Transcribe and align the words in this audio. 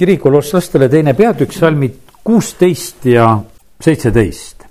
kirikolosslastele 0.00 0.88
teine 0.88 1.12
peatükk, 1.14 1.52
salmid 1.52 1.96
kuusteist 2.24 3.04
ja 3.04 3.38
seitseteist. 3.80 4.64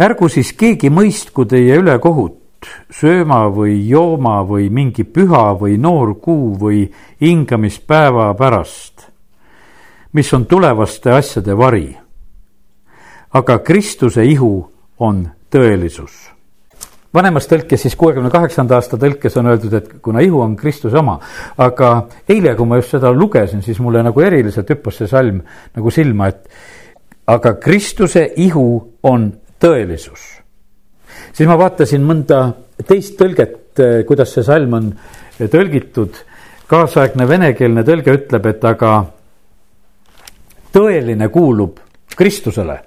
ärgu 0.00 0.28
siis 0.28 0.50
keegi 0.52 0.90
mõistku 0.92 1.46
teie 1.48 1.78
ülekohut 1.80 2.68
sööma 2.92 3.46
või 3.48 3.78
jooma 3.88 4.42
või 4.44 4.68
mingi 4.68 5.04
püha 5.04 5.54
või 5.60 5.78
noor 5.80 6.14
kuu 6.20 6.58
või 6.60 6.84
hingamispäeva 7.20 8.34
pärast, 8.34 9.08
mis 10.12 10.32
on 10.36 10.44
tulevaste 10.46 11.12
asjade 11.12 11.56
vari. 11.56 11.96
aga 13.32 13.58
Kristuse 13.58 14.24
ihu 14.24 14.70
on 14.98 15.28
tõelisus 15.50 16.33
vanemas 17.14 17.46
tõlkes, 17.50 17.84
siis 17.84 17.96
kuuekümne 17.98 18.30
kaheksanda 18.32 18.78
aasta 18.78 18.98
tõlkes 19.00 19.38
on 19.38 19.50
öeldud, 19.52 19.74
et 19.78 19.90
kuna 20.02 20.22
ihu 20.24 20.40
on 20.42 20.56
Kristuse 20.56 20.98
oma. 20.98 21.18
aga 21.58 22.08
eile, 22.28 22.54
kui 22.54 22.66
ma 22.66 22.76
just 22.80 22.96
seda 22.96 23.12
lugesin, 23.12 23.62
siis 23.62 23.78
mulle 23.80 24.02
nagu 24.02 24.20
eriliselt 24.20 24.70
hüppas 24.70 24.98
see 24.98 25.10
salm 25.10 25.40
nagu 25.76 25.90
silma, 25.90 26.28
et 26.28 26.48
aga 27.26 27.54
Kristuse 27.60 28.26
ihu 28.36 28.66
on 29.02 29.32
tõelisus. 29.60 30.20
siis 31.32 31.48
ma 31.48 31.58
vaatasin 31.58 32.02
mõnda 32.02 32.40
teist 32.86 33.18
tõlget, 33.20 33.80
kuidas 34.06 34.34
see 34.34 34.42
salm 34.42 34.74
on 34.74 34.94
tõlgitud. 35.38 36.16
kaasaegne 36.66 37.28
venekeelne 37.28 37.84
tõlge 37.84 38.18
ütleb, 38.18 38.46
et 38.46 38.64
aga 38.64 39.04
tõeline 40.72 41.28
kuulub 41.28 41.78
Kristusele. 42.16 42.78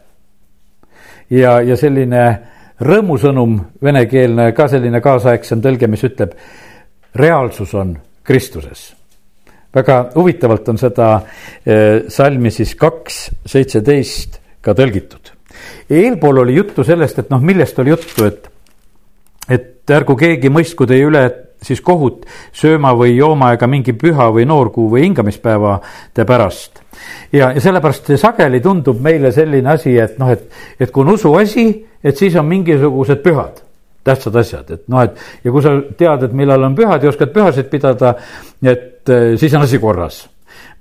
ja, 1.29 1.61
ja 1.61 1.77
selline 1.77 2.56
rõõmusõnum, 2.81 3.57
venekeelne 3.83 4.51
ka 4.57 4.67
selline 4.71 5.01
kaasaegsem 5.01 5.61
tõlge, 5.63 5.89
mis 5.89 6.03
ütleb, 6.05 6.35
reaalsus 7.17 7.73
on 7.73 7.97
Kristuses. 8.23 8.93
väga 9.73 10.09
huvitavalt 10.15 10.69
on 10.69 10.77
seda 10.77 11.07
eh, 11.65 12.03
salmi 12.07 12.51
siis 12.51 12.75
kaks 12.75 13.17
seitseteist 13.45 14.39
ka 14.61 14.73
tõlgitud. 14.73 15.31
eelpool 15.89 16.37
oli 16.37 16.55
juttu 16.55 16.83
sellest, 16.83 17.19
et 17.19 17.29
noh, 17.29 17.41
millest 17.41 17.79
oli 17.79 17.89
juttu, 17.89 18.25
et, 18.25 18.49
et 19.49 19.89
ärgu 19.89 20.15
keegi 20.15 20.49
mõistku 20.49 20.85
teie 20.85 21.05
üle 21.05 21.46
siis 21.63 21.81
kohut 21.81 22.25
sööma 22.55 22.93
või 22.97 23.15
jooma 23.17 23.53
ega 23.55 23.67
mingi 23.67 23.93
püha 23.97 24.29
või 24.33 24.45
noorkuu 24.45 24.89
või 24.91 25.07
hingamispäevade 25.07 26.25
pärast. 26.25 26.81
ja, 27.31 27.51
ja 27.51 27.61
sellepärast 27.61 28.13
sageli 28.17 28.61
tundub 28.61 29.01
meile 29.01 29.31
selline 29.31 29.73
asi, 29.73 29.97
et 29.97 30.17
noh, 30.19 30.31
et, 30.31 30.47
et 30.79 30.91
kui 30.91 31.05
on 31.05 31.13
usuasi, 31.15 31.67
et 32.03 32.17
siis 32.17 32.35
on 32.35 32.45
mingisugused 32.45 33.23
pühad, 33.25 33.61
tähtsad 34.03 34.35
asjad, 34.35 34.71
et 34.71 34.87
noh, 34.87 35.03
et 35.03 35.43
ja 35.43 35.51
kui 35.51 35.65
sa 35.65 35.75
tead, 35.97 36.29
et 36.29 36.33
millal 36.33 36.69
on 36.69 36.75
pühad 36.77 37.03
ja 37.03 37.09
oskad 37.09 37.33
pühasid 37.35 37.69
pidada, 37.73 38.15
et 38.63 39.09
eh, 39.09 39.29
siis 39.37 39.53
on 39.57 39.67
asi 39.67 39.79
korras 39.81 40.25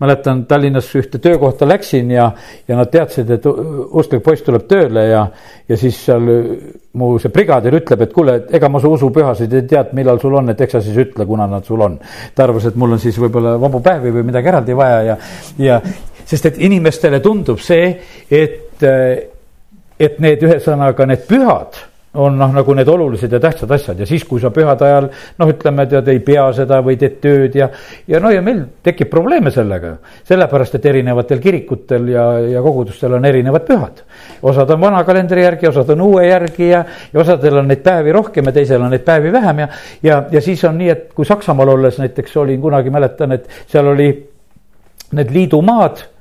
mäletan 0.00 0.44
Tallinnas 0.46 0.88
ühte 0.98 1.18
töökohta 1.22 1.68
läksin 1.68 2.10
ja, 2.10 2.30
ja 2.68 2.76
nad 2.76 2.90
teadsid, 2.92 3.30
et 3.30 3.46
usklik 3.46 4.22
poiss 4.24 4.44
tuleb 4.46 4.66
tööle 4.68 5.06
ja, 5.08 5.22
ja 5.68 5.78
siis 5.80 5.98
seal 6.08 6.28
mu 6.96 7.14
see 7.22 7.32
brigadir 7.32 7.78
ütleb, 7.80 8.04
et 8.06 8.12
kuule, 8.12 8.36
et 8.40 8.54
ega 8.58 8.70
ma 8.72 8.80
su 8.82 8.92
usupühasid 8.96 9.56
ei 9.56 9.66
tea, 9.70 9.86
millal 9.96 10.20
sul 10.22 10.36
on, 10.36 10.52
et 10.52 10.60
eks 10.60 10.78
sa 10.78 10.84
siis 10.84 11.00
ütle, 11.06 11.26
kuna 11.28 11.48
nad 11.50 11.64
sul 11.64 11.82
on. 11.84 11.98
ta 12.34 12.44
arvas, 12.44 12.68
et 12.68 12.76
mul 12.76 12.96
on 12.96 13.02
siis 13.02 13.18
võib-olla 13.20 13.56
vabu 13.60 13.80
päevi 13.84 14.12
või 14.18 14.28
midagi 14.30 14.52
eraldi 14.52 14.76
vaja 14.76 15.02
ja, 15.10 15.18
ja 15.58 15.80
sest 16.26 16.52
et 16.52 16.62
inimestele 16.68 17.20
tundub 17.24 17.60
see, 17.62 17.92
et 18.30 18.84
et 19.96 20.18
need 20.20 20.42
ühesõnaga 20.44 21.06
need 21.08 21.22
pühad 21.28 21.78
on 22.16 22.38
noh, 22.38 22.52
nagu 22.54 22.74
need 22.76 22.88
olulised 22.88 23.32
ja 23.32 23.40
tähtsad 23.40 23.70
asjad 23.76 24.00
ja 24.00 24.06
siis, 24.08 24.24
kui 24.24 24.40
sa 24.40 24.50
pühade 24.54 24.86
ajal 24.86 25.08
noh, 25.38 25.50
ütleme, 25.52 25.86
tead, 25.90 26.08
ei 26.12 26.20
pea 26.24 26.46
seda 26.56 26.80
või 26.84 26.96
teed 27.00 27.18
tööd 27.22 27.58
ja, 27.58 27.68
ja 28.08 28.20
no 28.22 28.32
ja 28.32 28.42
meil 28.44 28.62
tekib 28.84 29.10
probleeme 29.12 29.52
sellega. 29.54 29.96
sellepärast, 30.28 30.78
et 30.78 30.88
erinevatel 30.92 31.42
kirikutel 31.42 32.08
ja, 32.14 32.26
ja 32.56 32.62
kogudustel 32.64 33.18
on 33.18 33.24
erinevad 33.24 33.66
pühad. 33.68 34.02
osad 34.42 34.70
on 34.70 34.80
vana 34.80 35.04
kalendri 35.04 35.42
järgi, 35.42 35.68
osad 35.68 35.90
on 35.94 36.06
uue 36.08 36.26
järgi 36.26 36.70
ja, 36.70 36.84
ja 37.12 37.20
osadel 37.20 37.62
on 37.62 37.68
neid 37.68 37.84
päevi 37.84 38.12
rohkem 38.12 38.50
ja 38.50 38.56
teisel 38.56 38.82
on 38.82 38.90
neid 38.94 39.04
päevi 39.04 39.32
vähem 39.32 39.64
ja, 39.64 39.68
ja, 40.02 40.22
ja 40.32 40.40
siis 40.40 40.64
on 40.64 40.78
nii, 40.78 40.90
et 40.90 41.12
kui 41.14 41.28
Saksamaal 41.28 41.76
olles 41.76 41.98
näiteks 42.00 42.36
olin 42.36 42.60
kunagi, 42.60 42.90
mäletan, 42.90 43.32
et 43.36 43.48
seal 43.68 43.92
oli 43.92 44.10
need 45.12 45.32
liidumaad 45.32 46.15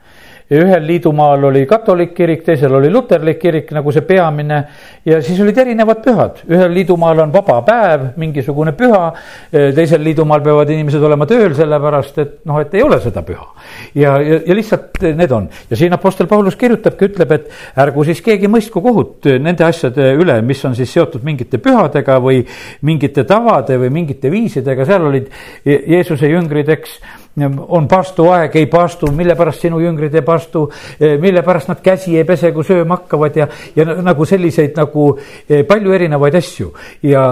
ja 0.49 0.61
ühel 0.61 0.83
liidumaal 0.85 1.43
oli 1.49 1.63
katolik 1.65 2.13
kirik, 2.13 2.43
teisel 2.45 2.73
oli 2.77 2.91
luterlik 2.93 3.39
kirik 3.41 3.71
nagu 3.73 3.91
see 3.91 4.03
peamine. 4.05 4.59
ja 5.05 5.21
siis 5.21 5.39
olid 5.41 5.57
erinevad 5.57 6.03
pühad, 6.05 6.43
ühel 6.49 6.73
liidumaal 6.73 7.23
on 7.23 7.33
vaba 7.33 7.61
päev, 7.65 8.05
mingisugune 8.21 8.75
püha. 8.77 9.13
teisel 9.51 10.03
liidumaal 10.03 10.43
peavad 10.45 10.69
inimesed 10.69 11.01
olema 11.01 11.25
tööl, 11.25 11.55
sellepärast 11.57 12.21
et 12.21 12.37
noh, 12.45 12.59
et 12.61 12.73
ei 12.77 12.83
ole 12.85 12.99
seda 13.01 13.25
püha. 13.25 13.47
ja, 13.95 14.19
ja, 14.21 14.39
ja 14.45 14.59
lihtsalt 14.59 15.01
need 15.15 15.31
on 15.31 15.49
ja 15.69 15.79
siin 15.81 15.93
Apostel 15.97 16.29
Paulus 16.29 16.55
kirjutabki, 16.55 17.09
ütleb, 17.09 17.31
et 17.31 17.81
ärgu 17.81 18.05
siis 18.05 18.21
keegi 18.21 18.49
mõistku 18.51 18.83
kohut 18.85 19.25
nende 19.41 19.65
asjade 19.65 20.13
üle, 20.13 20.39
mis 20.45 20.61
on 20.65 20.77
siis 20.77 20.93
seotud 20.93 21.25
mingite 21.25 21.57
pühadega 21.57 22.19
või 22.21 22.43
mingite 22.85 23.25
tavade 23.25 23.79
või 23.81 23.89
mingite 24.01 24.29
viisidega, 24.31 24.85
seal 24.85 25.09
olid 25.09 25.31
Jeesuse 25.65 26.29
jüngrid, 26.29 26.69
eks 26.69 26.99
on 27.43 27.87
paastuaeg, 27.87 28.55
ei 28.55 28.67
paastu, 28.71 29.09
mille 29.11 29.35
pärast 29.35 29.65
sinu 29.65 29.79
jüngrid 29.83 30.13
ei 30.15 30.23
paastu, 30.25 30.65
eh, 30.99 31.17
mille 31.21 31.43
pärast 31.43 31.67
nad 31.67 31.81
käsi 31.83 32.15
ei 32.17 32.23
pese, 32.23 32.51
kui 32.55 32.63
sööma 32.63 32.99
hakkavad 33.01 33.35
ja, 33.35 33.47
ja 33.75 33.85
nagu 33.85 34.25
selliseid 34.25 34.77
nagu 34.79 35.09
eh, 35.49 35.65
palju 35.67 35.93
erinevaid 35.93 36.39
asju. 36.39 36.71
ja 37.03 37.25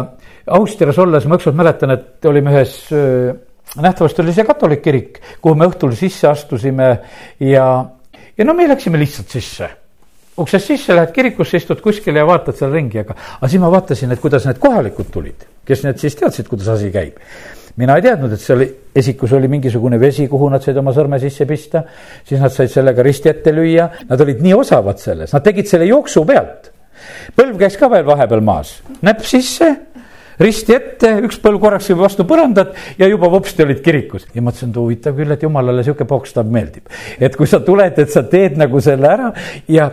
Austrias 0.53 0.97
olles 0.99 1.23
ma 1.25 1.37
ükskord 1.39 1.55
mäletan, 1.55 1.93
et 1.95 2.25
olime 2.27 2.51
ühes, 2.51 2.75
eh, 2.91 3.31
nähtavasti 3.79 4.21
oli 4.25 4.35
see 4.35 4.47
katolik 4.47 4.83
kirik, 4.83 5.21
kuhu 5.41 5.55
me 5.55 5.69
õhtul 5.71 5.95
sisse 5.95 6.27
astusime 6.27 6.89
ja, 7.39 7.69
ja 8.37 8.45
no 8.45 8.53
me 8.53 8.67
läksime 8.67 8.99
lihtsalt 8.99 9.31
sisse 9.31 9.71
uksest 10.37 10.71
sisse, 10.71 10.95
lähed 10.97 11.11
kirikusse, 11.13 11.59
istud 11.61 11.79
kuskile 11.79 12.17
ja 12.17 12.25
vaatad 12.25 12.57
seal 12.57 12.71
ringi, 12.73 13.03
aga, 13.03 13.13
aga 13.37 13.47
siis 13.47 13.61
ma 13.61 13.69
vaatasin, 13.69 14.15
et 14.15 14.19
kuidas 14.19 14.47
need 14.49 14.57
kohalikud 14.59 15.11
tulid, 15.13 15.45
kes 15.63 15.83
need 15.85 15.99
siis 16.01 16.17
teadsid, 16.17 16.49
kuidas 16.49 16.71
asi 16.73 16.89
käib 16.91 17.21
mina 17.81 17.95
ei 17.97 18.05
teadnud, 18.05 18.33
et 18.33 18.41
seal 18.41 18.63
esikus 18.95 19.33
oli 19.33 19.49
mingisugune 19.51 19.99
vesi, 20.01 20.27
kuhu 20.29 20.49
nad 20.53 20.63
said 20.63 20.77
oma 20.77 20.93
sõrme 20.95 21.19
sisse 21.21 21.47
pista. 21.49 21.83
siis 22.25 22.41
nad 22.41 22.53
said 22.53 22.71
sellega 22.71 23.03
risti 23.03 23.31
ette 23.31 23.53
lüüa, 23.53 23.89
nad 24.09 24.21
olid 24.21 24.43
nii 24.43 24.53
osavad 24.57 25.01
selles, 25.01 25.33
nad 25.33 25.43
tegid 25.43 25.69
selle 25.69 25.89
jooksu 25.89 26.25
pealt. 26.25 26.69
põlv 27.35 27.57
käis 27.59 27.77
ka 27.77 27.89
veel 27.89 28.05
vahepeal 28.05 28.43
maas, 28.45 28.77
näpp 29.01 29.25
sisse, 29.25 29.71
risti 30.39 30.75
ette, 30.75 31.15
üks 31.25 31.39
põlv 31.41 31.59
korraks 31.61 31.89
juba 31.89 32.05
vastu 32.05 32.25
põrandat 32.29 32.73
ja 32.99 33.09
juba 33.09 33.29
vopsti 33.31 33.65
olid 33.65 33.81
kirikus. 33.85 34.27
ja 34.33 34.41
mõtlesin, 34.41 34.69
et 34.69 34.77
huvitav 34.81 35.17
küll, 35.17 35.33
et 35.33 35.43
jumalale 35.43 35.83
sihuke 35.83 36.05
pokstab 36.09 36.49
meeldib. 36.49 36.85
et 37.19 37.35
kui 37.35 37.49
sa 37.49 37.59
tuled, 37.59 37.97
et 37.97 38.11
sa 38.11 38.23
teed 38.23 38.57
nagu 38.61 38.81
selle 38.81 39.09
ära 39.09 39.33
ja 39.67 39.89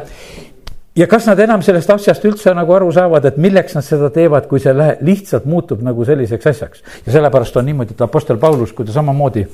ja 0.97 1.07
kas 1.07 1.27
nad 1.31 1.39
enam 1.41 1.63
sellest 1.63 1.91
asjast 1.91 2.25
üldse 2.27 2.55
nagu 2.57 2.75
aru 2.75 2.91
saavad, 2.93 3.29
et 3.31 3.37
milleks 3.41 3.77
nad 3.79 3.87
seda 3.87 4.11
teevad, 4.15 4.49
kui 4.51 4.63
see 4.63 4.75
lähe, 4.75 4.97
lihtsalt 5.07 5.47
muutub 5.51 5.85
nagu 5.87 6.05
selliseks 6.05 6.51
asjaks. 6.51 6.83
ja 7.07 7.13
sellepärast 7.13 7.57
on 7.57 7.71
niimoodi, 7.71 7.95
et 7.95 8.03
Apostel 8.07 8.39
Paulus, 8.39 8.73
kui 8.73 8.87
ta 8.87 8.93
samamoodi 8.93 9.47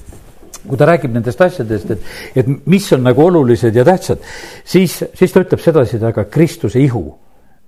kui 0.66 0.78
ta 0.78 0.86
räägib 0.88 1.12
nendest 1.14 1.40
asjadest, 1.40 1.90
et, 1.90 2.02
et 2.42 2.48
mis 2.66 2.86
on 2.92 3.04
nagu 3.06 3.22
olulised 3.22 3.76
ja 3.76 3.84
tähtsad, 3.86 4.22
siis, 4.64 4.98
siis 5.14 5.32
ta 5.32 5.44
ütleb 5.44 5.62
sedasi, 5.62 6.00
et 6.00 6.06
aga 6.08 6.24
Kristuse 6.32 6.80
ihu, 6.82 7.04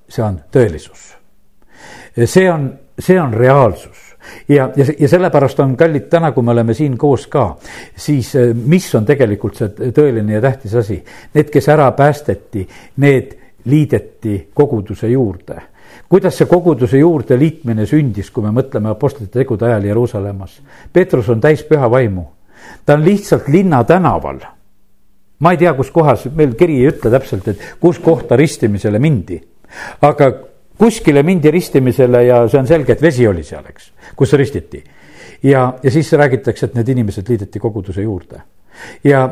see 0.08 0.24
on 0.24 0.40
tõelisus. 0.54 1.14
see 2.24 2.50
on, 2.50 2.72
see 2.98 3.20
on 3.20 3.34
reaalsus 3.34 4.08
ja, 4.48 4.70
ja, 4.76 4.86
ja 4.98 5.08
sellepärast 5.08 5.60
on 5.60 5.76
kallid 5.76 6.08
täna, 6.10 6.32
kui 6.32 6.42
me 6.42 6.50
oleme 6.50 6.74
siin 6.74 6.96
koos 6.98 7.26
ka, 7.30 7.52
siis 7.96 8.32
mis 8.54 8.88
on 8.94 9.06
tegelikult 9.06 9.60
see 9.60 9.92
tõeline 9.94 10.38
ja 10.38 10.42
tähtis 10.42 10.74
asi. 10.74 10.98
Need, 11.34 11.52
kes 11.52 11.68
ära 11.72 11.90
päästeti, 11.96 12.66
need 13.04 13.36
liideti 13.68 14.48
koguduse 14.54 15.08
juurde. 15.08 15.56
kuidas 16.08 16.36
see 16.38 16.46
koguduse 16.46 16.98
juurde 16.98 17.38
liitmine 17.38 17.86
sündis, 17.86 18.30
kui 18.30 18.44
me 18.44 18.52
mõtleme 18.54 18.88
Apostlite 18.88 19.40
tegude 19.40 19.66
ajal 19.66 19.84
Jeruusalemmas? 19.84 20.60
Peetrus 20.92 21.28
on 21.28 21.40
täis 21.40 21.62
püha 21.68 21.90
vaimu, 21.90 22.24
ta 22.86 22.94
on 22.94 23.04
lihtsalt 23.04 23.48
linnatänaval. 23.48 24.38
ma 25.38 25.52
ei 25.52 25.56
tea, 25.56 25.72
kus 25.74 25.90
kohas, 25.90 26.26
meil 26.34 26.54
kiri 26.58 26.80
ei 26.80 26.92
ütle 26.92 27.10
täpselt, 27.10 27.48
et 27.48 27.60
kus 27.80 27.98
kohta 27.98 28.36
ristimisele 28.36 28.98
mindi, 28.98 29.40
aga 30.02 30.32
kuskile 30.78 31.22
mindi 31.22 31.50
ristimisele 31.50 32.24
ja 32.24 32.48
see 32.48 32.60
on 32.60 32.66
selge, 32.66 32.92
et 32.92 33.02
vesi 33.02 33.26
oli 33.26 33.42
seal, 33.42 33.64
eks, 33.68 33.92
kus 34.16 34.32
ristiti. 34.32 34.84
ja, 35.42 35.74
ja 35.82 35.90
siis 35.90 36.12
räägitakse, 36.12 36.66
et 36.66 36.74
need 36.74 36.88
inimesed 36.88 37.28
liideti 37.28 37.58
koguduse 37.58 38.02
juurde 38.02 38.42
ja 39.04 39.28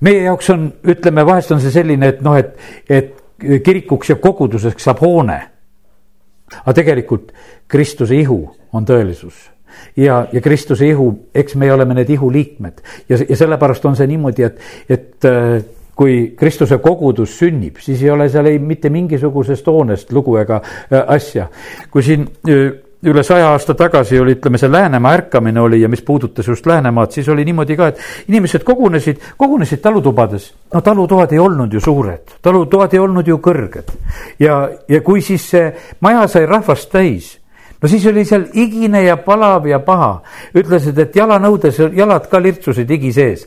meie 0.00 0.24
jaoks 0.24 0.50
on, 0.50 0.66
ütleme, 0.90 1.26
vahest 1.26 1.52
on 1.54 1.62
see 1.62 1.72
selline, 1.74 2.08
et 2.14 2.24
noh, 2.24 2.36
et, 2.38 2.56
et 2.88 3.23
kirikuks 3.64 4.10
ja 4.10 4.16
koguduseks 4.16 4.84
saab 4.84 5.02
hoone. 5.04 5.40
aga 6.60 6.72
tegelikult 6.76 7.32
Kristuse 7.68 8.16
ihu 8.16 8.38
on 8.72 8.84
tõelisus 8.86 9.50
ja, 9.96 10.26
ja 10.32 10.40
Kristuse 10.40 10.86
ihu, 10.88 11.08
eks 11.34 11.54
me 11.54 11.72
oleme 11.72 11.94
need 11.94 12.10
ihu 12.10 12.30
liikmed 12.32 12.82
ja, 13.08 13.18
ja 13.28 13.36
sellepärast 13.36 13.84
on 13.84 13.96
see 13.96 14.06
niimoodi, 14.10 14.44
et, 14.46 14.60
et 14.88 15.28
äh, 15.28 15.64
kui 15.96 16.34
Kristuse 16.36 16.78
kogudus 16.82 17.38
sünnib, 17.38 17.78
siis 17.82 18.02
ei 18.02 18.10
ole 18.10 18.28
seal 18.28 18.50
ei 18.50 18.58
mitte 18.58 18.90
mingisugusest 18.90 19.66
hoonest 19.70 20.12
lugu 20.12 20.36
ega 20.40 20.60
äh, 20.60 21.00
asja. 21.16 21.48
kui 21.90 22.02
siin 22.02 22.26
äh, 22.48 22.83
üle 23.04 23.22
saja 23.22 23.50
aasta 23.52 23.74
tagasi 23.74 24.18
oli, 24.20 24.36
ütleme, 24.38 24.58
see 24.58 24.70
Läänemaa 24.72 25.12
ärkamine 25.18 25.60
oli 25.60 25.80
ja 25.82 25.88
mis 25.88 26.02
puudutas 26.02 26.48
just 26.48 26.66
Läänemaad, 26.66 27.10
siis 27.10 27.28
oli 27.28 27.44
niimoodi 27.44 27.76
ka, 27.76 27.88
et 27.92 28.28
inimesed 28.28 28.64
kogunesid, 28.64 29.20
kogunesid 29.36 29.82
talutubades. 29.84 30.52
no 30.74 30.80
talutoad 30.80 31.32
ei 31.32 31.38
olnud 31.38 31.72
ju 31.72 31.80
suured, 31.80 32.36
talutoad 32.42 32.94
ei 32.94 32.98
olnud 32.98 33.26
ju 33.28 33.38
kõrged. 33.38 33.94
ja, 34.38 34.68
ja 34.88 35.00
kui 35.00 35.22
siis 35.22 35.50
see 35.50 35.72
maja 36.00 36.26
sai 36.28 36.46
rahvast 36.46 36.90
täis 36.92 37.38
no 37.82 37.88
siis 37.88 38.06
oli 38.06 38.24
seal 38.24 38.46
igine 38.52 39.02
ja 39.04 39.16
palav 39.16 39.66
ja 39.66 39.78
paha. 39.78 40.22
ütlesid, 40.54 40.98
et 40.98 41.16
jalanõudes 41.16 41.78
jalad 41.92 42.28
ka 42.30 42.40
lirtsusid 42.42 42.90
higi 42.90 43.12
sees 43.12 43.46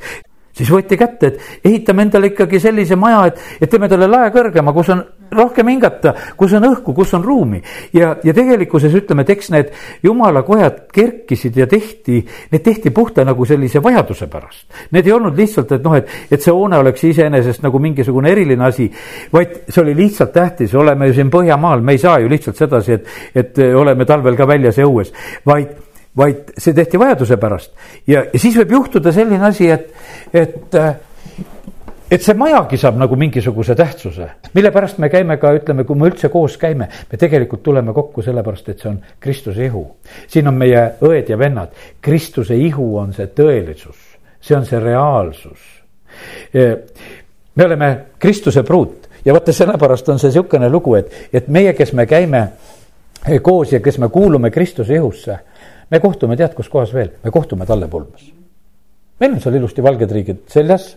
siis 0.57 0.71
võeti 0.73 0.97
kätte, 0.99 1.33
et 1.33 1.65
ehitame 1.65 2.07
endale 2.07 2.31
ikkagi 2.33 2.59
sellise 2.61 2.97
maja, 2.99 3.27
et, 3.31 3.41
et 3.61 3.71
teeme 3.71 3.89
talle 3.91 4.09
lae 4.09 4.31
kõrgema, 4.33 4.73
kus 4.75 4.91
on 4.95 5.03
rohkem 5.31 5.67
hingata, 5.67 6.13
kus 6.37 6.53
on 6.57 6.67
õhku, 6.69 6.93
kus 6.95 7.13
on 7.17 7.23
ruumi. 7.23 7.61
ja, 7.93 8.15
ja 8.23 8.33
tegelikkuses 8.33 8.93
ütleme, 8.95 9.25
et 9.25 9.33
eks 9.35 9.51
need 9.53 9.71
jumala 10.03 10.43
kojad 10.47 10.85
kerkisid 10.93 11.57
ja 11.57 11.67
tehti, 11.67 12.21
need 12.51 12.63
tehti 12.63 12.91
puhta 12.95 13.25
nagu 13.27 13.45
sellise 13.45 13.81
vajaduse 13.83 14.27
pärast. 14.31 14.65
Need 14.91 15.07
ei 15.07 15.15
olnud 15.15 15.37
lihtsalt, 15.37 15.71
et 15.75 15.83
noh, 15.83 15.97
et, 15.99 16.13
et 16.31 16.43
see 16.43 16.53
hoone 16.53 16.79
oleks 16.79 17.03
iseenesest 17.09 17.65
nagu 17.65 17.81
mingisugune 17.83 18.31
eriline 18.31 18.67
asi, 18.67 18.87
vaid 19.33 19.67
see 19.67 19.83
oli 19.83 19.95
lihtsalt 19.97 20.33
tähtis, 20.35 20.75
oleme 20.75 21.09
ju 21.09 21.17
siin 21.17 21.33
Põhjamaal, 21.37 21.83
me 21.83 21.97
ei 21.97 22.01
saa 22.01 22.19
ju 22.23 22.29
lihtsalt 22.31 22.57
sedasi, 22.57 22.95
et, 22.97 23.11
et 23.35 23.59
oleme 23.75 24.07
talvel 24.07 24.37
ka 24.39 24.47
väljas 24.47 24.79
ja 24.79 24.87
õues, 24.87 25.11
vaid 25.45 25.75
vaid 26.17 26.53
see 26.57 26.73
tehti 26.73 26.99
vajaduse 26.99 27.37
pärast. 27.37 27.71
ja, 28.07 28.25
ja 28.33 28.39
siis 28.39 28.57
võib 28.57 28.71
juhtuda 28.71 29.11
selline 29.13 29.45
asi, 29.45 29.69
et, 29.69 29.93
et, 30.33 30.75
et 32.11 32.23
see 32.23 32.37
majagi 32.37 32.79
saab 32.81 32.97
nagu 32.99 33.15
mingisuguse 33.19 33.75
tähtsuse, 33.77 34.29
mille 34.57 34.71
pärast 34.73 35.01
me 35.03 35.11
käime 35.13 35.37
ka, 35.41 35.53
ütleme, 35.59 35.85
kui 35.87 35.99
me 35.99 36.09
üldse 36.09 36.31
koos 36.33 36.57
käime, 36.57 36.89
me 37.11 37.19
tegelikult 37.21 37.63
tuleme 37.63 37.93
kokku 37.93 38.25
sellepärast, 38.25 38.69
et 38.73 38.83
see 38.83 38.91
on 38.91 38.99
Kristuse 39.19 39.65
ihu. 39.65 39.85
siin 40.27 40.47
on 40.47 40.57
meie 40.57 40.83
õed 41.05 41.29
ja 41.29 41.39
vennad, 41.39 41.75
Kristuse 42.01 42.57
ihu 42.57 42.95
on 42.97 43.13
see 43.13 43.29
tõelisus, 43.37 43.99
see 44.41 44.57
on 44.57 44.65
see 44.65 44.79
reaalsus. 44.79 45.73
me 46.53 47.65
oleme 47.65 47.97
Kristuse 48.19 48.63
pruut 48.63 49.09
ja 49.25 49.33
vaata, 49.33 49.53
sellepärast 49.53 50.09
on 50.09 50.19
see 50.19 50.31
niisugune 50.31 50.69
lugu, 50.69 50.95
et, 50.95 51.13
et 51.33 51.47
meie, 51.47 51.73
kes 51.77 51.93
me 51.93 52.05
käime 52.09 52.47
koos 53.41 53.73
ja 53.73 53.79
kes 53.83 53.97
me 53.99 54.09
kuulume 54.09 54.49
Kristuse 54.51 54.95
ihusse 54.95 55.37
me 55.91 55.99
kohtume, 56.03 56.37
tead, 56.39 56.53
kus 56.57 56.69
kohas 56.71 56.93
veel, 56.95 57.13
me 57.23 57.33
kohtume 57.33 57.65
talle 57.65 57.89
pulmas. 57.91 58.31
meil 59.19 59.33
on 59.33 59.41
seal 59.41 59.57
ilusti 59.57 59.83
valged 59.83 60.11
riigid 60.13 60.43
seljas, 60.51 60.91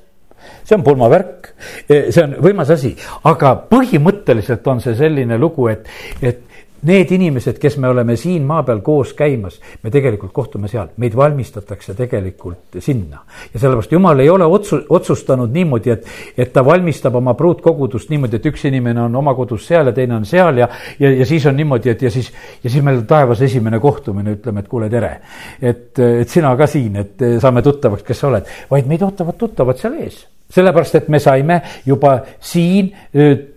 see 0.65 0.77
on 0.77 0.85
pulmavärk, 0.85 1.53
see 1.89 2.23
on 2.23 2.37
võimas 2.45 2.73
asi, 2.73 2.93
aga 3.29 3.55
põhimõtteliselt 3.71 4.67
on 4.73 4.83
see 4.85 4.97
selline 4.99 5.39
lugu, 5.41 5.69
et, 5.73 5.89
et 6.21 6.43
need 6.83 7.11
inimesed, 7.13 7.59
kes 7.61 7.77
me 7.79 7.89
oleme 7.89 8.17
siin 8.17 8.45
maa 8.47 8.63
peal 8.67 8.81
koos 8.85 9.13
käimas, 9.17 9.59
me 9.83 9.91
tegelikult 9.93 10.33
kohtume 10.33 10.69
seal, 10.69 10.89
meid 11.01 11.17
valmistatakse 11.17 11.95
tegelikult 11.99 12.81
sinna. 12.81 13.23
ja 13.55 13.61
sellepärast 13.61 13.93
jumal 13.93 14.19
ei 14.19 14.31
ole 14.31 14.45
otsu-, 14.45 14.83
otsustanud 14.89 15.53
niimoodi, 15.53 15.91
et, 15.91 16.07
et 16.39 16.53
ta 16.53 16.65
valmistab 16.65 17.15
oma 17.15 17.35
pruutkogudust 17.35 18.11
niimoodi, 18.11 18.41
et 18.41 18.51
üks 18.53 18.65
inimene 18.71 19.03
on 19.03 19.17
oma 19.17 19.35
kodus 19.35 19.67
seal 19.69 19.93
ja 19.93 19.95
teine 19.97 20.17
on 20.17 20.27
seal 20.29 20.63
ja, 20.63 20.69
ja, 20.99 21.13
ja 21.21 21.27
siis 21.27 21.47
on 21.47 21.57
niimoodi, 21.57 21.93
et 21.93 22.03
ja 22.03 22.11
siis, 22.11 22.33
ja 22.65 22.71
siis 22.71 22.85
meil 22.85 23.05
taevas 23.09 23.43
esimene 23.43 23.81
kohtumine, 23.81 24.37
ütleme, 24.39 24.65
et 24.65 24.69
kuule, 24.69 24.91
tere. 24.91 25.15
et, 25.61 25.99
et 25.99 26.29
sina 26.29 26.57
ka 26.57 26.67
siin, 26.71 26.97
et 27.05 27.31
saame 27.41 27.63
tuttavaks, 27.63 28.07
kes 28.07 28.25
sa 28.25 28.29
oled, 28.33 28.53
vaid 28.71 28.89
meid 28.91 29.03
ootavad 29.07 29.41
tuttavad 29.41 29.81
seal 29.81 30.01
ees 30.01 30.25
sellepärast, 30.51 30.95
et 30.99 31.09
me 31.09 31.21
saime 31.23 31.61
juba 31.87 32.17
siin 32.41 32.91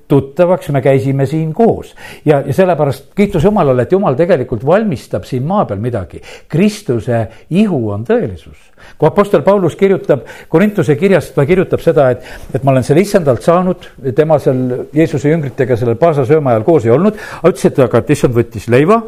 tuttavaks, 0.07 0.69
me 0.69 0.81
käisime 0.81 1.25
siin 1.25 1.53
koos. 1.53 1.95
ja, 2.25 2.41
ja 2.45 2.53
sellepärast 2.53 3.05
kiitus 3.15 3.43
Jumalale, 3.43 3.81
et 3.81 3.91
Jumal 3.91 4.15
tegelikult 4.19 4.65
valmistab 4.65 5.23
siin 5.23 5.43
maa 5.47 5.65
peal 5.65 5.79
midagi. 5.79 6.21
Kristuse 6.49 7.27
ihu 7.49 7.89
on 7.89 8.05
tõelisus. 8.07 8.57
kui 8.97 9.07
Apostel 9.07 9.41
Paulus 9.41 9.75
kirjutab 9.75 10.25
Korintuse 10.49 10.95
kirjas, 10.95 11.31
ta 11.31 11.45
kirjutab 11.45 11.79
seda, 11.79 12.09
et, 12.11 12.27
et 12.53 12.63
ma 12.63 12.71
olen 12.71 12.83
selle 12.83 13.01
issandalt 13.01 13.41
saanud, 13.41 13.89
tema 14.15 14.39
seal 14.39 14.87
Jeesuse 14.93 15.29
jüngritega 15.29 15.77
sellel 15.77 15.95
Paasa 15.95 16.25
söömaajal 16.25 16.67
koos 16.67 16.85
ei 16.85 16.91
olnud, 16.91 17.17
ütles, 17.43 17.65
et 17.71 17.79
aga, 17.79 18.03
et 18.03 18.13
issand 18.17 18.35
võttis 18.35 18.67
leiva 18.71 19.01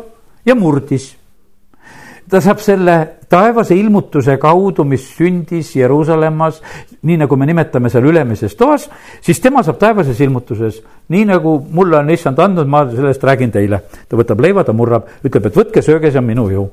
ja 0.46 0.56
murdis 0.56 1.14
ta 2.30 2.42
saab 2.42 2.62
selle 2.64 2.96
taevase 3.30 3.76
ilmutuse 3.78 4.38
kaudu, 4.42 4.86
mis 4.88 5.06
sündis 5.18 5.74
Jeruusalemmas, 5.76 6.62
nii 7.06 7.20
nagu 7.24 7.38
me 7.38 7.50
nimetame 7.50 7.92
seal 7.94 8.08
ülemises 8.10 8.56
toas, 8.58 8.88
siis 9.26 9.42
tema 9.44 9.64
saab 9.66 9.80
taevases 9.82 10.22
ilmutuses, 10.26 10.82
nii 11.10 11.28
nagu 11.34 11.58
mulle 11.72 12.00
on 12.00 12.10
issand 12.14 12.40
andnud, 12.40 12.70
ma 12.70 12.86
sellest 12.92 13.24
räägin 13.24 13.54
teile. 13.54 13.84
ta 14.10 14.18
võtab 14.18 14.42
leiva, 14.42 14.64
ta 14.64 14.74
murrab, 14.74 15.10
ütleb, 15.26 15.52
et 15.52 15.62
võtke, 15.62 15.86
sööge, 15.86 16.12
see 16.12 16.22
on 16.22 16.28
minu 16.34 16.50
ihu 16.52 16.70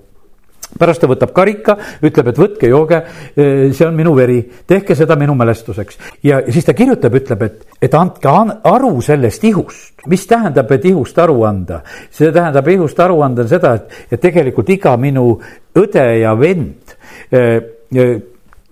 pärast 0.78 1.02
ta 1.02 1.08
võtab 1.10 1.32
karika, 1.36 1.76
ütleb, 2.04 2.32
et 2.32 2.40
võtke, 2.40 2.68
jooge, 2.70 3.02
eh, 3.36 3.70
see 3.72 3.86
on 3.86 3.96
minu 3.96 4.14
veri, 4.16 4.40
tehke 4.66 4.96
seda 4.98 5.16
minu 5.16 5.34
mälestuseks. 5.38 5.98
ja 6.22 6.42
siis 6.48 6.64
ta 6.64 6.74
kirjutab, 6.74 7.14
ütleb, 7.14 7.42
et, 7.42 7.66
et 7.82 7.94
andke 7.94 8.28
aru 8.64 9.00
sellest 9.00 9.44
ihust. 9.44 10.06
mis 10.06 10.26
tähendab, 10.26 10.70
et 10.72 10.84
ihust 10.84 11.18
aru 11.18 11.42
anda? 11.44 11.82
see 12.10 12.32
tähendab 12.32 12.68
ihust 12.68 13.00
aru 13.00 13.22
anda 13.22 13.46
seda, 13.48 13.74
et, 13.74 14.12
et 14.12 14.20
tegelikult 14.20 14.68
iga 14.68 14.96
minu 14.96 15.40
õde 15.74 16.06
ja 16.20 16.34
vend, 16.38 16.96
eh, 17.30 17.58
eh, 17.94 18.20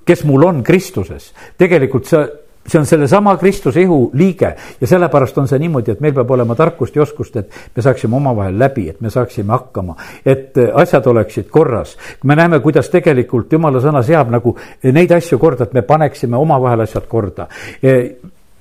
kes 0.04 0.24
mul 0.24 0.44
on 0.44 0.62
Kristuses, 0.62 1.32
tegelikult 1.58 2.06
sa 2.06 2.26
see 2.66 2.78
on 2.78 2.86
sellesama 2.86 3.36
Kristuse 3.36 3.80
ihu 3.80 4.10
liige 4.14 4.54
ja 4.80 4.86
sellepärast 4.86 5.38
on 5.38 5.48
see 5.48 5.58
niimoodi, 5.58 5.94
et 5.94 6.00
meil 6.00 6.14
peab 6.14 6.30
olema 6.30 6.54
tarkust 6.54 6.96
ja 6.96 7.02
oskust, 7.02 7.36
et 7.36 7.76
me 7.76 7.82
saaksime 7.82 8.16
omavahel 8.16 8.58
läbi, 8.58 8.88
et 8.90 9.00
me 9.00 9.10
saaksime 9.10 9.52
hakkama, 9.52 9.96
et 10.26 10.58
asjad 10.74 11.06
oleksid 11.06 11.48
korras. 11.50 11.96
me 12.24 12.36
näeme, 12.36 12.60
kuidas 12.60 12.90
tegelikult 12.90 13.52
jumala 13.52 13.80
sõna 13.80 14.02
seab 14.06 14.30
nagu 14.30 14.56
neid 14.82 15.12
asju 15.12 15.38
korda, 15.38 15.64
et 15.64 15.72
me 15.72 15.82
paneksime 15.82 16.36
omavahel 16.36 16.86
asjad 16.86 17.08
korda 17.08 17.48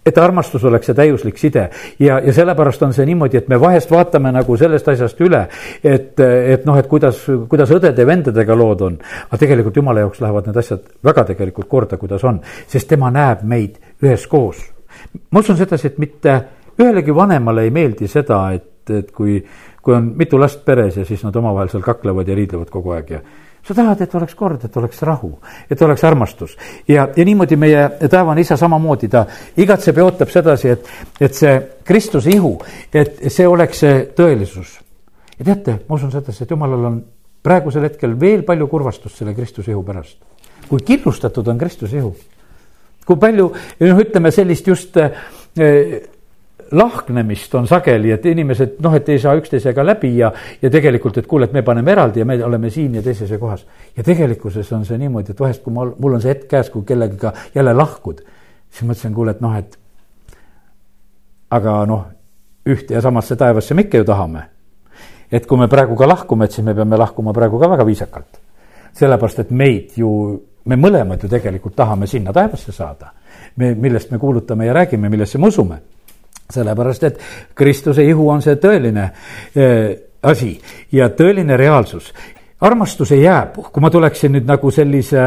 et 0.10 0.18
armastus 0.18 0.64
oleks 0.64 0.90
see 0.90 0.96
täiuslik 0.98 1.38
side 1.38 1.66
ja, 2.00 2.20
ja 2.24 2.34
sellepärast 2.34 2.84
on 2.88 2.94
see 2.96 3.06
niimoodi, 3.10 3.42
et 3.42 3.50
me 3.52 3.60
vahest 3.62 3.92
vaatame 3.92 4.32
nagu 4.34 4.56
sellest 4.58 4.88
asjast 4.94 5.20
üle, 5.26 5.44
et, 5.84 6.16
et 6.20 6.66
noh, 6.68 6.78
et 6.80 6.88
kuidas, 6.90 7.22
kuidas 7.52 7.74
õdede-vendadega 7.76 8.58
lood 8.58 8.86
on. 8.88 8.98
aga 9.28 9.42
tegelikult 9.44 9.78
jumala 9.82 10.06
jaoks 10.06 10.24
lähevad 10.24 10.50
need 10.50 10.62
asjad 10.64 10.88
väga 11.06 11.28
tegelikult 11.34 11.70
korda, 11.70 12.00
kuidas 12.02 12.24
on, 12.24 12.42
sest 12.68 12.90
tema 12.90 13.12
näeb 13.14 13.44
meid 13.44 13.78
üheskoos. 14.04 14.64
ma 15.32 15.40
usun 15.40 15.58
sedasi, 15.58 15.88
et 15.88 15.98
mitte 15.98 16.40
ühelegi 16.80 17.16
vanemale 17.16 17.64
ei 17.68 17.72
meeldi 17.72 18.08
seda, 18.08 18.42
et, 18.56 18.90
et 18.90 19.12
kui, 19.12 19.40
kui 19.82 19.96
on 19.96 20.14
mitu 20.18 20.40
last 20.40 20.66
peres 20.66 20.98
ja 20.98 21.06
siis 21.06 21.24
nad 21.24 21.36
omavahel 21.36 21.70
seal 21.70 21.84
kaklevad 21.84 22.28
ja 22.28 22.36
riidlevad 22.36 22.70
kogu 22.74 22.96
aeg 22.96 23.16
ja 23.18 23.22
sa 23.68 23.76
tahad, 23.76 24.02
et 24.02 24.16
oleks 24.16 24.36
kord, 24.36 24.64
et 24.66 24.78
oleks 24.78 25.02
rahu, 25.06 25.32
et 25.70 25.82
oleks 25.82 26.04
armastus. 26.04 26.58
ja, 26.88 27.08
ja 27.16 27.26
niimoodi 27.26 27.56
meie 27.56 27.90
taevane 28.10 28.42
isa 28.42 28.58
samamoodi, 28.58 29.08
ta 29.08 29.26
igatseb 29.58 29.98
ja 29.98 30.06
ootab 30.06 30.32
sedasi, 30.34 30.70
et, 30.70 30.90
et 31.22 31.36
see 31.36 31.56
Kristuse 31.86 32.32
ihu, 32.34 32.56
et 32.94 33.20
see 33.28 33.48
oleks 33.48 33.84
see 33.86 34.02
tõelisus. 34.16 34.80
ja 35.38 35.46
teate, 35.46 35.80
ma 35.90 36.00
usun 36.00 36.12
sedasi, 36.12 36.44
et 36.44 36.56
jumalal 36.56 36.90
on 36.92 37.00
praegusel 37.44 37.86
hetkel 37.88 38.18
veel 38.20 38.44
palju 38.48 38.68
kurvastust 38.68 39.22
selle 39.22 39.36
Kristuse 39.36 39.72
ihu 39.72 39.84
pärast. 39.84 40.18
kui 40.70 40.80
killustatud 40.86 41.48
on 41.48 41.58
Kristuse 41.58 41.98
ihu, 41.98 42.16
kui 43.10 43.18
palju, 43.18 43.50
noh, 43.82 44.00
ütleme 44.06 44.32
sellist 44.34 44.68
just 44.70 44.98
eh, 45.02 46.00
lahknemist 46.72 47.56
on 47.58 47.68
sageli, 47.68 48.12
et 48.14 48.26
inimesed 48.30 48.78
noh, 48.86 48.94
et 48.94 49.10
ei 49.10 49.20
saa 49.22 49.34
üksteisega 49.40 49.86
läbi 49.86 50.12
ja, 50.20 50.30
ja 50.62 50.70
tegelikult, 50.70 51.18
et 51.18 51.28
kuule, 51.30 51.50
et 51.50 51.56
me 51.56 51.64
paneme 51.66 51.92
eraldi 51.96 52.22
ja 52.22 52.28
me 52.30 52.38
oleme 52.46 52.70
siin 52.74 53.00
ja 53.00 53.04
teises 53.06 53.32
kohas. 53.40 53.66
ja 53.98 54.06
tegelikkuses 54.06 54.72
on 54.78 54.86
see 54.86 54.98
niimoodi, 55.02 55.34
et 55.34 55.40
vahest, 55.40 55.64
kui 55.64 55.74
mul, 55.74 55.96
mul 55.98 56.20
on 56.20 56.22
see 56.22 56.36
hetk 56.36 56.46
käes, 56.52 56.70
kui 56.70 56.86
kellegagi 56.86 57.34
jälle 57.56 57.74
lahkud, 57.74 58.22
siis 58.70 58.86
mõtlesin, 58.86 59.16
kuule, 59.18 59.34
et 59.34 59.42
noh, 59.42 59.58
et 59.58 59.80
aga 61.58 61.80
noh, 61.90 62.06
ühte 62.70 62.94
ja 62.94 63.02
samasse 63.02 63.38
taevasse 63.40 63.74
me 63.74 63.88
ikka 63.88 64.04
ju 64.04 64.06
tahame. 64.06 64.46
et 65.32 65.46
kui 65.46 65.58
me 65.58 65.68
praegu 65.70 65.96
ka 65.96 66.08
lahkume, 66.08 66.46
et 66.46 66.52
siis 66.52 66.66
me 66.66 66.74
peame 66.76 66.98
lahkuma 66.98 67.34
praegu 67.34 67.60
ka 67.60 67.70
väga 67.70 67.86
viisakalt. 67.86 68.40
sellepärast, 68.94 69.40
et 69.40 69.52
meid 69.52 69.98
ju, 69.98 70.10
me 70.70 70.78
mõlemad 70.78 71.24
ju 71.24 71.30
tegelikult 71.32 71.76
tahame 71.76 72.08
sinna 72.08 72.34
taevasse 72.36 72.72
saada. 72.76 73.14
me, 73.56 73.74
millest 73.76 74.12
me 74.12 74.20
kuulutame 74.20 74.66
ja 74.66 74.74
räägime, 74.74 75.10
millesse 75.10 75.38
me 75.38 75.48
usume 75.48 75.82
sellepärast, 76.50 77.04
et 77.04 77.20
Kristuse 77.56 78.04
ihu 78.06 78.30
on 78.30 78.42
see 78.42 78.58
tõeline 78.62 79.04
äh, 79.06 79.90
asi 80.24 80.60
ja 80.92 81.10
tõeline 81.10 81.58
reaalsus. 81.58 82.14
armastus 82.62 83.12
ei 83.12 83.24
jää, 83.24 83.52
kui 83.56 83.82
ma 83.82 83.90
tuleksin 83.90 84.34
nüüd 84.36 84.48
nagu 84.48 84.72
sellise 84.72 85.26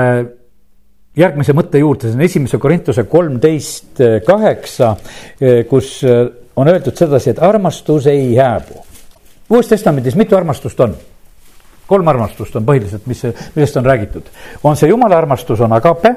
järgmise 1.16 1.54
mõtte 1.56 1.80
juurde, 1.80 2.08
see 2.08 2.16
on 2.16 2.26
esimese 2.26 2.58
Korintuse 2.58 3.04
kolmteist 3.04 4.00
äh, 4.00 4.18
kaheksa, 4.26 4.94
äh, 4.96 5.62
kus 5.68 6.00
äh, 6.04 6.26
on 6.56 6.68
öeldud 6.68 6.96
sedasi, 6.96 7.32
et 7.32 7.42
armastus 7.42 8.06
ei 8.10 8.34
hääbu. 8.36 8.84
uues 9.50 9.68
Testamendis 9.68 10.16
mitu 10.16 10.36
armastust 10.36 10.80
on? 10.80 10.96
Kolm 11.92 12.12
armastust 12.12 12.56
on 12.60 12.68
põhiliselt, 12.68 13.08
mis, 13.10 13.24
millest 13.56 13.80
on 13.80 13.88
räägitud. 13.88 14.30
on 14.62 14.78
see 14.78 14.90
jumala 14.92 15.20
armastus, 15.22 15.60
on 15.60 15.76
agape 15.76 16.14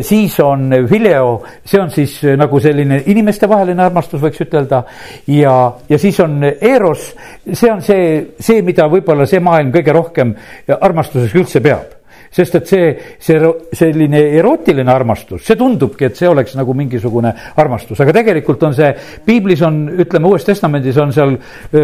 siis 0.00 0.40
on 0.40 0.70
fileo, 0.88 1.42
see 1.64 1.80
on 1.80 1.90
siis 1.90 2.18
nagu 2.36 2.60
selline 2.60 3.02
inimestevaheline 3.06 3.82
armastus, 3.82 4.20
võiks 4.20 4.44
ütelda. 4.44 4.82
ja, 5.26 5.54
ja 5.88 5.98
siis 5.98 6.20
on 6.20 6.42
eros, 6.44 7.12
see 7.52 7.72
on 7.72 7.82
see, 7.82 8.34
see, 8.38 8.62
mida 8.62 8.88
võib-olla 8.92 9.26
see 9.26 9.40
maailm 9.40 9.72
kõige 9.72 9.96
rohkem 9.96 10.36
armastuseks 10.80 11.40
üldse 11.40 11.64
peab 11.64 11.98
sest 12.32 12.54
et 12.56 12.68
see, 12.68 12.92
see 13.20 13.40
selline 13.76 14.22
erootiline 14.38 14.88
armastus, 14.88 15.42
see 15.44 15.56
tundubki, 15.60 16.06
et 16.08 16.16
see 16.16 16.30
oleks 16.30 16.54
nagu 16.56 16.72
mingisugune 16.76 17.34
armastus, 17.60 18.00
aga 18.00 18.14
tegelikult 18.16 18.62
on 18.64 18.76
see, 18.76 18.88
piiblis 19.26 19.60
on, 19.66 19.82
ütleme, 20.00 20.30
Uues 20.30 20.46
Testamendis 20.48 20.96
on 21.02 21.12
seal 21.12 21.36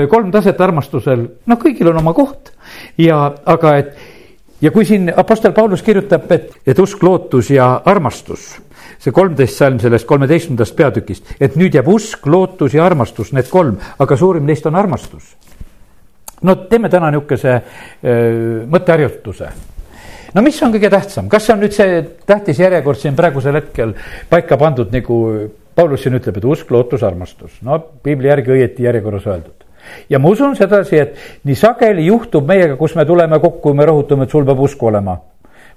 kolm 0.09 0.33
taset 0.33 0.61
armastusel, 0.65 1.27
noh, 1.45 1.61
kõigil 1.61 1.93
on 1.93 2.01
oma 2.01 2.17
koht 2.17 2.55
ja, 2.99 3.19
aga 3.47 3.75
et 3.79 3.93
ja 4.63 4.71
kui 4.75 4.85
siin 4.85 5.13
Apostel 5.17 5.53
Paulus 5.53 5.83
kirjutab, 5.87 6.31
et, 6.35 6.51
et 6.67 6.79
usk, 6.79 7.03
lootus 7.03 7.51
ja 7.51 7.71
armastus, 7.87 8.51
see 8.99 9.15
kolmteist 9.15 9.61
salm 9.61 9.79
sellest 9.83 10.07
kolmeteistkümnendast 10.09 10.77
peatükist, 10.77 11.35
et 11.41 11.57
nüüd 11.59 11.79
jääb 11.79 11.89
usk, 11.93 12.27
lootus 12.27 12.75
ja 12.75 12.87
armastus, 12.87 13.33
need 13.37 13.51
kolm, 13.51 13.79
aga 13.99 14.19
suurim 14.19 14.47
neist 14.47 14.67
on 14.67 14.79
armastus. 14.79 15.37
no 16.43 16.55
teeme 16.71 16.89
täna 16.89 17.11
niisuguse 17.11 17.57
mõtteharjutuse 18.71 19.49
no 20.35 20.43
mis 20.45 20.61
on 20.63 20.75
kõige 20.75 20.91
tähtsam, 20.93 21.29
kas 21.29 21.47
see 21.47 21.55
on 21.55 21.65
nüüd 21.65 21.75
see 21.75 22.03
tähtis 22.27 22.61
järjekord 22.63 23.01
siin 23.01 23.17
praegusel 23.19 23.59
hetkel 23.59 23.95
paika 24.31 24.59
pandud, 24.61 24.93
nagu 24.95 25.17
Paulus 25.79 26.03
siin 26.03 26.19
ütleb, 26.19 26.39
et 26.41 26.47
usk, 26.47 26.71
lootus, 26.75 27.05
armastus, 27.07 27.61
no 27.63 27.79
piibli 28.03 28.31
järgi 28.31 28.55
õieti 28.57 28.87
järjekorras 28.87 29.29
öeldud. 29.31 29.68
Ja 30.11 30.19
ma 30.19 30.29
usun 30.35 30.57
sedasi, 30.57 30.99
et 30.99 31.43
nii 31.45 31.59
sageli 31.59 32.07
juhtub 32.07 32.47
meiega, 32.49 32.77
kus 32.77 32.95
me 32.97 33.07
tuleme 33.09 33.41
kokku 33.41 33.75
ja 33.75 33.81
me 33.81 33.89
rõhutame, 33.89 34.25
et 34.29 34.37
sul 34.37 34.47
peab 34.49 34.61
usku 34.69 34.91
olema 34.93 35.19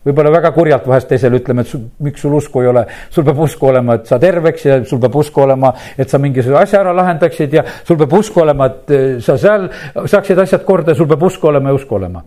võib-olla 0.05 0.31
väga 0.33 0.51
kurjalt 0.55 0.87
vahest 0.89 1.11
teisele 1.11 1.37
ütleme, 1.41 1.61
et 1.61 1.69
sul, 1.69 1.83
miks 2.01 2.23
sul 2.23 2.33
usku 2.33 2.63
ei 2.63 2.69
ole, 2.71 2.85
sul 3.13 3.25
peab 3.27 3.41
usku 3.45 3.67
olema, 3.69 3.99
et 3.99 4.07
sa 4.09 4.17
terveks 4.21 4.65
ja 4.65 4.77
sul 4.87 5.01
peab 5.01 5.17
usku 5.21 5.43
olema, 5.43 5.73
et 5.97 6.09
sa 6.09 6.17
mingisuguse 6.21 6.61
asja 6.63 6.79
ära 6.81 6.93
lahendaksid 6.97 7.53
ja 7.53 7.63
sul 7.83 7.99
peab 8.01 8.15
usku 8.17 8.41
olema, 8.41 8.69
et 8.71 8.95
eh, 8.95 9.11
sa 9.21 9.37
seal 9.41 9.67
saaksid 9.93 10.41
asjad 10.41 10.65
korda 10.65 10.97
sul 10.97 11.09
peab 11.11 11.27
usku 11.29 11.51
olema 11.51 11.69
ja 11.69 11.77
usku 11.77 11.99
olema. 11.99 12.23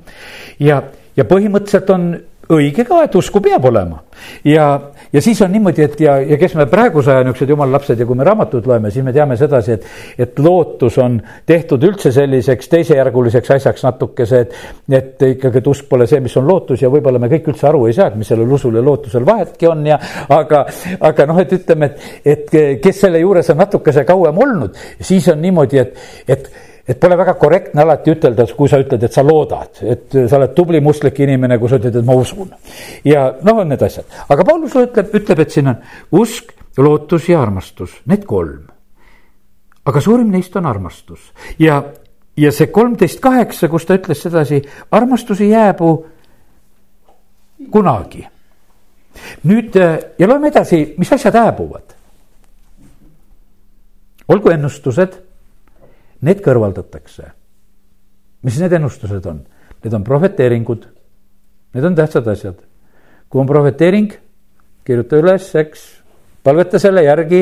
ja 0.62 0.82
ja 1.14 1.24
põhimõtteliselt 1.30 1.90
on 1.94 2.06
õige 2.52 2.84
ka, 2.84 3.02
et 3.06 3.14
usku 3.16 3.40
peab 3.44 3.64
olema. 3.64 4.02
ja, 4.44 4.66
ja 5.12 5.20
siis 5.22 5.40
on 5.42 5.52
niimoodi, 5.52 5.82
et 5.82 6.00
ja, 6.00 6.16
ja 6.20 6.36
kes 6.40 6.54
me 6.58 6.66
praeguse 6.70 7.12
aja 7.12 7.24
niisugused 7.24 7.50
jumala 7.50 7.76
lapsed 7.78 8.00
ja 8.00 8.06
kui 8.06 8.18
me 8.18 8.26
raamatut 8.26 8.66
loeme, 8.66 8.90
siis 8.94 9.04
me 9.04 9.12
teame 9.12 9.36
sedasi, 9.40 9.78
et, 9.78 9.86
et 10.26 10.38
lootus 10.38 10.98
on 11.02 11.16
tehtud 11.46 11.82
üldse 11.88 12.12
selliseks 12.14 12.68
teisejärguliseks 12.72 13.54
asjaks 13.56 13.86
natukese, 13.86 14.42
et, 14.44 14.58
et 15.00 15.26
ikkagi, 15.30 15.62
et 15.62 15.72
usk 15.72 15.88
pole 15.90 16.08
see, 16.10 16.20
mis 16.24 16.36
on 16.40 16.46
lootus 16.48 16.84
ja 16.84 16.92
võib-olla 16.92 17.22
me 17.22 17.30
kõik 17.32 17.50
üldse 17.54 17.68
aru 17.70 17.86
ei 17.88 17.96
saa, 17.96 18.10
et 18.12 18.20
mis 18.20 18.28
sellel 18.28 18.52
usul 18.58 18.76
ja 18.78 18.84
lootusel 18.84 19.26
vahetki 19.26 19.70
on 19.70 19.86
ja 19.88 19.98
aga, 20.28 20.66
aga 21.10 21.28
noh, 21.30 21.40
et 21.42 21.56
ütleme, 21.58 21.90
et, 21.90 22.54
et 22.54 22.78
kes 22.82 23.02
selle 23.06 23.22
juures 23.24 23.50
on 23.54 23.60
natukese 23.64 24.04
kauem 24.08 24.38
olnud, 24.46 24.78
siis 25.00 25.28
on 25.32 25.42
niimoodi, 25.42 25.80
et, 25.80 25.98
et 26.28 26.48
et 26.88 27.00
pole 27.00 27.16
väga 27.16 27.34
korrektne 27.40 27.82
alati 27.82 28.12
ütelda, 28.12 28.44
kui 28.56 28.68
sa 28.68 28.78
ütled, 28.82 29.06
et 29.06 29.16
sa 29.16 29.24
loodad, 29.24 29.80
et 29.88 30.16
sa 30.28 30.36
oled 30.36 30.52
tubli 30.56 30.82
mustlik 30.84 31.18
inimene, 31.24 31.56
kui 31.58 31.70
sa 31.72 31.78
ütled, 31.80 31.96
et 31.96 32.06
ma 32.06 32.16
usun. 32.20 32.52
ja 33.08 33.30
noh, 33.42 33.62
on 33.62 33.72
need 33.72 33.82
asjad, 33.82 34.04
aga 34.28 34.44
Paulus 34.44 34.76
ütleb, 34.76 35.14
ütleb, 35.16 35.40
et 35.40 35.54
siin 35.54 35.72
on 35.72 35.80
usk, 36.20 36.52
lootus 36.76 37.28
ja 37.30 37.40
armastus, 37.40 37.96
need 38.10 38.26
kolm. 38.28 38.68
aga 39.84 40.00
suurim 40.00 40.30
neist 40.32 40.56
on 40.56 40.66
armastus 40.66 41.32
ja, 41.60 41.80
ja 42.36 42.52
see 42.52 42.68
kolmteist 42.72 43.20
kaheksa, 43.24 43.68
kus 43.72 43.88
ta 43.88 43.96
ütles 43.96 44.20
sedasi, 44.20 44.60
armastus 44.92 45.40
ei 45.40 45.54
jääbu 45.54 45.90
kunagi. 47.72 48.26
nüüd 49.48 49.76
ja 50.18 50.28
loeme 50.28 50.52
edasi, 50.52 50.86
mis 50.98 51.12
asjad 51.16 51.40
hääbuvad. 51.40 51.96
olgu 54.28 54.50
ennustused 54.50 55.23
need 56.24 56.40
kõrvaldatakse. 56.44 57.30
mis 58.44 58.60
need 58.60 58.72
ennustused 58.76 59.26
on? 59.26 59.42
Need 59.84 59.94
on 59.94 60.04
prohveteeringud. 60.04 60.86
Need 61.74 61.84
on 61.84 61.94
tähtsad 61.94 62.28
asjad. 62.28 62.56
kui 63.28 63.40
on 63.40 63.46
prohveteering, 63.46 64.12
kirjuta 64.86 65.18
üles, 65.18 65.48
eks, 65.58 65.80
palveta 66.44 66.78
selle 66.78 67.02
järgi, 67.02 67.40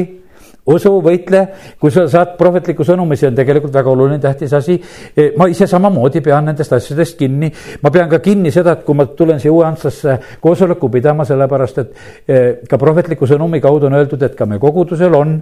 usu, 0.73 0.93
võitle, 1.05 1.43
kui 1.81 1.91
sa 1.93 2.07
saad 2.09 2.37
prohvetliku 2.39 2.87
sõnumi, 2.87 3.19
see 3.19 3.29
on 3.29 3.37
tegelikult 3.37 3.75
väga 3.75 3.91
oluline, 3.91 4.19
tähtis 4.23 4.55
asi. 4.57 4.79
E, 5.13 5.33
ma 5.37 5.49
ise 5.51 5.67
samamoodi 5.69 6.23
pean 6.25 6.47
nendest 6.49 6.73
asjadest 6.73 7.19
kinni, 7.19 7.51
ma 7.83 7.91
pean 7.91 8.09
ka 8.09 8.23
kinni 8.25 8.53
seda, 8.55 8.79
et 8.79 8.87
kui 8.87 8.97
ma 8.97 9.07
tulen 9.19 9.43
siia 9.43 9.53
Uue-Antslasse 9.53 10.17
koosoleku 10.41 10.89
pidama, 10.93 11.27
sellepärast 11.29 11.83
et 11.83 11.93
e, 12.25 12.39
ka 12.69 12.79
prohvetliku 12.81 13.29
sõnumi 13.29 13.61
kaudu 13.61 13.91
on 13.91 13.99
öeldud, 13.99 14.23
et 14.23 14.39
ka 14.39 14.49
meie 14.49 14.63
kogudusel 14.63 15.19
on 15.19 15.37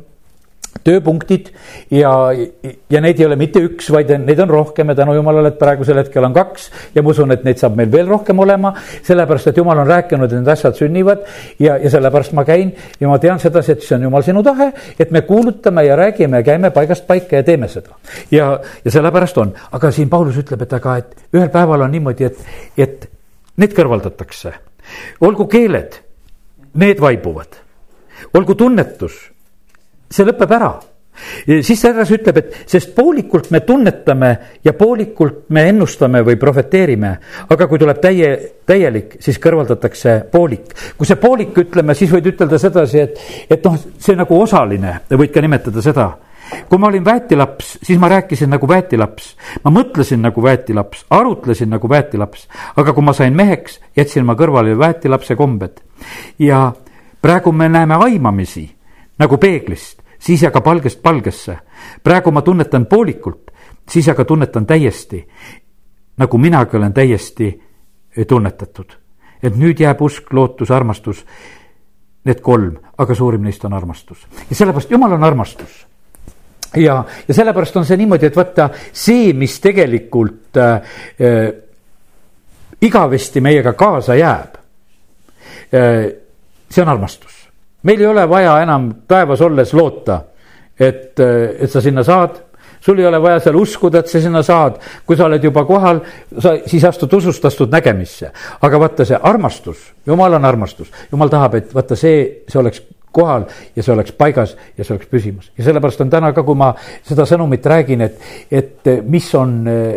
tööpunktid 0.85 1.51
ja, 1.93 2.11
ja 2.33 3.01
neid 3.03 3.21
ei 3.21 3.27
ole 3.27 3.37
mitte 3.41 3.61
üks, 3.65 3.91
vaid 3.93 4.11
neid 4.23 4.41
on 4.41 4.51
rohkem 4.51 4.93
ja 4.93 4.97
tänu 4.99 5.15
jumalale, 5.17 5.53
et 5.53 5.59
praegusel 5.61 5.99
hetkel 6.01 6.25
on 6.25 6.35
kaks 6.37 6.69
ja 6.95 7.03
ma 7.03 7.13
usun, 7.13 7.35
et 7.35 7.45
neid 7.45 7.61
saab 7.61 7.77
meil 7.79 7.91
veel 7.93 8.09
rohkem 8.09 8.39
olema, 8.41 8.73
sellepärast 9.07 9.51
et 9.51 9.61
jumal 9.61 9.83
on 9.83 9.89
rääkinud, 9.91 10.31
et 10.31 10.41
need 10.41 10.53
asjad 10.53 10.79
sünnivad 10.79 11.25
ja, 11.61 11.77
ja 11.77 11.93
sellepärast 11.93 12.35
ma 12.39 12.45
käin 12.49 12.73
ja 13.01 13.11
ma 13.11 13.19
tean 13.23 13.43
sedasi, 13.43 13.77
et 13.77 13.87
see 13.87 13.97
on 13.99 14.07
jumal 14.09 14.25
sinu 14.27 14.45
tahe, 14.47 14.71
et 14.99 15.13
me 15.15 15.25
kuulutame 15.29 15.85
ja 15.87 15.99
räägime 16.01 16.41
ja 16.41 16.47
käime 16.47 16.73
paigast 16.75 17.07
paika 17.09 17.41
ja 17.41 17.47
teeme 17.47 17.69
seda. 17.69 17.99
ja, 18.31 18.53
ja 18.85 18.95
sellepärast 18.95 19.39
on, 19.43 19.55
aga 19.73 19.91
siin 19.95 20.09
Paulus 20.11 20.39
ütleb, 20.41 20.63
et 20.65 20.77
aga, 20.79 20.97
et 21.03 21.37
ühel 21.37 21.51
päeval 21.53 21.87
on 21.87 21.93
niimoodi, 21.93 22.31
et, 22.31 22.47
et 22.79 23.11
need 23.61 23.75
kõrvaldatakse, 23.77 24.55
olgu 25.27 25.47
keeled, 25.51 25.99
need 26.81 27.03
vaibuvad, 27.03 27.61
olgu 28.39 28.55
tunnetus 28.55 29.30
see 30.11 30.27
lõpeb 30.27 30.57
ära 30.57 30.75
siis 31.63 31.83
härras 31.85 32.11
ütleb, 32.15 32.39
et 32.41 32.71
sest 32.71 32.95
poolikult 32.97 33.51
me 33.51 33.61
tunnetame 33.67 34.31
ja 34.65 34.73
poolikult 34.79 35.51
me 35.55 35.67
ennustame 35.71 36.23
või 36.27 36.39
profeteerime, 36.41 37.13
aga 37.51 37.69
kui 37.69 37.81
tuleb 37.81 38.01
täie, 38.03 38.31
täielik, 38.67 39.19
siis 39.23 39.39
kõrvaldatakse 39.43 40.17
poolik. 40.33 40.75
kui 40.97 41.07
see 41.07 41.21
poolik, 41.21 41.55
ütleme, 41.65 41.95
siis 41.95 42.13
võid 42.13 42.33
ütelda 42.33 42.59
sedasi, 42.59 43.05
et, 43.05 43.23
et 43.51 43.65
noh, 43.65 43.79
see 43.99 44.17
nagu 44.19 44.41
osaline, 44.41 45.01
võid 45.11 45.33
ka 45.35 45.45
nimetada 45.45 45.83
seda. 45.83 46.11
kui 46.69 46.79
ma 46.79 46.89
olin 46.89 47.05
väetilaps, 47.05 47.79
siis 47.83 47.99
ma 47.99 48.09
rääkisin 48.11 48.51
nagu 48.51 48.69
väetilaps, 48.69 49.35
ma 49.65 49.71
mõtlesin 49.71 50.23
nagu 50.23 50.43
väetilaps, 50.43 51.05
arutlesin 51.11 51.71
nagu 51.71 51.89
väetilaps, 51.89 52.49
aga 52.77 52.93
kui 52.93 53.05
ma 53.07 53.13
sain 53.13 53.37
meheks, 53.37 53.81
jätsin 53.97 54.27
ma 54.27 54.35
kõrvale 54.35 54.79
väetilapse 54.79 55.37
kombed. 55.37 55.81
ja 56.39 56.73
praegu 57.23 57.53
me 57.53 57.69
näeme 57.69 57.95
aimamisi 57.95 58.71
nagu 59.19 59.37
peeglist 59.37 60.00
siis 60.21 60.43
jagab 60.43 60.67
valgest 60.67 61.03
palgesse. 61.03 61.59
praegu 62.03 62.31
ma 62.31 62.43
tunnetan 62.43 62.87
poolikult, 62.87 63.51
siis 63.89 64.09
aga 64.09 64.25
tunnetan 64.25 64.67
täiesti, 64.67 65.27
nagu 66.17 66.39
minagi 66.39 66.77
olen 66.77 66.93
täiesti 66.93 67.63
tunnetatud. 68.29 68.93
et 69.43 69.57
nüüd 69.57 69.81
jääb 69.81 70.03
usk, 70.03 70.33
lootus, 70.33 70.71
armastus, 70.71 71.25
need 72.25 72.41
kolm, 72.41 72.77
aga 72.99 73.15
suurim 73.15 73.43
neist 73.43 73.65
on 73.65 73.73
armastus. 73.73 74.27
ja 74.51 74.57
sellepärast 74.57 74.91
Jumal 74.91 75.13
on 75.13 75.25
armastus 75.25 75.87
ja, 76.77 77.05
ja 77.29 77.35
sellepärast 77.35 77.77
on 77.77 77.85
see 77.85 77.97
niimoodi, 77.97 78.27
et 78.27 78.37
vaata 78.37 78.69
see, 78.93 79.33
mis 79.33 79.59
tegelikult 79.61 80.57
äh, 80.57 80.95
äh, 81.21 81.53
igavesti 82.83 83.41
meiega 83.41 83.73
kaasa 83.73 84.15
jääb 84.15 84.57
äh,. 85.75 86.13
see 86.71 86.83
on 86.83 86.89
armastus 86.89 87.40
meil 87.83 88.01
ei 88.01 88.07
ole 88.07 88.29
vaja 88.29 88.61
enam 88.63 88.91
taevas 89.09 89.41
olles 89.41 89.73
loota, 89.75 90.21
et, 90.81 91.21
et 91.21 91.71
sa 91.71 91.81
sinna 91.81 92.05
saad. 92.05 92.47
Sul 92.81 92.99
ei 92.99 93.05
ole 93.07 93.19
vaja 93.21 93.43
seal 93.45 93.59
uskuda, 93.61 94.01
et 94.01 94.09
sa 94.09 94.21
sinna 94.25 94.41
saad, 94.43 94.79
kui 95.05 95.17
sa 95.17 95.27
oled 95.27 95.43
juba 95.45 95.67
kohal, 95.69 95.99
sa 96.41 96.55
siis 96.65 96.85
astud 96.89 97.13
usust, 97.13 97.45
astud 97.45 97.73
nägemisse. 97.73 98.31
aga 98.61 98.81
vaata 98.81 99.05
see 99.05 99.19
armastus, 99.23 99.83
jumal 100.07 100.39
on 100.39 100.49
armastus, 100.49 100.89
jumal 101.13 101.29
tahab, 101.29 101.59
et 101.61 101.75
vaata 101.75 101.97
see, 101.97 102.23
see 102.49 102.61
oleks 102.61 102.81
kohal 103.13 103.45
ja 103.77 103.83
see 103.85 103.93
oleks 103.93 104.17
paigas 104.17 104.57
ja 104.79 104.85
see 104.85 104.95
oleks 104.95 105.13
püsimas. 105.13 105.53
Ja 105.59 105.69
sellepärast 105.69 106.01
on 106.01 106.11
täna 106.11 106.33
ka, 106.33 106.43
kui 106.43 106.57
ma 106.57 106.73
seda 107.05 107.29
sõnumit 107.29 107.69
räägin, 107.69 108.07
et, 108.07 108.21
et 108.51 108.93
mis 109.05 109.29
on 109.37 109.57
eh, 109.69 109.95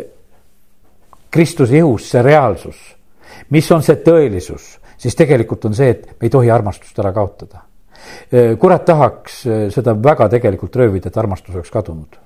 Kristuse 1.32 1.80
jõus, 1.80 2.12
see 2.12 2.22
reaalsus, 2.22 2.82
mis 3.56 3.72
on 3.72 3.84
see 3.84 4.04
tõelisus, 4.04 4.74
siis 5.00 5.16
tegelikult 5.16 5.72
on 5.72 5.78
see, 5.78 5.96
et 5.96 6.18
me 6.20 6.28
ei 6.28 6.34
tohi 6.36 6.52
armastust 6.52 7.00
ära 7.00 7.16
kaotada 7.16 7.64
kurat 8.60 8.86
tahaks 8.86 9.46
eh, 9.46 9.66
seda 9.74 9.94
väga 10.04 10.30
tegelikult 10.30 10.76
röövida, 10.76 11.12
et 11.12 11.18
armastus 11.18 11.56
oleks 11.56 11.72
kadunud. 11.72 12.18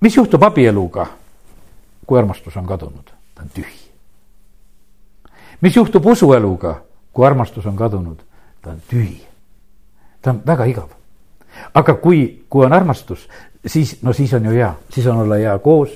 Mis 0.00 0.16
juhtub 0.16 0.42
abieluga, 0.42 1.06
kui 2.06 2.18
armastus 2.18 2.56
on 2.56 2.66
kadunud? 2.66 3.14
ta 3.34 3.42
on 3.42 3.50
tühi. 3.54 3.78
mis 5.60 5.76
juhtub 5.76 6.06
usueluga, 6.06 6.80
kui 7.12 7.26
armastus 7.26 7.66
on 7.66 7.76
kadunud? 7.76 8.22
ta 8.62 8.70
on 8.70 8.80
tühi. 8.90 9.22
ta 10.22 10.30
on 10.30 10.42
väga 10.46 10.64
igav. 10.64 10.88
aga 11.74 11.94
kui, 11.94 12.44
kui 12.48 12.66
on 12.66 12.72
armastus, 12.72 13.28
siis, 13.68 13.98
no 14.02 14.12
siis 14.12 14.32
on 14.34 14.44
ju 14.48 14.54
hea, 14.56 14.70
siis 14.92 15.06
on 15.06 15.22
olla 15.24 15.38
hea 15.40 15.58
koos, 15.62 15.94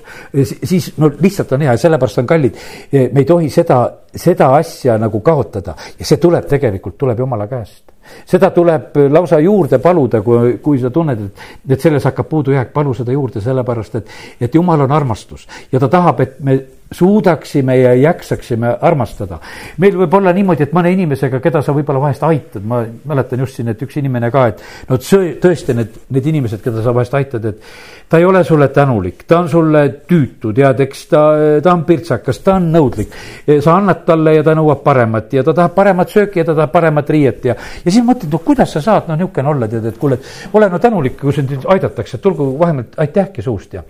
siis 0.65 0.93
no 0.97 1.11
lihtsalt 1.21 1.53
on 1.53 1.65
hea 1.67 1.73
ja 1.73 1.81
sellepärast 1.81 2.23
on 2.23 2.29
kallid, 2.31 2.61
me 2.93 3.23
ei 3.23 3.29
tohi 3.29 3.51
seda, 3.51 3.81
seda 4.15 4.53
asja 4.57 4.99
nagu 5.01 5.21
kaotada. 5.21 5.75
Ja 5.99 6.07
see 6.07 6.21
tuleb 6.23 6.47
tegelikult, 6.51 6.99
tuleb 7.01 7.25
jumala 7.25 7.49
käest. 7.51 7.93
Seda 8.27 8.51
tuleb 8.51 8.97
lausa 9.15 9.39
juurde 9.41 9.79
paluda, 9.79 10.21
kui, 10.27 10.57
kui 10.63 10.81
sa 10.83 10.91
tunned, 10.91 11.21
et, 11.23 11.43
et 11.71 11.81
selles 11.81 12.05
hakkab 12.05 12.29
puudujääk, 12.29 12.73
palu 12.75 12.95
seda 12.99 13.15
juurde, 13.15 13.41
sellepärast 13.41 14.01
et, 14.01 14.15
et 14.43 14.55
jumal 14.55 14.83
on 14.87 14.93
armastus. 14.93 15.47
Ja 15.73 15.81
ta 15.81 15.89
tahab, 15.89 16.21
et 16.21 16.41
me 16.43 16.59
suudaksime 16.93 17.77
ja 17.79 17.95
jaksaksime 17.95 18.77
armastada. 18.81 19.39
meil 19.79 19.97
võib 19.97 20.15
olla 20.15 20.33
niimoodi, 20.33 20.67
et 20.67 20.73
mõne 20.73 20.93
inimesega, 20.93 21.41
keda 21.41 21.63
sa 21.63 21.75
võib-olla 21.75 22.01
vahest 22.01 22.23
aitad, 22.27 22.65
ma 22.65 22.83
mäletan 23.09 23.41
just 23.41 23.59
siin, 23.59 23.69
et 23.73 23.83
üks 23.83 23.97
inimene 23.99 24.31
ka, 24.31 24.47
et 24.53 24.63
no 24.89 24.99
tõesti 24.99 25.77
need, 25.77 25.99
need 26.13 26.27
inimesed, 26.33 26.63
keda 26.65 26.85
sa 26.85 26.95
vahest 26.95 27.15
aitad, 27.19 27.45
et 27.49 27.63
ta 28.09 28.19
ei 28.19 28.25
ole 28.29 28.45
sulle 28.45 28.69
tänulik, 28.69 29.25
ta 29.27 29.39
on 29.41 29.49
sulle 29.49 29.85
tüütu, 30.09 30.53
tead, 30.57 30.81
eks 30.87 31.07
ta, 31.13 31.23
ta 31.65 31.73
on 31.73 31.87
pirtsakas, 31.89 32.43
ta 32.45 32.59
on 32.61 32.69
nõudlik. 32.73 33.17
sa 33.61 33.77
annad 33.77 34.05
talle 34.07 34.37
ja 34.37 34.43
ta 34.43 34.55
nõuab 34.59 34.83
paremat 34.85 35.33
ja 35.33 35.45
ta 35.45 35.55
tahab 35.57 35.75
paremat 35.75 36.13
sööki 36.13 36.43
ja 36.43 36.45
ta 36.45 36.55
tahab 36.55 36.73
paremat 36.73 37.11
riiet 37.11 37.45
ja, 37.45 37.57
ja 37.85 37.91
siis 37.91 38.05
mõtled, 38.05 38.31
no 38.33 38.43
kuidas 38.45 38.77
sa 38.77 38.85
saad, 38.85 39.09
no 39.09 39.17
niisugune 39.17 39.49
olla, 39.55 39.69
tead, 39.69 39.87
et 39.89 39.99
kuule, 39.99 40.19
ole 40.53 40.69
no 40.69 40.79
tänulik, 40.79 41.19
kui 41.21 41.33
sind 41.33 41.57
aidatakse, 41.65 42.19
tulgu 42.19 42.53
vahemalt 42.59 42.99
aitähki 43.01 43.43
suust 43.43 43.75
ja 43.75 43.83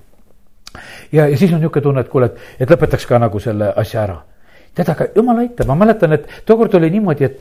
ja, 1.13 1.29
ja 1.29 1.37
siis 1.37 1.53
on 1.53 1.61
niisugune 1.61 1.83
tunne, 1.83 2.05
et 2.05 2.11
kuule, 2.13 2.31
et, 2.31 2.43
et 2.61 2.71
lõpetaks 2.71 3.07
ka 3.09 3.21
nagu 3.23 3.41
selle 3.43 3.73
asja 3.77 4.03
ära. 4.07 4.19
tead, 4.75 4.89
aga 4.89 5.07
jumal 5.17 5.43
aitab, 5.43 5.69
ma 5.69 5.79
mäletan, 5.85 6.17
et 6.17 6.29
tookord 6.49 6.75
oli 6.81 6.91
niimoodi, 6.91 7.29
et, 7.29 7.41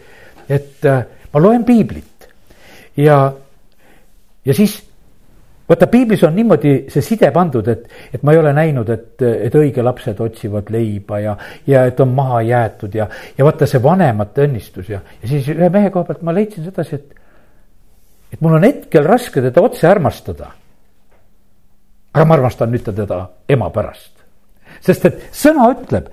et 0.49 0.87
äh, 0.89 1.03
ma 1.33 1.41
loen 1.41 1.63
piiblit 1.67 2.27
ja, 2.97 3.19
ja 4.45 4.53
siis 4.53 4.81
vaata, 5.69 5.87
piiblis 5.87 6.23
on 6.27 6.35
niimoodi 6.35 6.73
see 6.91 7.03
side 7.05 7.31
pandud, 7.31 7.67
et, 7.71 7.87
et 8.13 8.23
ma 8.23 8.35
ei 8.35 8.41
ole 8.41 8.53
näinud, 8.55 8.89
et, 8.91 9.23
et 9.47 9.55
õigelapsed 9.55 10.19
otsivad 10.23 10.71
leiba 10.73 11.21
ja, 11.23 11.35
ja 11.67 11.85
et 11.87 11.99
on 12.03 12.11
maha 12.15 12.41
jäetud 12.47 12.95
ja, 12.99 13.07
ja 13.37 13.47
vaata 13.47 13.69
see 13.69 13.83
vanemate 13.83 14.47
õnnistus 14.47 14.91
ja, 14.91 15.01
ja 15.21 15.31
siis 15.31 15.47
ühe 15.53 15.69
mehe 15.71 15.91
koha 15.93 16.09
pealt 16.09 16.25
ma 16.27 16.35
leidsin 16.35 16.67
sedasi, 16.67 16.99
et, 16.99 17.15
et 18.35 18.41
mul 18.43 18.59
on 18.59 18.67
hetkel 18.67 19.07
raske 19.07 19.43
teda 19.43 19.63
otse 19.63 19.87
armastada 19.87 20.51
aga 22.13 22.25
ma 22.25 22.37
armastan 22.37 22.71
nüüd 22.71 22.85
teda 22.85 23.25
ema 23.49 23.69
pärast. 23.69 24.13
sest 24.81 25.05
et 25.05 25.19
sõna 25.31 25.69
ütleb, 25.73 26.09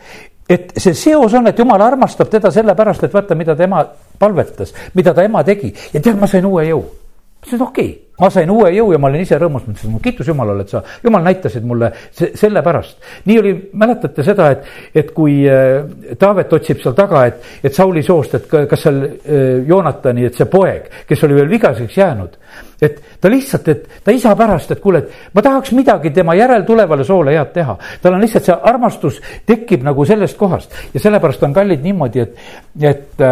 et 0.49 0.73
see 0.77 0.95
seos 0.95 1.35
on, 1.35 1.47
et 1.47 1.59
jumal 1.59 1.83
armastab 1.83 2.31
teda 2.31 2.51
sellepärast, 2.51 3.05
et 3.05 3.15
vaata, 3.15 3.35
mida 3.35 3.57
ta 3.57 3.65
ema 3.65 3.85
palvetas, 4.19 4.75
mida 4.95 5.15
ta 5.15 5.25
ema 5.25 5.45
tegi 5.45 5.73
ja 5.93 6.01
tead, 6.01 6.19
ma 6.19 6.27
sain 6.27 6.47
uue 6.47 6.69
jõu. 6.69 6.83
ma 6.83 7.47
ütlesin, 7.47 7.63
okei 7.63 7.91
okay 7.93 8.09
ma 8.19 8.31
sain 8.35 8.51
uue 8.51 8.71
jõu 8.75 8.93
ja 8.93 8.99
ma 9.01 9.09
olin 9.11 9.23
ise 9.23 9.39
rõõmus, 9.39 9.65
ma 9.67 9.75
ütlesin, 9.75 9.99
kiitus 10.03 10.29
Jumalale, 10.31 10.65
et 10.67 10.73
sa, 10.73 10.83
Jumal 11.05 11.23
näitasid 11.27 11.67
mulle 11.67 11.91
se, 12.11 12.33
sellepärast. 12.39 12.97
nii 13.31 13.39
oli, 13.39 13.53
mäletate 13.79 14.25
seda, 14.27 14.51
et, 14.57 14.65
et 15.03 15.13
kui 15.15 15.41
äh, 15.49 16.17
Taavet 16.19 16.53
otsib 16.59 16.83
seal 16.83 16.97
taga, 16.99 17.27
et, 17.31 17.45
et 17.63 17.75
Sauli 17.75 18.03
soost, 18.07 18.35
et 18.35 18.49
kas 18.51 18.83
seal 18.83 19.05
äh, 19.05 19.45
Joonatani, 19.69 20.27
et 20.29 20.39
see 20.39 20.51
poeg, 20.51 20.91
kes 21.07 21.23
oli 21.29 21.39
veel 21.39 21.53
vigaseks 21.55 22.01
jäänud. 22.01 22.35
Et 22.83 23.03
ta 23.21 23.31
lihtsalt, 23.31 23.69
et 23.69 23.89
ta 24.05 24.15
isa 24.15 24.35
pärast, 24.37 24.71
et 24.71 24.81
kuule, 24.81 24.99
et 24.99 25.35
ma 25.35 25.43
tahaks 25.43 25.73
midagi 25.73 26.11
tema 26.15 26.35
järeltulevale 26.39 27.05
soole 27.05 27.35
head 27.35 27.53
teha. 27.55 27.77
tal 28.03 28.15
on 28.15 28.21
lihtsalt 28.21 28.45
see 28.45 28.57
armastus 28.63 29.21
tekib 29.47 29.83
nagu 29.87 30.05
sellest 30.05 30.39
kohast 30.39 30.75
ja 30.95 31.01
sellepärast 31.01 31.43
on 31.43 31.55
kallid 31.55 31.83
niimoodi, 31.83 32.21
et, 32.21 32.37
et 32.83 33.29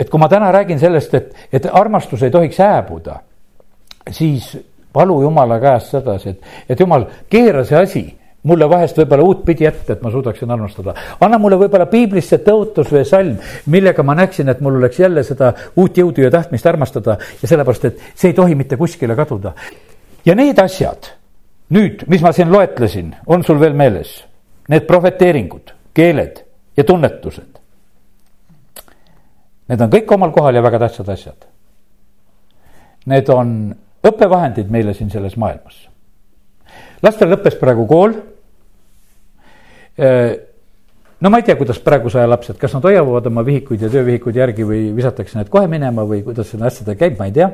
et 0.00 0.08
kui 0.08 0.20
ma 0.20 0.28
täna 0.28 0.48
räägin 0.52 0.78
sellest, 0.80 1.14
et, 1.14 1.34
et 1.52 1.66
armastus 1.72 2.22
ei 2.22 2.30
tohiks 2.30 2.58
hääbuda 2.58 3.18
siis 4.10 4.58
palu 4.92 5.22
jumala 5.22 5.60
käest 5.60 5.92
sedasi, 5.94 6.28
et, 6.28 6.40
et 6.68 6.80
jumal, 6.80 7.04
keera 7.30 7.64
see 7.64 7.78
asi 7.78 8.02
mulle 8.42 8.68
vahest 8.70 8.96
võib-olla 8.96 9.26
uutpidi 9.26 9.66
ette, 9.68 9.92
et 9.92 10.02
ma 10.02 10.10
suudaksin 10.10 10.50
armastada. 10.50 10.94
anna 11.20 11.38
mulle 11.38 11.58
võib-olla 11.60 11.86
piiblisse 11.86 12.40
tõotus 12.44 12.92
või 12.92 13.04
salm, 13.04 13.36
millega 13.66 14.02
ma 14.02 14.14
näeksin, 14.14 14.48
et 14.48 14.60
mul 14.60 14.78
oleks 14.80 14.98
jälle 14.98 15.22
seda 15.24 15.52
uut 15.76 15.96
jõudu 15.96 16.24
ja 16.24 16.30
tahtmist 16.30 16.66
armastada 16.66 17.18
ja 17.42 17.48
sellepärast, 17.48 17.84
et 17.84 18.04
see 18.14 18.30
ei 18.32 18.34
tohi 18.34 18.54
mitte 18.54 18.76
kuskile 18.76 19.16
kaduda. 19.16 19.52
ja 20.24 20.34
need 20.34 20.58
asjad 20.58 21.12
nüüd, 21.70 22.04
mis 22.08 22.22
ma 22.22 22.32
siin 22.32 22.50
loetlesin, 22.52 23.14
on 23.26 23.44
sul 23.44 23.60
veel 23.60 23.74
meeles? 23.76 24.24
Need 24.70 24.86
prohveteeringud, 24.86 25.72
keeled 25.94 26.42
ja 26.76 26.84
tunnetused. 26.86 27.58
Need 29.70 29.84
on 29.84 29.92
kõik 29.92 30.12
omal 30.14 30.32
kohal 30.34 30.58
ja 30.58 30.62
väga 30.62 30.80
tähtsad 30.86 31.08
asjad. 31.12 31.46
Need 33.10 33.28
on 33.32 33.54
õppevahendid 34.06 34.70
meile 34.70 34.94
siin 34.94 35.10
selles 35.10 35.36
maailmas. 35.40 35.89
Lastel 37.02 37.32
lõppes 37.32 37.58
praegu 37.60 37.86
kool. 37.90 38.14
Äh, 40.00 40.30
no 41.20 41.32
ma 41.32 41.40
ei 41.40 41.46
tea, 41.46 41.58
kuidas 41.60 41.80
praeguse 41.84 42.20
aja 42.20 42.30
lapsed, 42.30 42.58
kas 42.60 42.76
nad 42.76 42.86
hoiavad 42.88 43.26
oma 43.30 43.44
vihikuid 43.46 43.86
ja 43.86 43.92
töövihikuid 43.92 44.40
järgi 44.40 44.66
või 44.66 44.88
visatakse 44.96 45.38
need 45.38 45.50
kohe 45.52 45.68
minema 45.70 46.06
või 46.08 46.24
kuidas 46.26 46.52
see 46.52 46.60
asjadega 46.60 47.04
käib, 47.04 47.18
ma 47.20 47.28
ei 47.30 47.36
tea 47.36 47.50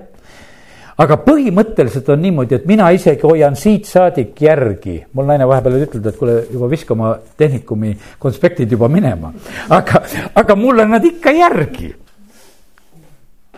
aga 0.97 1.19
põhimõtteliselt 1.21 2.09
on 2.15 2.23
niimoodi, 2.25 2.57
et 2.57 2.65
mina 2.69 2.89
isegi 2.97 3.27
hoian 3.27 3.57
siit 3.59 3.85
saadik 3.89 4.39
järgi, 4.41 4.97
mul 5.13 5.29
naine 5.29 5.45
vahepeal 5.49 5.83
ütleb, 5.83 6.09
et 6.09 6.17
kuule, 6.17 6.39
juba 6.53 6.71
viska 6.73 6.95
oma 6.97 7.13
tehnikumi 7.37 7.93
konspektid 8.23 8.73
juba 8.73 8.89
minema. 8.89 9.33
aga, 9.69 10.03
aga 10.35 10.57
mul 10.57 10.81
on 10.87 10.95
nad 10.97 11.05
ikka 11.05 11.35
järgi 11.37 11.93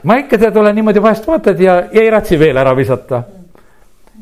ma 0.03 0.18
ikka 0.18 0.38
tead, 0.38 0.57
olen 0.57 0.74
niimoodi 0.79 1.03
vahest 1.03 1.27
vaatad 1.27 1.61
ja, 1.61 1.81
ja 1.92 2.03
ei 2.03 2.11
raatsi 2.11 2.38
veel 2.38 2.59
ära 2.59 2.74
visata. 2.77 3.22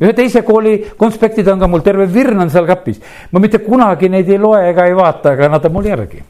Ühe 0.00 0.12
teise 0.16 0.42
kooli 0.46 0.76
konspektid 0.98 1.48
on 1.48 1.60
ka 1.60 1.68
mul 1.70 1.84
terve 1.84 2.06
virn 2.12 2.40
on 2.44 2.50
seal 2.50 2.66
kapis. 2.66 3.00
ma 3.32 3.40
mitte 3.42 3.58
kunagi 3.64 4.08
neid 4.12 4.28
ei 4.28 4.38
loe 4.38 4.62
ega 4.70 4.86
ei 4.86 4.96
vaata, 4.96 5.32
aga 5.32 5.48
nad 5.48 5.64
on 5.64 5.72
mul 5.72 5.86
järgi. 5.86 6.22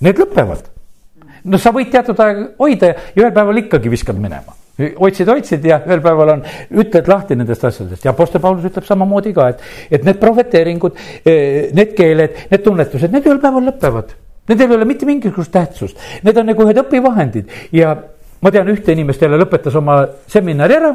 Need 0.00 0.22
lõpevad. 0.22 0.70
no 1.44 1.58
sa 1.58 1.72
võid 1.74 1.90
teatud 1.90 2.20
aega 2.20 2.48
hoida 2.58 2.94
ja 2.94 2.96
ühel 3.16 3.34
päeval 3.34 3.64
ikkagi 3.64 3.90
viskad 3.90 4.18
minema 4.18 4.56
otsid, 4.78 5.28
otsid 5.28 5.64
ja 5.66 5.80
ühel 5.86 6.00
päeval 6.02 6.34
on, 6.36 6.44
ütled 6.82 7.08
lahti 7.10 7.36
nendest 7.38 7.64
asjadest 7.66 8.04
ja 8.06 8.12
Apostel 8.14 8.42
Paulus 8.42 8.66
ütleb 8.68 8.86
samamoodi 8.86 9.32
ka, 9.34 9.48
et, 9.52 9.64
et 9.90 10.06
need 10.06 10.20
prohveteeringud, 10.22 10.98
eh, 11.26 11.68
need 11.74 11.96
keeled, 11.98 12.44
need 12.52 12.64
tunnetused, 12.64 13.12
need 13.12 13.26
ühel 13.26 13.42
päeval 13.42 13.66
lõpevad. 13.72 14.14
Nendel 14.48 14.70
ei 14.70 14.78
ole 14.78 14.86
mitte 14.88 15.06
mingisugust 15.08 15.52
tähtsust, 15.52 15.98
need 16.24 16.38
on 16.40 16.46
nagu 16.48 16.64
ühed 16.64 16.78
õpivahendid 16.80 17.50
ja 17.74 17.92
ma 18.40 18.52
tean 18.54 18.70
ühte 18.72 18.94
inimest 18.94 19.22
jälle 19.22 19.40
lõpetas 19.40 19.76
oma 19.76 20.00
seminari 20.30 20.78
ära 20.78 20.94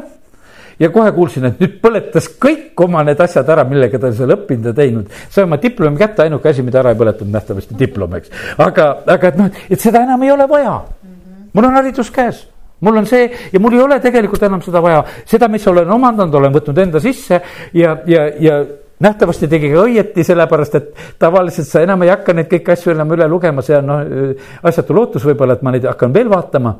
ja 0.80 0.90
kohe 0.94 1.12
kuulsin, 1.16 1.48
et 1.50 1.60
nüüd 1.62 1.76
põletas 1.82 2.28
kõik 2.40 2.80
oma 2.84 3.04
need 3.06 3.20
asjad 3.20 3.48
ära, 3.54 3.64
millega 3.68 4.00
ta 4.00 4.12
seal 4.14 4.34
õppinud 4.36 4.70
ja 4.70 4.76
teinud. 4.76 5.10
sai 5.30 5.44
oma 5.44 5.58
diplomi 5.62 6.00
kätte, 6.00 6.24
ainuke 6.24 6.50
asi, 6.50 6.62
mida 6.62 6.80
ära 6.82 6.94
ei 6.94 7.00
põletanud, 7.00 7.32
nähtavasti 7.34 7.78
diplom, 7.78 8.14
eks. 8.20 8.32
aga, 8.58 8.90
aga 9.16 9.30
et 9.30 9.38
noh, 9.40 9.62
et 9.70 9.80
seda 9.80 10.02
enam 10.06 10.22
ei 10.22 10.32
ole 10.34 10.48
vaja. 10.50 10.80
mul 11.52 11.70
on 11.70 11.80
haridus 11.80 12.10
käes 12.10 12.46
mul 12.84 12.96
on 12.96 13.06
see 13.06 13.28
ja 13.52 13.60
mul 13.60 13.74
ei 13.74 13.80
ole 13.80 14.00
tegelikult 14.00 14.42
enam 14.42 14.62
seda 14.62 14.82
vaja, 14.82 15.04
seda, 15.26 15.48
mis 15.48 15.66
olen 15.66 15.90
omandanud, 15.90 16.34
olen 16.34 16.52
võtnud 16.54 16.80
enda 16.82 17.00
sisse 17.00 17.40
ja, 17.72 17.96
ja, 18.06 18.26
ja 18.40 18.58
nähtavasti 19.04 19.48
tegi 19.48 19.70
ka 19.72 19.84
õieti, 19.86 20.24
sellepärast 20.26 20.74
et 20.78 20.90
tavaliselt 21.18 21.68
sa 21.68 21.84
enam 21.84 22.02
ei 22.04 22.12
hakka 22.12 22.34
neid 22.36 22.50
kõiki 22.50 22.74
asju 22.74 22.92
enam 22.94 23.14
üle 23.16 23.28
lugema, 23.30 23.62
see 23.62 23.78
on 23.78 23.88
noh, 23.88 24.02
asjatu 24.62 24.96
lootus 24.96 25.24
võib-olla, 25.26 25.56
et 25.56 25.64
ma 25.64 25.74
neid 25.74 25.88
hakkan 25.88 26.12
veel 26.14 26.30
vaatama 26.32 26.74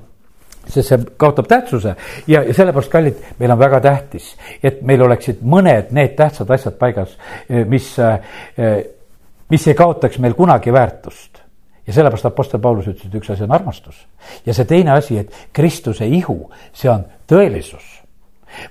sest 0.69 0.89
see 0.89 0.99
kaotab 1.21 1.49
tähtsuse. 1.51 1.95
Ja, 2.27 2.43
ja 2.43 2.55
sellepärast, 2.55 2.91
kallid, 2.93 3.21
meil 3.39 3.55
on 3.55 3.61
väga 3.61 3.81
tähtis, 3.85 4.35
et 4.63 4.83
meil 4.83 5.03
oleksid 5.05 5.43
mõned 5.43 5.93
need 5.97 6.17
tähtsad 6.19 6.51
asjad 6.55 6.79
paigas, 6.81 7.17
eh, 7.49 7.65
mis, 7.69 7.95
eh, 7.99 8.77
mis 9.51 9.67
ei 9.69 9.79
kaotaks 9.79 10.19
meil 10.19 10.35
kunagi 10.35 10.73
väärtust. 10.73 11.43
ja 11.87 11.93
sellepärast 11.93 12.25
Apostel 12.25 12.61
Paulus 12.61 12.87
ütles, 12.89 13.07
et 13.07 13.15
üks 13.15 13.31
asi 13.31 13.43
on 13.45 13.53
armastus. 13.53 14.07
Ja 14.47 14.55
see 14.55 14.65
teine 14.65 14.91
asi, 14.91 15.19
et 15.19 15.35
Kristuse 15.53 16.07
ihu, 16.07 16.51
see 16.73 16.89
on 16.89 17.05
tõelisus 17.29 18.04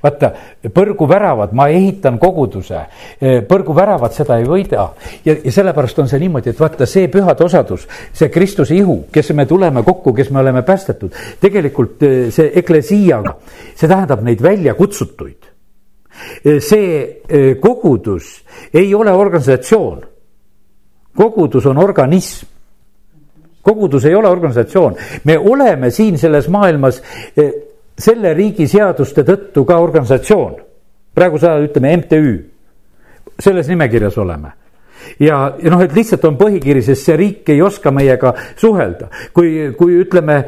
vaata, 0.04 0.32
põrguväravad, 0.74 1.54
ma 1.56 1.68
ehitan 1.74 2.18
koguduse, 2.22 2.84
e, 3.20 3.42
põrguväravad 3.48 4.16
seda 4.16 4.38
ei 4.42 4.48
võida. 4.48 4.88
ja, 5.26 5.36
ja 5.44 5.52
sellepärast 5.52 6.00
on 6.00 6.12
see 6.12 6.22
niimoodi, 6.24 6.54
et 6.54 6.60
vaata 6.60 6.88
see 6.90 7.10
pühade 7.12 7.46
osadus, 7.46 7.88
see 8.14 8.30
Kristuse 8.34 8.76
ihu, 8.76 9.04
kes 9.12 9.34
me 9.34 9.46
tuleme 9.46 9.84
kokku, 9.84 10.14
kes 10.14 10.30
me 10.32 10.40
oleme 10.40 10.62
päästetud. 10.62 11.16
tegelikult 11.42 12.04
e, 12.04 12.14
see 12.32 12.52
eklesiaga, 12.64 13.36
see 13.76 13.88
tähendab 13.88 14.24
neid 14.24 14.42
väljakutsutuid. 14.44 15.52
E, 16.46 16.60
see 16.62 17.56
kogudus 17.60 18.40
ei 18.74 18.94
ole 18.96 19.12
organisatsioon. 19.12 20.02
kogudus 21.18 21.66
on 21.66 21.78
organism 21.78 22.54
kogudus 23.64 24.06
ei 24.06 24.16
ole 24.16 24.28
organisatsioon, 24.28 24.96
me 25.24 25.38
oleme 25.40 25.90
siin 25.90 26.18
selles 26.18 26.50
maailmas 26.52 27.02
selle 27.98 28.34
riigi 28.34 28.68
seaduste 28.68 29.24
tõttu 29.24 29.66
ka 29.66 29.78
organisatsioon. 29.80 30.56
praegu 31.14 31.38
sa 31.38 31.60
ütleme 31.62 31.98
MTÜ, 31.98 32.46
selles 33.40 33.68
nimekirjas 33.70 34.18
oleme. 34.18 34.52
Ja, 35.20 35.40
ja 35.62 35.74
noh, 35.74 35.82
et 35.84 35.96
lihtsalt 35.96 36.26
on 36.30 36.38
põhikiri, 36.40 36.84
sest 36.86 37.08
see 37.08 37.18
riik 37.20 37.50
ei 37.54 37.62
oska 37.62 37.92
meiega 37.92 38.34
suhelda. 38.56 39.10
kui, 39.34 39.74
kui 39.78 40.00
ütleme, 40.04 40.40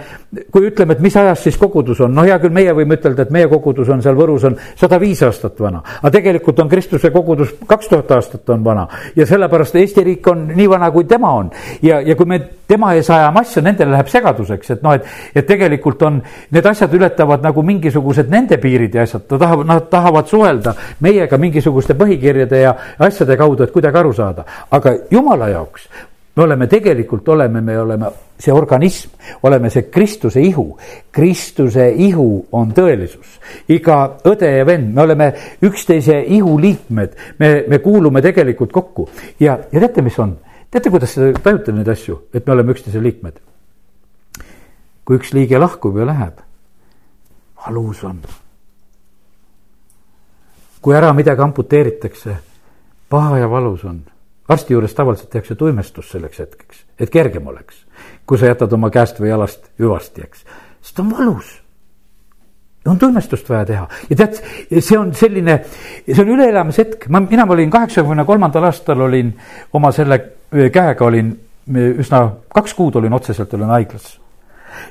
kui 0.51 0.69
ütleme, 0.69 0.95
et 0.95 1.03
mis 1.03 1.15
ajast 1.15 1.49
siis 1.49 1.57
kogudus 1.57 2.01
on, 2.05 2.13
no 2.15 2.25
hea 2.27 2.37
küll, 2.41 2.53
meie 2.55 2.73
võime 2.75 2.99
ütelda, 2.99 3.25
et 3.25 3.33
meie 3.33 3.49
kogudus 3.51 3.89
on 3.89 4.03
seal 4.03 4.15
Võrus 4.15 4.45
on 4.47 4.57
sada 4.75 4.99
viis 5.01 5.21
aastat 5.25 5.59
vana. 5.59 5.81
aga 6.01 6.11
tegelikult 6.17 6.59
on 6.63 6.69
Kristuse 6.69 7.11
kogudus 7.11 7.53
kaks 7.67 7.91
tuhat 7.91 8.11
aastat 8.17 8.49
on 8.49 8.63
vana 8.63 8.87
ja 9.15 9.25
sellepärast 9.25 9.75
Eesti 9.75 10.03
riik 10.03 10.27
on 10.31 10.47
nii 10.55 10.69
vana, 10.69 10.91
kui 10.91 11.05
tema 11.05 11.33
on. 11.39 11.51
ja, 11.81 12.01
ja 12.01 12.15
kui 12.15 12.25
me 12.25 12.39
tema 12.67 12.93
ees 12.97 13.09
ajame 13.09 13.41
asju, 13.41 13.61
nendel 13.65 13.91
läheb 13.93 14.09
segaduseks, 14.09 14.71
et 14.75 14.85
noh, 14.85 14.95
et, 14.97 15.05
et 15.35 15.47
tegelikult 15.47 16.01
on, 16.07 16.21
need 16.55 16.65
asjad 16.65 16.93
ületavad 16.97 17.43
nagu 17.45 17.63
mingisugused 17.65 18.31
nende 18.31 18.57
piirid 18.61 18.95
ja 18.95 19.05
asjad, 19.05 19.27
ta 19.29 19.39
tahab, 19.41 19.65
nad 19.67 19.89
tahavad 19.91 20.29
suhelda 20.29 20.75
meiega 21.05 21.37
mingisuguste 21.41 21.95
põhikirjade 21.97 22.61
ja 22.63 22.73
asjade 23.05 23.37
kaudu, 23.37 23.67
et 23.67 23.73
kuidagi 23.75 24.01
aru 24.01 24.13
saada 24.17 24.44
aga 24.71 24.97
jumala 25.11 25.49
jaoks 25.49 25.89
me 26.35 26.43
oleme 26.43 26.67
tegelikult, 26.67 27.27
oleme, 27.27 27.61
me 27.61 27.79
oleme 27.79 28.09
see 28.39 28.53
organism, 28.53 29.09
oleme 29.43 29.69
see 29.69 29.89
Kristuse 29.89 30.41
ihu. 30.41 30.77
Kristuse 31.11 31.89
ihu 31.91 32.45
on 32.51 32.73
tõelisus. 32.75 33.39
iga 33.71 34.17
õde 34.27 34.49
ja 34.57 34.65
vend, 34.67 34.93
me 34.93 35.01
oleme 35.01 35.31
üksteise 35.63 36.19
ihu 36.21 36.57
liikmed, 36.59 37.15
me, 37.39 37.51
me 37.67 37.79
kuulume 37.79 38.21
tegelikult 38.21 38.71
kokku 38.71 39.09
ja, 39.39 39.57
ja 39.71 39.79
teate, 39.79 40.01
mis 40.01 40.19
on? 40.19 40.35
teate, 40.71 40.89
kuidas 40.91 41.13
te 41.15 41.31
tajute 41.43 41.71
neid 41.71 41.87
asju, 41.87 42.25
et 42.33 42.45
me 42.45 42.53
oleme 42.53 42.75
üksteise 42.75 43.03
liikmed? 43.03 43.39
kui 45.05 45.19
üks 45.21 45.31
liige 45.37 45.59
lahkub 45.61 45.95
ja 46.01 46.07
läheb, 46.09 46.41
valus 47.63 48.03
on. 48.03 48.19
kui 50.81 50.97
ära 50.97 51.13
midagi 51.13 51.41
amputeeritakse, 51.47 52.35
paha 53.09 53.39
ja 53.39 53.47
valus 53.49 53.85
on 53.87 54.03
arsti 54.49 54.73
juures 54.73 54.93
tavaliselt 54.93 55.29
tehakse 55.29 55.55
tuimestus 55.55 56.09
selleks 56.11 56.39
hetkeks, 56.39 56.85
et 56.99 57.09
kergem 57.09 57.47
oleks. 57.47 57.85
kui 58.25 58.37
sa 58.37 58.49
jätad 58.49 58.73
oma 58.73 58.89
käest 58.89 59.19
või 59.21 59.29
jalast 59.29 59.69
hüvasti, 59.79 60.25
eks, 60.25 60.45
sest 60.81 60.99
on 60.99 61.11
valus. 61.11 61.61
on 62.85 62.99
tuimestust 62.99 63.49
vaja 63.49 63.65
teha 63.65 63.87
ja 64.09 64.15
tead, 64.15 64.41
see 64.79 64.97
on 64.97 65.13
selline, 65.13 65.59
see 66.05 66.21
on 66.21 66.33
üleelamishetk, 66.37 67.07
ma, 67.09 67.19
mina 67.19 67.47
olin 67.49 67.71
kaheksakümne 67.71 68.25
kolmandal 68.25 68.69
aastal 68.69 69.01
olin 69.01 69.33
oma 69.73 69.91
selle 69.91 70.21
käega 70.51 71.05
olin 71.05 71.33
üsna, 71.97 72.29
kaks 72.53 72.73
kuud 72.73 72.95
olin 72.95 73.13
otseselt 73.13 73.53
olin 73.53 73.73
haiglas 73.73 74.19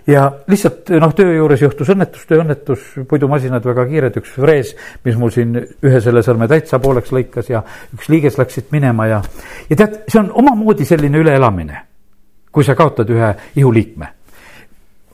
ja 0.07 0.27
lihtsalt 0.51 0.91
noh, 1.01 1.15
töö 1.17 1.37
juures 1.37 1.63
juhtus 1.63 1.93
õnnetus, 1.95 2.27
tööõnnetus, 2.31 2.89
puidumasinad 3.09 3.65
väga 3.65 3.87
kiired, 3.91 4.19
üks 4.21 4.35
frees, 4.37 4.75
mis 5.05 5.19
mul 5.21 5.33
siin 5.35 5.57
ühe 5.59 6.03
selle 6.05 6.25
sõrme 6.27 6.49
täitsa 6.51 6.81
pooleks 6.83 7.13
lõikas 7.15 7.51
ja 7.53 7.63
üks 7.97 8.11
liiges 8.13 8.39
läks 8.41 8.59
siit 8.59 8.75
minema 8.75 9.09
ja, 9.11 9.23
ja 9.71 9.79
tead, 9.79 10.03
see 10.09 10.21
on 10.23 10.33
omamoodi 10.45 10.87
selline 10.89 11.23
üleelamine, 11.23 11.81
kui 12.53 12.67
sa 12.67 12.77
kaotad 12.79 13.11
ühe 13.11 13.35
ihuliikme 13.57 14.13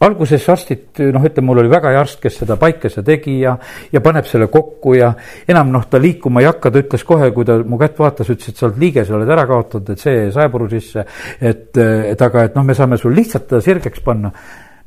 alguses 0.01 0.47
arstid, 0.49 1.01
noh, 1.13 1.25
ütleme, 1.29 1.47
mul 1.51 1.61
oli 1.63 1.71
väga 1.73 1.93
hea 1.93 2.01
arst, 2.01 2.21
kes 2.23 2.39
seda 2.41 2.57
paikese 2.61 3.03
tegi 3.05 3.37
ja, 3.43 3.53
ja 3.93 4.01
paneb 4.05 4.29
selle 4.29 4.49
kokku 4.53 4.95
ja 4.97 5.11
enam 5.49 5.73
noh, 5.75 5.85
ta 5.91 6.01
liikuma 6.01 6.41
ei 6.41 6.49
hakka, 6.49 6.73
ta 6.73 6.81
ütles 6.81 7.05
kohe, 7.09 7.29
kui 7.37 7.45
ta 7.49 7.59
mu 7.61 7.79
kätt 7.81 8.01
vaatas, 8.01 8.31
ütles, 8.33 8.53
et 8.53 8.61
sa 8.61 8.69
oled 8.71 8.81
liige, 8.81 9.05
sa 9.05 9.19
oled 9.19 9.29
ära 9.31 9.45
kaotanud, 9.51 9.93
et 9.93 10.01
see 10.01 10.23
saepuru 10.33 10.71
sisse. 10.73 11.05
et, 11.41 11.77
et 11.77 12.29
aga, 12.29 12.47
et 12.49 12.57
noh, 12.57 12.65
me 12.65 12.77
saame 12.77 12.97
sul 13.01 13.13
lihtsalt 13.17 13.49
ta 13.51 13.61
sirgeks 13.65 14.01
panna. 14.05 14.33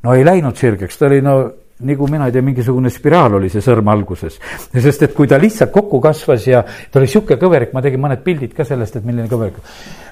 no 0.02 0.14
ei 0.14 0.26
läinud 0.26 0.58
sirgeks, 0.58 0.98
ta 0.98 1.06
oli 1.06 1.22
no 1.24 1.38
nagu 1.84 2.06
mina 2.10 2.26
ei 2.26 2.32
tea, 2.32 2.42
mingisugune 2.42 2.90
spiraal 2.90 3.38
oli 3.38 3.48
see 3.50 3.62
sõrm 3.62 3.88
alguses. 3.90 4.38
sest 4.72 5.02
et 5.02 5.14
kui 5.14 5.30
ta 5.30 5.38
lihtsalt 5.38 5.72
kokku 5.74 6.00
kasvas 6.02 6.46
ja 6.46 6.62
ta 6.64 7.00
oli 7.00 7.10
sihuke 7.10 7.38
kõverik, 7.40 7.72
ma 7.74 7.82
tegin 7.82 8.02
mõned 8.02 8.22
pildid 8.26 8.54
ka 8.54 8.66
sellest, 8.66 8.96
et 8.96 9.04
milline 9.06 9.28
kõverik. 9.30 9.58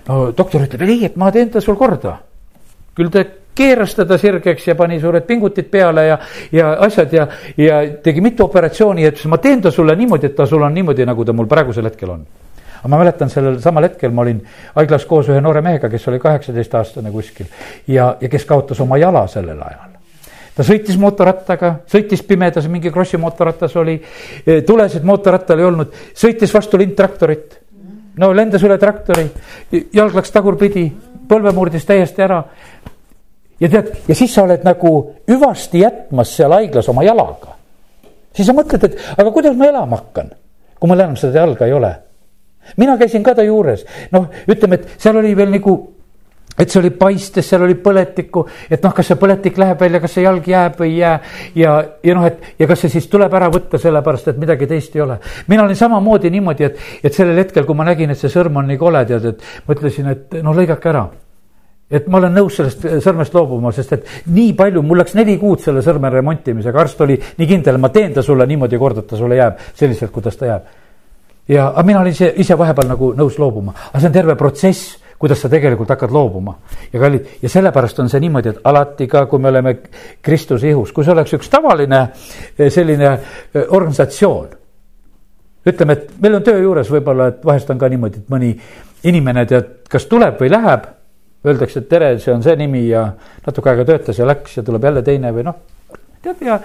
no 0.09 0.25
doktor 0.31 0.67
ütleb, 0.67 0.83
ei, 0.89 1.05
et 1.11 1.17
ma 1.17 1.31
teen 1.33 1.51
ta 1.51 1.61
sul 1.61 1.79
korda. 1.79 2.19
küll 2.95 3.11
ta 3.11 3.25
keeras 3.55 3.95
teda 3.95 4.19
sirgeks 4.19 4.67
ja 4.69 4.75
pani 4.75 5.01
suured 5.01 5.27
pingutid 5.29 5.69
peale 5.71 6.07
ja, 6.07 6.19
ja 6.53 6.73
asjad 6.87 7.13
ja, 7.13 7.27
ja 7.57 7.83
tegi 8.03 8.21
mitu 8.25 8.45
operatsiooni 8.45 9.07
ütles, 9.09 9.29
ma 9.29 9.39
teen 9.39 9.63
ta 9.63 9.71
sulle 9.71 9.97
niimoodi, 9.97 10.31
et 10.31 10.37
ta 10.37 10.47
sul 10.47 10.63
on 10.63 10.75
niimoodi, 10.75 11.07
nagu 11.09 11.25
ta 11.25 11.37
mul 11.37 11.51
praegusel 11.51 11.91
hetkel 11.91 12.17
on. 12.17 12.27
aga 12.83 12.91
ma 12.91 12.99
mäletan, 12.99 13.31
sellel 13.31 13.61
samal 13.63 13.87
hetkel 13.87 14.11
ma 14.11 14.25
olin 14.25 14.41
haiglas 14.75 15.05
koos 15.07 15.29
ühe 15.29 15.41
noore 15.41 15.61
mehega, 15.63 15.89
kes 15.89 16.09
oli 16.09 16.19
kaheksateistaastane 16.19 17.11
kuskil 17.11 17.47
ja, 17.87 18.17
ja 18.21 18.29
kes 18.29 18.45
kaotas 18.45 18.81
oma 18.81 18.99
jala 18.99 19.27
sellel 19.31 19.61
ajal 19.63 19.93
ta 20.57 20.65
sõitis 20.67 20.99
mootorrattaga, 21.01 21.75
sõitis 21.89 22.23
pimedas, 22.29 22.67
mingi 22.69 22.91
krossi 22.93 23.17
mootorratas 23.17 23.77
oli, 23.81 23.97
tulesid 24.67 25.05
mootorrattal 25.09 25.61
ei 25.63 25.65
olnud, 25.65 25.95
sõitis 26.13 26.53
vastu 26.53 26.81
lindtraktorit. 26.81 27.59
no 28.21 28.33
lendas 28.37 28.63
üle 28.63 28.77
traktori, 28.79 29.25
jalg 29.93 30.15
läks 30.15 30.31
tagurpidi, 30.31 30.91
põlve 31.29 31.53
murdis 31.57 31.87
täiesti 31.89 32.23
ära 32.23 32.43
ja 33.61 33.69
tead, 33.69 33.91
ja 34.09 34.15
siis 34.15 34.35
sa 34.35 34.45
oled 34.47 34.65
nagu 34.67 34.93
hüvasti 35.31 35.83
jätmas 35.83 36.37
seal 36.37 36.53
haiglas 36.53 36.89
oma 36.93 37.05
jalaga. 37.07 37.57
siis 38.35 38.49
sa 38.49 38.55
mõtled, 38.57 38.85
et 38.89 39.19
aga 39.19 39.31
kuidas 39.31 39.57
ma 39.57 39.69
elama 39.71 40.01
hakkan, 40.01 40.33
kui 40.79 40.91
mul 40.91 41.01
enam 41.01 41.17
seda 41.17 41.45
jalga 41.45 41.67
ei 41.67 41.73
ole. 41.73 41.95
mina 42.77 42.99
käisin 42.99 43.23
ka 43.23 43.35
ta 43.35 43.43
juures, 43.43 43.85
noh, 44.13 44.31
ütleme, 44.49 44.81
et 44.81 45.03
seal 45.03 45.17
oli 45.17 45.37
veel 45.37 45.51
nagu 45.51 45.77
et 46.59 46.69
see 46.69 46.81
oli 46.83 46.91
paistes, 46.91 47.47
seal 47.49 47.63
oli 47.65 47.79
põletikku, 47.81 48.43
et 48.71 48.83
noh, 48.85 48.93
kas 48.93 49.09
see 49.09 49.17
põletik 49.21 49.57
läheb 49.61 49.81
välja, 49.81 50.03
kas 50.03 50.13
see 50.19 50.25
jalg 50.27 50.47
jääb 50.49 50.77
või 50.79 50.91
ei 50.91 50.99
jää. 50.99 51.15
ja, 51.57 51.73
ja 52.05 52.15
noh, 52.19 52.27
et 52.29 52.61
ja 52.61 52.69
kas 52.69 52.85
see 52.85 52.93
siis 52.93 53.09
tuleb 53.09 53.33
ära 53.35 53.49
võtta, 53.53 53.81
sellepärast 53.81 54.29
et 54.29 54.41
midagi 54.41 54.69
teist 54.69 54.97
ei 54.97 55.05
ole. 55.07 55.19
mina 55.49 55.65
olin 55.65 55.79
samamoodi 55.79 56.31
niimoodi, 56.31 56.69
et, 56.69 56.79
et 57.03 57.15
sellel 57.15 57.41
hetkel, 57.41 57.65
kui 57.65 57.79
ma 57.79 57.89
nägin, 57.89 58.13
et 58.13 58.21
see 58.21 58.33
sõrm 58.33 58.61
on 58.61 58.69
nii 58.69 58.81
kole, 58.81 59.05
tead, 59.09 59.33
et 59.33 59.47
ma 59.67 59.77
ütlesin, 59.79 60.13
et 60.13 60.43
noh, 60.43 60.57
lõigake 60.57 60.93
ära 60.93 61.07
et 61.93 62.07
ma 62.09 62.19
olen 62.19 62.33
nõus 62.41 62.57
sellest 62.57 62.87
sõrmest 63.05 63.35
loobuma, 63.37 63.73
sest 63.77 63.93
et 63.99 64.07
nii 64.33 64.55
palju, 64.59 64.83
mul 64.87 65.03
läks 65.03 65.17
neli 65.19 65.37
kuud 65.41 65.61
selle 65.61 65.83
sõrme 65.85 66.11
remontimisega, 66.13 66.81
arst 66.81 67.01
oli 67.05 67.19
nii 67.21 67.49
kindel, 67.49 67.79
ma 67.83 67.93
teen 67.93 68.15
ta 68.17 68.25
sulle 68.25 68.47
niimoodi 68.49 68.81
korda, 68.81 69.05
et 69.05 69.13
ta 69.13 69.21
sulle 69.21 69.37
jääb 69.37 69.61
selliselt, 69.75 70.13
kuidas 70.15 70.41
ta 70.41 70.49
jääb. 70.49 70.71
ja, 71.49 71.69
aga 71.69 71.83
mina 71.87 72.01
olin 72.01 72.17
ise, 72.17 72.33
ise 72.37 72.57
vahepeal 72.59 72.89
nagu 72.89 73.13
nõus 73.19 73.39
loobuma, 73.39 73.75
aga 73.91 74.01
see 74.01 74.09
on 74.09 74.17
terve 74.17 74.37
protsess 74.41 74.97
kuidas 75.23 75.39
sa 75.39 75.49
tegelikult 75.49 75.91
hakkad 75.93 76.11
loobuma. 76.11 76.57
ja 76.93 77.01
kallid, 77.01 77.27
ja 77.43 77.49
sellepärast 77.49 78.01
on 78.03 78.09
see 78.11 78.21
niimoodi, 78.25 78.49
et 78.49 78.65
alati 78.65 79.07
ka, 79.07 79.27
kui 79.31 79.39
me 79.39 79.53
oleme 79.53 79.77
Kristuse 80.23 80.69
ihus, 80.69 80.91
kui 80.93 81.05
see 81.05 81.13
oleks 81.13 81.37
üks 81.37 81.51
tavaline 81.53 82.01
eh, 82.59 82.71
selline 82.71 83.13
eh, 83.13 83.67
organisatsioon. 83.69 84.49
ütleme, 85.67 85.93
et 85.93 86.11
meil 86.19 86.41
on 86.41 86.43
töö 86.43 86.59
juures 86.59 86.91
võib-olla, 86.91 87.29
et 87.29 87.45
vahest 87.45 87.71
on 87.71 87.79
ka 87.79 87.89
niimoodi, 87.89 88.25
et 88.25 88.35
mõni 88.35 88.51
inimene 89.05 89.47
tead, 89.47 89.71
kas 89.89 90.09
tuleb 90.11 90.41
või 90.43 90.51
läheb 90.51 90.91
öeldakse, 91.47 91.83
et 91.83 91.89
tere, 91.89 92.13
see 92.23 92.35
on 92.35 92.43
see 92.43 92.57
nimi 92.57 92.87
ja 92.89 93.07
natuke 93.47 93.71
aega 93.71 93.87
töötas 93.89 94.19
ja 94.19 94.27
läks 94.27 94.57
ja 94.57 94.67
tuleb 94.67 94.85
jälle 94.85 95.03
teine 95.03 95.33
või 95.35 95.47
noh, 95.47 95.59
tead 96.23 96.45
ja 96.47 96.59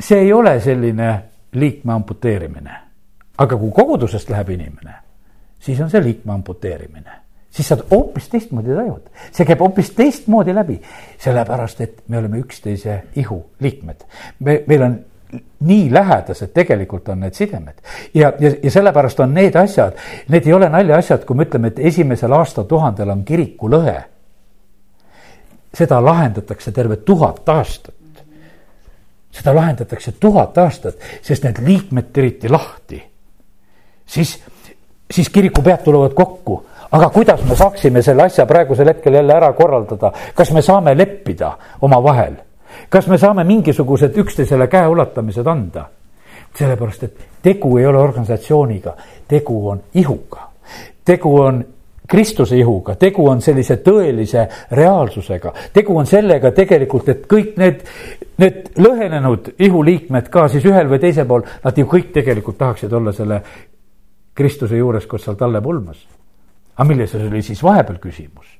see 0.00 0.22
ei 0.26 0.32
ole 0.32 0.58
selline 0.60 1.10
liikme 1.52 1.92
amputeerimine. 1.92 2.78
aga 3.38 3.56
kui 3.56 3.72
kogudusest 3.74 4.30
läheb 4.30 4.50
inimene, 4.54 4.94
siis 5.60 5.80
on 5.80 5.90
see 5.90 6.02
liikme 6.02 6.32
amputeerimine 6.32 7.22
siis 7.52 7.68
sa 7.68 7.76
hoopis 7.90 8.28
teistmoodi 8.32 8.74
tajud, 8.74 9.08
see 9.32 9.46
käib 9.46 9.60
hoopis 9.60 9.90
teistmoodi 9.96 10.54
läbi, 10.54 10.78
sellepärast 11.20 11.80
et 11.84 12.02
me 12.08 12.18
oleme 12.18 12.40
üksteise 12.40 13.02
ihu 13.20 13.42
liikmed. 13.60 14.04
me, 14.40 14.62
meil 14.66 14.82
on 14.82 14.98
nii 15.60 15.94
lähedased 15.94 16.52
tegelikult 16.54 17.08
on 17.08 17.20
need 17.20 17.34
sidemed. 17.34 17.74
ja, 18.14 18.32
ja, 18.40 18.50
ja 18.62 18.70
sellepärast 18.70 19.20
on 19.20 19.34
need 19.34 19.56
asjad, 19.56 19.96
need 20.28 20.46
ei 20.46 20.52
ole 20.52 20.68
naljaasjad, 20.68 21.24
kui 21.24 21.36
me 21.36 21.46
ütleme, 21.48 21.72
et 21.72 21.78
esimesel 21.78 22.32
aastatuhandel 22.32 23.10
on 23.10 23.24
kirikulõhe. 23.24 24.02
seda 25.74 26.04
lahendatakse 26.04 26.72
terve 26.72 26.96
tuhat 26.96 27.48
aastat. 27.48 28.24
seda 29.30 29.54
lahendatakse 29.54 30.12
tuhat 30.12 30.58
aastat, 30.58 30.96
sest 31.22 31.44
need 31.44 31.62
liikmed 31.66 32.12
tiriti 32.12 32.48
lahti. 32.48 33.02
siis, 34.06 34.42
siis 35.10 35.28
kirikupead 35.28 35.82
tulevad 35.84 36.14
kokku 36.14 36.66
aga 36.92 37.08
kuidas 37.08 37.44
me 37.44 37.56
saaksime 37.56 38.02
selle 38.02 38.22
asja 38.22 38.46
praegusel 38.46 38.88
hetkel 38.88 39.14
jälle 39.14 39.32
ära 39.32 39.52
korraldada, 39.52 40.12
kas 40.34 40.52
me 40.52 40.62
saame 40.62 40.98
leppida 40.98 41.56
omavahel 41.80 42.34
kas 42.88 43.08
me 43.08 43.18
saame 43.18 43.44
mingisugused 43.44 44.16
üksteisele 44.18 44.66
käeulatamised 44.66 45.46
anda? 45.46 45.88
sellepärast, 46.58 47.02
et 47.02 47.28
tegu 47.42 47.78
ei 47.78 47.86
ole 47.86 47.98
organisatsiooniga, 47.98 48.92
tegu 49.28 49.68
on 49.68 49.82
ihuga. 49.94 50.48
tegu 51.04 51.36
on 51.40 51.64
Kristuse 52.08 52.56
ihuga, 52.58 52.94
tegu 53.00 53.24
on 53.30 53.40
sellise 53.40 53.78
tõelise 53.80 54.42
reaalsusega, 54.76 55.52
tegu 55.72 55.96
on 55.96 56.06
sellega 56.06 56.50
tegelikult, 56.52 57.08
et 57.08 57.22
kõik 57.30 57.54
need, 57.56 57.84
need 58.42 58.72
lõhenenud 58.76 59.54
ihuliikmed 59.58 60.28
ka 60.28 60.48
siis 60.52 60.66
ühel 60.68 60.90
või 60.90 61.00
teisel 61.00 61.28
pool, 61.30 61.46
nad 61.64 61.78
ju 61.78 61.86
kõik 61.88 62.10
tegelikult 62.12 62.58
tahaksid 62.58 62.92
olla 62.92 63.14
selle 63.16 63.40
Kristuse 64.34 64.76
juures, 64.76 65.06
kus 65.06 65.24
seal 65.24 65.38
talle 65.40 65.62
pulmas. 65.64 66.04
aga 66.76 66.88
milles 66.88 67.14
oli 67.14 67.42
siis 67.42 67.62
vahepeal 67.62 67.98
küsimus? 68.02 68.51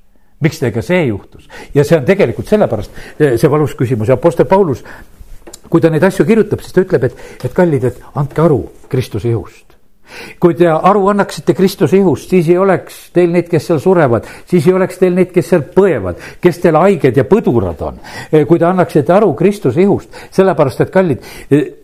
Miks 0.42 0.60
teiega 0.62 0.82
see 0.84 1.06
juhtus 1.08 1.48
ja 1.74 1.84
see 1.84 1.98
on 1.98 2.06
tegelikult 2.08 2.50
sellepärast 2.50 3.02
eh, 3.18 3.36
see 3.40 3.50
valus 3.50 3.76
küsimus 3.78 4.10
ja 4.12 4.18
Apostel 4.18 4.48
Paulus, 4.50 4.84
kui 5.70 5.80
ta 5.80 5.90
neid 5.90 6.04
asju 6.04 6.26
kirjutab, 6.28 6.60
siis 6.60 6.74
ta 6.76 6.84
ütleb, 6.84 7.08
et, 7.08 7.28
et 7.44 7.54
kallid, 7.56 7.84
et 7.88 8.02
andke 8.18 8.42
aru 8.44 8.64
Kristuse 8.92 9.30
ihust. 9.30 9.71
Kui 10.40 10.54
te 10.58 10.68
aru 10.68 11.06
annaksite 11.12 11.54
Kristuse 11.54 11.98
ihust, 11.98 12.30
siis 12.30 12.48
ei 12.52 12.58
oleks 12.58 12.98
teil 13.14 13.32
neid, 13.32 13.48
kes 13.50 13.66
seal 13.70 13.80
surevad, 13.82 14.26
siis 14.48 14.66
ei 14.68 14.76
oleks 14.76 15.00
teil 15.00 15.14
neid, 15.16 15.32
kes 15.34 15.50
seal 15.52 15.64
põevad, 15.74 16.20
kes 16.42 16.60
teil 16.62 16.78
haiged 16.80 17.16
ja 17.16 17.24
põdurad 17.28 17.82
on. 17.86 18.00
kui 18.48 18.58
te 18.58 18.68
annaksite 18.68 19.12
aru 19.12 19.32
Kristuse 19.38 19.82
ihust, 19.82 20.16
sellepärast 20.34 20.84
et 20.86 20.92
kallid, 20.94 21.28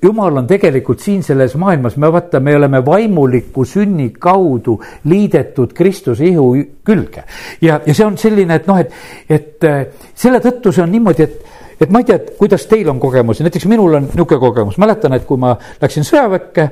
jumal 0.02 0.42
on 0.42 0.48
tegelikult 0.50 1.02
siin 1.04 1.22
selles 1.26 1.56
maailmas, 1.60 1.96
me 1.96 2.12
vaata, 2.12 2.40
me 2.40 2.56
oleme 2.56 2.82
vaimuliku 2.86 3.64
sünni 3.64 4.10
kaudu 4.18 4.78
liidetud 5.04 5.74
Kristuse 5.76 6.26
ihu 6.26 6.50
külge. 6.84 7.24
ja, 7.60 7.80
ja 7.86 7.94
see 7.94 8.06
on 8.06 8.18
selline, 8.18 8.60
et 8.60 8.66
noh, 8.66 8.78
et, 8.80 8.92
et 9.28 9.70
selle 10.14 10.40
tõttu 10.44 10.72
see 10.72 10.84
on 10.84 10.92
niimoodi, 10.92 11.28
et 11.28 11.57
et 11.80 11.90
ma 11.90 12.02
ei 12.02 12.08
tea, 12.08 12.18
et 12.18 12.30
kuidas 12.38 12.66
teil 12.70 12.88
on 12.90 13.00
kogemusi, 13.00 13.44
näiteks 13.46 13.66
minul 13.70 13.94
on 13.98 14.08
niisugune 14.08 14.40
kogemus, 14.42 14.78
mäletan, 14.82 15.14
et 15.14 15.26
kui 15.28 15.38
ma 15.40 15.54
läksin 15.82 16.06
sõjaväkke, 16.06 16.68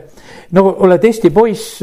no 0.56 0.64
oled 0.86 1.04
Eesti 1.06 1.30
poiss, 1.34 1.80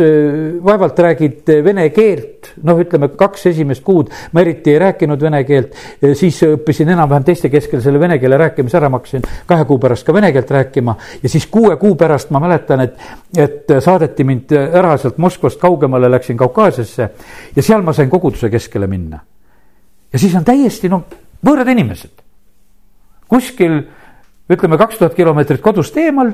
vaevalt 0.63 0.99
räägid 1.05 1.51
vene 1.63 1.88
keelt, 1.95 2.53
noh, 2.67 2.79
ütleme 2.83 3.09
kaks 3.19 3.47
esimest 3.53 3.83
kuud 3.83 4.12
ma 4.31 4.43
eriti 4.43 4.73
ei 4.73 4.79
rääkinud 4.83 5.21
vene 5.23 5.43
keelt, 5.47 5.75
siis 6.19 6.39
õppisin 6.47 6.91
enam-vähem 6.93 7.27
teiste 7.27 7.51
keskel 7.53 7.81
selle 7.83 8.01
vene 8.01 8.17
keele 8.21 8.39
rääkimise 8.39 8.79
ära, 8.79 8.89
ma 8.91 8.99
hakkasin 8.99 9.23
kahe 9.49 9.67
kuu 9.69 9.79
pärast 9.83 10.07
ka 10.07 10.15
vene 10.15 10.31
keelt 10.36 10.51
rääkima. 10.51 10.95
Ja 11.23 11.31
siis 11.31 11.47
kuue 11.51 11.75
kuu 11.81 11.95
pärast 11.99 12.33
ma 12.33 12.41
mäletan, 12.43 12.83
et, 12.88 12.97
et 13.38 13.75
saadeti 13.83 14.27
mind 14.27 14.51
ära 14.53 14.97
sealt 14.97 15.19
Moskvast 15.23 15.62
kaugemale, 15.62 16.12
läksin 16.12 16.38
Kaukaasiasse 16.38 17.09
ja 17.55 17.63
seal 17.63 17.86
ma 17.86 17.93
sain 17.93 18.09
koguduse 18.12 18.49
keskele 18.49 18.88
minna. 18.88 19.19
ja 20.13 20.19
siis 20.19 20.36
on 20.36 20.43
täiesti 20.45 20.89
noh, 20.89 21.07
võõrad 21.45 21.71
inimesed 21.71 22.22
kuskil 23.34 23.80
ütleme, 24.50 24.78
kaks 24.78 25.00
tuhat 25.00 25.15
kilomeetrit 25.17 25.62
kodust 25.62 25.98
eemal 25.98 26.34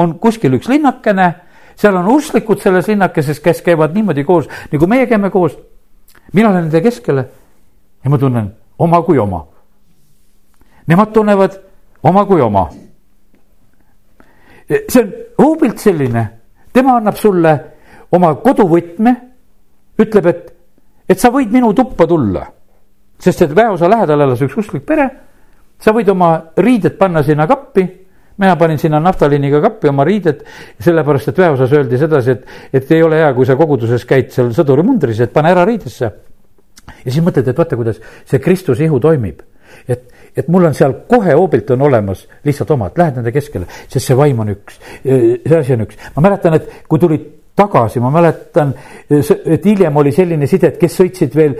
on 0.00 0.14
kuskil 0.20 0.56
üks 0.56 0.68
linnakene, 0.72 1.28
seal 1.76 1.96
on 2.00 2.08
usklikud 2.14 2.62
selles 2.62 2.88
linnakeses, 2.88 3.40
kes 3.44 3.60
käivad 3.64 3.94
niimoodi 3.96 4.24
koos, 4.24 4.48
nagu 4.72 4.88
meie 4.88 5.06
käime 5.06 5.30
koos. 5.30 5.58
mina 6.32 6.50
olen 6.50 6.66
nende 6.66 6.80
keskele 6.80 7.28
ja 8.04 8.10
ma 8.10 8.18
tunnen 8.18 8.50
oma 8.78 9.02
kui 9.02 9.18
oma. 9.18 9.46
Nemad 10.86 11.12
tunnevad 11.12 11.60
oma 12.02 12.24
kui 12.24 12.40
oma. 12.40 12.68
see 14.88 15.02
on 15.02 15.12
hoobilt 15.38 15.78
selline, 15.78 16.26
tema 16.72 16.96
annab 16.96 17.16
sulle 17.16 17.52
oma 18.10 18.34
koduvõtme, 18.34 19.14
ütleb, 19.98 20.26
et, 20.26 20.52
et 21.08 21.20
sa 21.20 21.30
võid 21.30 21.52
minu 21.52 21.72
tuppa 21.74 22.06
tulla, 22.06 22.46
sest 23.18 23.42
et 23.42 23.54
väeosa 23.56 23.88
lähedal 23.90 24.20
elas 24.20 24.42
üks 24.42 24.56
usklik 24.56 24.86
pere 24.86 25.10
sa 25.80 25.92
võid 25.94 26.08
oma 26.12 26.30
riided 26.56 26.96
panna 26.98 27.22
sinna 27.24 27.46
kappi, 27.48 27.84
mina 28.36 28.56
panin 28.56 28.78
sinna 28.78 29.00
naftaliiniga 29.00 29.60
kappi 29.64 29.88
oma 29.88 30.04
riided, 30.04 30.42
sellepärast 30.82 31.32
et 31.32 31.38
väeosas 31.40 31.72
öeldi 31.72 32.00
sedasi, 32.00 32.36
et, 32.36 32.56
et 32.80 32.90
ei 32.92 33.04
ole 33.04 33.20
hea, 33.22 33.30
kui 33.36 33.48
sa 33.48 33.56
koguduses 33.56 34.04
käid 34.08 34.32
seal 34.34 34.52
sõdurimundris, 34.56 35.22
et 35.24 35.32
pane 35.32 35.52
ära 35.52 35.64
riidesse. 35.68 36.10
ja 37.04 37.10
siis 37.10 37.22
mõtled, 37.24 37.48
et 37.48 37.58
vaata, 37.58 37.76
kuidas 37.76 38.00
see 38.24 38.42
Kristuse 38.42 38.84
ihu 38.84 39.00
toimib. 39.00 39.40
et, 39.88 40.04
et 40.36 40.48
mul 40.48 40.68
on 40.68 40.74
seal 40.74 40.94
kohe 41.08 41.32
hoobilt 41.34 41.70
on 41.70 41.82
olemas 41.88 42.26
lihtsalt 42.44 42.70
omad, 42.70 42.92
lähed 42.96 43.16
nende 43.16 43.32
keskele, 43.32 43.66
sest 43.88 44.06
see 44.06 44.16
vaim 44.16 44.40
on 44.40 44.52
üks, 44.52 44.78
see 45.02 45.58
asi 45.58 45.72
on 45.72 45.86
üks. 45.86 45.96
ma 46.16 46.28
mäletan, 46.28 46.60
et 46.60 46.84
kui 46.88 47.00
tulid 47.00 47.26
tagasi, 47.56 48.00
ma 48.04 48.10
mäletan, 48.12 48.74
et 49.08 49.64
hiljem 49.64 49.96
oli 49.96 50.12
selline 50.12 50.46
side, 50.46 50.74
et 50.74 50.78
kes 50.80 51.00
sõitsid 51.00 51.34
veel 51.34 51.56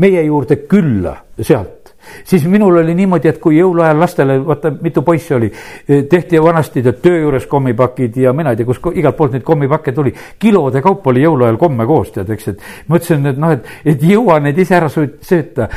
meie 0.00 0.22
juurde 0.22 0.62
külla 0.70 1.16
sealt 1.42 1.79
siis 2.24 2.46
minul 2.50 2.80
oli 2.82 2.94
niimoodi, 2.94 3.28
et 3.28 3.38
kui 3.42 3.58
jõuluajal 3.58 4.00
lastele, 4.00 4.38
vaata 4.46 4.72
mitu 4.80 5.02
poissi 5.02 5.34
oli, 5.34 5.50
tehti 5.86 6.42
vanasti 6.42 6.82
töö 7.02 7.20
juures 7.20 7.46
kommipakid 7.46 8.16
ja 8.16 8.32
mina 8.36 8.54
ei 8.54 8.60
tea, 8.60 8.68
kus 8.68 8.80
igalt 8.94 9.16
poolt 9.16 9.36
neid 9.36 9.46
kommipakke 9.46 9.92
tuli. 9.92 10.14
kilode 10.38 10.82
kaupa 10.82 11.10
oli 11.10 11.24
jõuluajal 11.24 11.58
komme 11.60 11.86
koos, 11.86 12.10
tead, 12.14 12.30
eks, 12.30 12.48
et 12.48 12.66
mõtlesin, 12.88 13.30
et 13.32 13.38
noh, 13.38 13.54
et, 13.56 13.70
et 13.84 14.02
jõua 14.02 14.40
neid 14.40 14.58
ise 14.58 14.76
ära 14.76 14.90
sööta, 14.90 15.68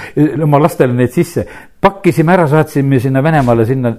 oma 0.44 0.62
lastele 0.62 0.94
neid 0.94 1.12
sisse. 1.12 1.46
pakkisime 1.82 2.34
ära, 2.34 2.48
saatsime 2.48 3.00
sinna 3.00 3.24
Venemaale, 3.24 3.66
sinna 3.66 3.94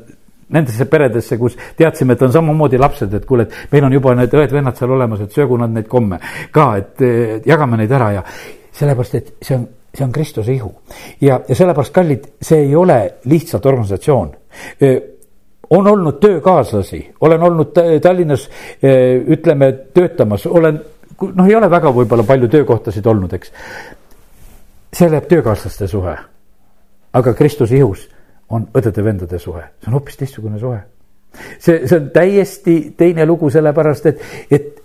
nendesse 0.55 0.87
peredesse, 0.87 1.39
kus 1.39 1.57
teadsime, 1.77 2.15
et 2.15 2.23
on 2.23 2.33
samamoodi 2.33 2.79
lapsed, 2.79 3.15
et 3.15 3.25
kuule, 3.27 3.47
et 3.49 3.73
meil 3.73 3.87
on 3.87 3.97
juba 3.97 4.15
need 4.19 4.35
õed-vennad 4.35 4.77
seal 4.79 4.93
olemas, 4.97 5.25
et 5.25 5.33
söögu 5.33 5.59
nad 5.61 5.73
neid 5.73 5.89
komme 5.91 6.21
ka, 6.53 6.69
et 6.81 7.47
jagame 7.47 7.81
neid 7.81 7.93
ära 7.93 8.13
ja 8.19 8.23
sellepärast, 8.75 9.15
et 9.15 9.33
see 9.43 9.57
on 9.57 9.67
see 9.95 10.05
on 10.05 10.13
Kristuse 10.13 10.53
ihu. 10.53 10.75
ja, 11.21 11.41
ja 11.49 11.55
sellepärast, 11.55 11.93
kallid, 11.95 12.25
see 12.43 12.59
ei 12.67 12.77
ole 12.77 13.15
lihtsalt 13.25 13.67
organisatsioon 13.67 14.37
on 15.71 15.87
olnud 15.87 16.19
töökaaslasi, 16.21 17.15
olen 17.21 17.43
olnud 17.43 17.73
Tallinnas 18.03 18.51
ütleme 19.27 19.73
töötamas, 19.73 20.47
olen 20.47 20.81
noh, 21.35 21.47
ei 21.47 21.57
ole 21.57 21.71
väga 21.71 21.93
võib-olla 21.95 22.25
palju 22.27 22.49
töökohtasid 22.49 23.07
olnud, 23.07 23.33
eks. 23.33 23.53
see 24.95 25.11
läheb 25.11 25.29
töökaaslaste 25.29 25.89
suhe. 25.89 26.17
aga 27.13 27.35
Kristuse 27.35 27.77
ihus 27.77 28.09
on 28.51 28.67
õdede-vendade 28.75 29.39
suhe, 29.39 29.63
see 29.81 29.89
on 29.89 29.99
hoopis 29.99 30.17
teistsugune 30.17 30.59
suhe. 30.59 30.81
see, 31.59 31.87
see 31.87 31.99
on 31.99 32.11
täiesti 32.11 32.95
teine 32.97 33.27
lugu, 33.27 33.51
sellepärast 33.51 34.07
et, 34.07 34.23
et 34.51 34.83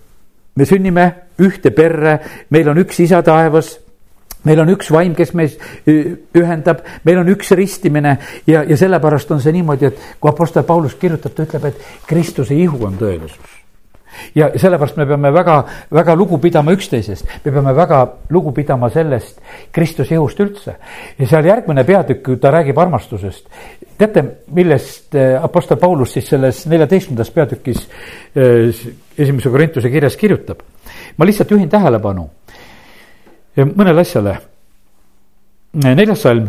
me 0.56 0.66
sünnime 0.66 1.12
ühte 1.40 1.72
perre, 1.72 2.20
meil 2.50 2.70
on 2.70 2.78
üks 2.78 3.00
isa 3.00 3.22
taevas 3.24 3.78
meil 4.48 4.60
on 4.64 4.72
üks 4.74 4.92
vaim, 4.94 5.16
kes 5.18 5.34
meis 5.36 5.58
ühendab, 5.88 6.84
meil 7.08 7.22
on 7.22 7.32
üks 7.34 7.52
ristimine 7.58 8.18
ja, 8.48 8.64
ja 8.64 8.78
sellepärast 8.80 9.32
on 9.36 9.42
see 9.44 9.56
niimoodi, 9.56 9.90
et 9.90 10.04
kui 10.20 10.32
Apostel 10.32 10.68
Paulus 10.68 10.96
kirjutab, 11.00 11.36
ta 11.36 11.48
ütleb, 11.48 11.72
et 11.72 11.90
Kristuse 12.08 12.56
ihu 12.56 12.80
on 12.88 12.96
tõelisus. 13.00 13.58
ja 14.36 14.50
sellepärast 14.56 14.98
me 14.98 15.06
peame 15.08 15.32
väga, 15.34 15.58
väga 15.92 16.16
lugu 16.16 16.40
pidama 16.42 16.74
üksteisest, 16.76 17.28
me 17.46 17.52
peame 17.52 17.76
väga 17.76 18.00
lugu 18.30 18.54
pidama 18.56 18.90
sellest 18.90 19.42
Kristuse 19.76 20.16
ihust 20.16 20.40
üldse. 20.40 20.76
ja 21.20 21.28
seal 21.28 21.46
järgmine 21.46 21.84
peatükk, 21.84 22.40
ta 22.40 22.52
räägib 22.56 22.80
armastusest. 22.80 23.46
teate, 23.98 24.24
millest 24.56 25.16
äh, 25.16 25.44
Apostel 25.44 25.78
Paulus 25.78 26.14
siis 26.14 26.30
selles 26.30 26.66
neljateistkümnendas 26.66 27.32
peatükis 27.32 27.88
äh, 28.38 28.92
esimese 29.18 29.50
Korintuse 29.50 29.90
kirjas 29.90 30.16
kirjutab? 30.16 30.64
ma 31.18 31.26
lihtsalt 31.26 31.52
juhin 31.52 31.70
tähelepanu 31.70 32.30
mõnele 33.66 34.02
asjale. 34.02 34.38
neljas 35.74 36.22
salm, 36.22 36.48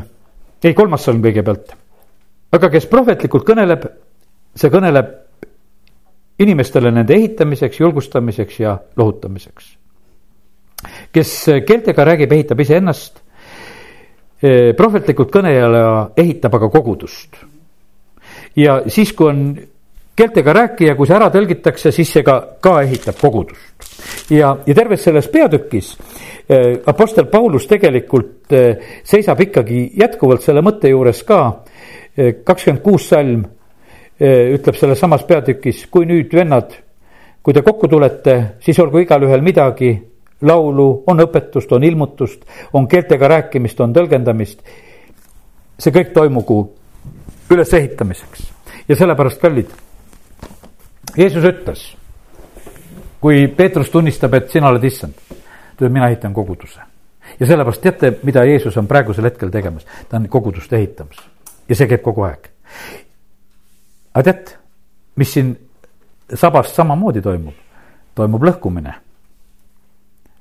ei 0.65 0.75
kolmas 0.75 1.05
salm 1.05 1.23
kõigepealt. 1.23 1.75
aga 2.53 2.71
kes 2.71 2.87
prohvetlikult 2.87 3.47
kõneleb, 3.47 3.87
see 4.55 4.71
kõneleb 4.71 5.17
inimestele 6.41 6.91
nende 6.91 7.15
ehitamiseks, 7.15 7.81
julgustamiseks 7.81 8.61
ja 8.61 8.79
lohutamiseks. 8.97 9.77
kes 11.13 11.35
keeltega 11.67 12.05
räägib, 12.05 12.33
ehitab 12.33 12.61
iseennast. 12.61 13.21
prohvetlikult 14.77 15.31
kõneleja 15.33 16.11
ehitab 16.17 16.55
aga 16.55 16.69
kogudust. 16.69 17.37
ja 18.57 18.83
siis, 18.89 19.13
kui 19.13 19.29
on 19.29 19.45
keeltega 20.21 20.53
rääkija, 20.53 20.95
kui 20.99 21.09
see 21.09 21.17
ära 21.17 21.31
tõlgitakse, 21.33 21.93
siis 21.97 22.13
see 22.13 22.25
ka, 22.27 22.37
ka 22.61 22.81
ehitab 22.85 23.17
kogudust. 23.21 23.89
ja, 24.31 24.53
ja 24.67 24.77
terves 24.77 25.09
selles 25.09 25.29
peatükis 25.33 25.95
Äh, 26.51 26.81
Apostel 26.87 27.27
Paulus 27.27 27.67
tegelikult 27.67 28.53
äh, 28.53 28.77
seisab 29.07 29.39
ikkagi 29.41 29.93
jätkuvalt 30.01 30.43
selle 30.43 30.65
mõtte 30.67 30.91
juures 30.91 31.21
ka. 31.23 31.39
Äh, 32.19 32.41
kakskümmend 32.45 32.83
kuus 32.83 33.07
salm 33.13 33.47
ütleb 34.21 34.77
selles 34.77 35.01
samas 35.01 35.23
peatükis, 35.25 35.87
kui 35.89 36.05
nüüd 36.05 36.35
vennad, 36.37 36.75
kui 37.41 37.55
te 37.57 37.63
kokku 37.65 37.89
tulete, 37.89 38.35
siis 38.61 38.77
olgu 38.83 39.01
igalühel 39.01 39.41
midagi, 39.41 39.95
laulu, 40.45 40.89
on 41.09 41.23
õpetust, 41.25 41.73
on 41.73 41.87
ilmutust, 41.89 42.43
on 42.77 42.85
keeltega 42.85 43.31
rääkimist, 43.33 43.81
on 43.81 43.95
tõlgendamist. 43.97 44.61
see 45.81 45.95
kõik 45.95 46.13
toimugu 46.13 46.59
ülesehitamiseks 47.49 48.45
ja 48.89 48.97
sellepärast, 49.01 49.41
kallid, 49.41 49.73
Jeesus 51.17 51.45
ütles, 51.45 51.97
kui 53.21 53.49
Peetrus 53.49 53.91
tunnistab, 53.91 54.35
et 54.35 54.51
sina 54.51 54.71
oled 54.71 54.85
issand 54.85 55.15
ütleb, 55.81 55.93
mina 55.93 56.09
ehitan 56.09 56.35
koguduse. 56.35 56.81
ja 57.41 57.47
sellepärast 57.47 57.83
teate, 57.83 58.19
mida 58.23 58.45
Jeesus 58.45 58.77
on 58.77 58.87
praegusel 58.87 59.25
hetkel 59.25 59.51
tegemas, 59.51 59.87
ta 60.09 60.17
on 60.17 60.29
kogudust 60.29 60.73
ehitamas 60.73 61.17
ja 61.69 61.77
see 61.77 61.89
käib 61.89 62.03
kogu 62.03 62.27
aeg. 62.27 62.51
aga 64.15 64.25
tead, 64.33 64.57
mis 65.17 65.33
siin 65.33 65.55
sabast 66.35 66.75
samamoodi 66.75 67.23
toimub, 67.23 67.55
toimub 68.15 68.45
lõhkumine. 68.45 68.95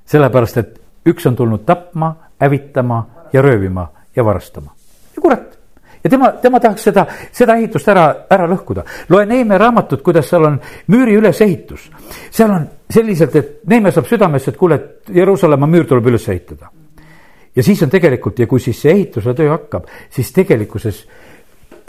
sellepärast, 0.04 0.56
et 0.56 0.80
üks 1.06 1.26
on 1.26 1.36
tulnud 1.36 1.64
tapma, 1.64 2.14
hävitama 2.40 3.06
ja 3.32 3.42
röövima 3.42 3.88
ja 4.16 4.24
varastama 4.24 4.74
ja 5.16 5.22
kurat 5.22 5.59
ja 6.04 6.10
tema, 6.10 6.32
tema 6.42 6.60
tahaks 6.60 6.88
seda, 6.88 7.06
seda 7.32 7.56
ehitust 7.60 7.88
ära, 7.88 8.06
ära 8.30 8.48
lõhkuda. 8.50 8.84
loe 9.08 9.26
Neeme 9.26 9.58
raamatut, 9.58 10.02
kuidas 10.02 10.28
seal 10.28 10.44
on 10.48 10.60
müüri 10.88 11.16
ülesehitus. 11.20 11.90
seal 12.30 12.50
on 12.50 12.68
selliselt, 12.90 13.36
et 13.36 13.56
Neeme 13.66 13.92
saab 13.92 14.06
südamesse, 14.06 14.50
et 14.50 14.56
kuule, 14.56 14.74
et 14.74 15.14
Jeruusalemma 15.14 15.66
müür 15.66 15.86
tuleb 15.86 16.06
üles 16.06 16.28
ehitada. 16.28 16.70
ja 17.56 17.62
siis 17.62 17.82
on 17.82 17.90
tegelikult 17.90 18.38
ja 18.38 18.46
kui 18.46 18.60
siis 18.60 18.80
see 18.80 18.92
ehituse 18.92 19.34
töö 19.34 19.50
hakkab, 19.50 19.86
siis 20.10 20.32
tegelikkuses 20.32 21.06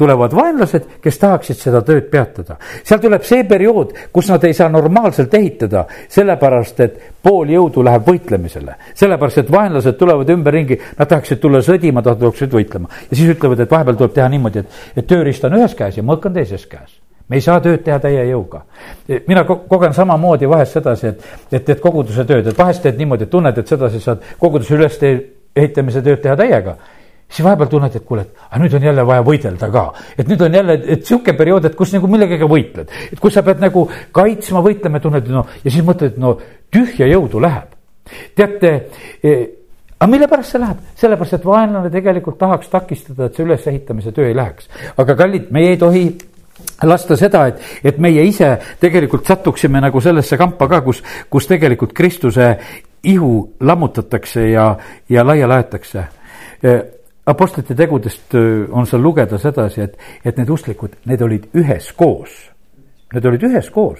tulevad 0.01 0.33
vaenlased, 0.33 0.85
kes 1.01 1.19
tahaksid 1.21 1.59
seda 1.61 1.83
tööd 1.85 2.07
peatada. 2.09 2.55
seal 2.83 2.99
tuleb 3.03 3.25
see 3.27 3.43
periood, 3.45 3.91
kus 4.13 4.31
nad 4.31 4.43
ei 4.47 4.55
saa 4.57 4.69
normaalselt 4.73 5.33
ehitada, 5.37 5.83
sellepärast 6.09 6.79
et 6.81 6.95
pool 7.21 7.51
jõudu 7.53 7.83
läheb 7.85 8.07
võitlemisele. 8.07 8.75
sellepärast, 8.97 9.43
et 9.43 9.51
vaenlased 9.51 9.99
tulevad 9.99 10.29
ümberringi, 10.33 10.79
nad 10.97 11.09
tahaksid 11.11 11.39
tulla 11.43 11.61
sõdima, 11.61 12.01
tahaksid 12.01 12.49
võitlema. 12.49 12.89
ja 13.11 13.15
siis 13.15 13.29
ütlevad, 13.35 13.59
et 13.59 13.71
vahepeal 13.71 13.99
tuleb 13.99 14.15
teha 14.15 14.29
niimoodi, 14.29 14.59
et, 14.65 14.79
et 14.95 15.07
tööriist 15.07 15.45
on 15.45 15.59
ühes 15.59 15.75
käes 15.77 15.97
ja 15.97 16.03
mõõk 16.03 16.25
on 16.25 16.33
teises 16.33 16.65
käes 16.65 16.97
me 17.29 17.37
ei 17.37 17.41
saa 17.45 17.61
tööd 17.61 17.83
teha 17.85 17.99
täie 17.99 18.23
jõuga. 18.27 18.63
mina 19.27 19.43
kogen 19.45 19.93
samamoodi 19.93 20.49
vahest 20.49 20.79
sedasi, 20.79 21.07
et, 21.13 21.27
et 21.51 21.65
teed 21.65 21.79
koguduse 21.79 22.25
tööd, 22.25 22.47
et 22.47 22.57
vahest 22.57 22.81
teed 22.81 22.97
niimoodi, 22.97 23.29
et 23.29 23.29
tunned, 23.29 23.57
et 23.57 23.67
sedasi 23.67 24.01
saad 24.01 24.25
koguduse 24.39 24.75
üles 24.75 24.97
ehitamise 25.55 26.01
tööd 26.01 26.25
teha 26.25 26.35
täiega 26.35 26.75
siis 27.31 27.45
vahepeal 27.45 27.69
tunned, 27.71 27.95
et 27.95 28.05
kuule, 28.07 28.25
et 28.27 28.43
aga 28.49 28.59
nüüd 28.63 28.75
on 28.75 28.87
jälle 28.89 29.05
vaja 29.07 29.23
võidelda 29.25 29.69
ka. 29.71 29.85
et 30.17 30.27
nüüd 30.27 30.41
on 30.45 30.57
jälle, 30.59 30.77
et 30.95 31.05
sihuke 31.07 31.33
periood, 31.37 31.65
et 31.65 31.77
kus 31.79 31.93
nagu 31.95 32.09
millegagi 32.11 32.49
võitled. 32.49 32.91
et 33.11 33.19
kus 33.19 33.33
sa 33.33 33.43
pead 33.47 33.63
nagu 33.63 33.87
kaitsma, 34.11 34.63
võitlema, 34.65 34.99
tunned, 34.99 35.31
no 35.31 35.45
ja 35.63 35.71
siis 35.71 35.85
mõtled, 35.87 36.19
no 36.21 36.35
tühja 36.71 37.07
jõudu 37.07 37.41
läheb. 37.43 37.71
teate 38.35 38.73
eh, 39.23 39.47
aga 39.99 40.09
mille 40.11 40.27
pärast 40.27 40.55
see 40.55 40.61
läheb? 40.61 40.83
sellepärast, 40.95 41.39
et 41.39 41.47
vaenlane 41.47 41.93
tegelikult 41.93 42.37
tahaks 42.41 42.69
takistada, 42.69 43.25
et 43.25 43.35
see 43.35 43.47
ülesehitamise 43.47 44.11
töö 44.11 44.27
ei 44.27 44.35
läheks. 44.35 44.69
aga 44.97 45.15
kallid, 45.15 45.49
meie 45.51 45.75
ei 45.75 45.81
tohi 45.81 46.05
lasta 46.83 47.15
seda, 47.17 47.47
et, 47.47 47.61
et 47.83 47.97
meie 47.97 48.23
ise 48.27 48.53
tegelikult 48.79 49.25
satuksime 49.25 49.81
nagu 49.81 50.01
sellesse 50.01 50.37
kampa 50.37 50.67
ka, 50.67 50.81
kus, 50.85 51.03
kus 51.29 51.47
tegelikult 51.47 51.93
Kristuse 51.93 52.55
ihu 53.03 53.53
lammutatakse 53.59 54.49
ja, 54.51 54.75
ja 55.09 55.23
laiali 55.25 55.57
aetakse 55.57 56.03
eh, 56.63 56.81
Apostlite 57.25 57.75
tegudest 57.77 58.33
on 58.71 58.87
seal 58.89 59.01
lugeda 59.01 59.37
sedasi, 59.37 59.81
et, 59.81 59.97
et 60.25 60.37
need 60.37 60.49
usklikud, 60.49 60.95
need 61.05 61.21
olid 61.21 61.51
üheskoos. 61.53 62.31
Need 63.13 63.25
olid 63.27 63.43
üheskoos 63.43 63.99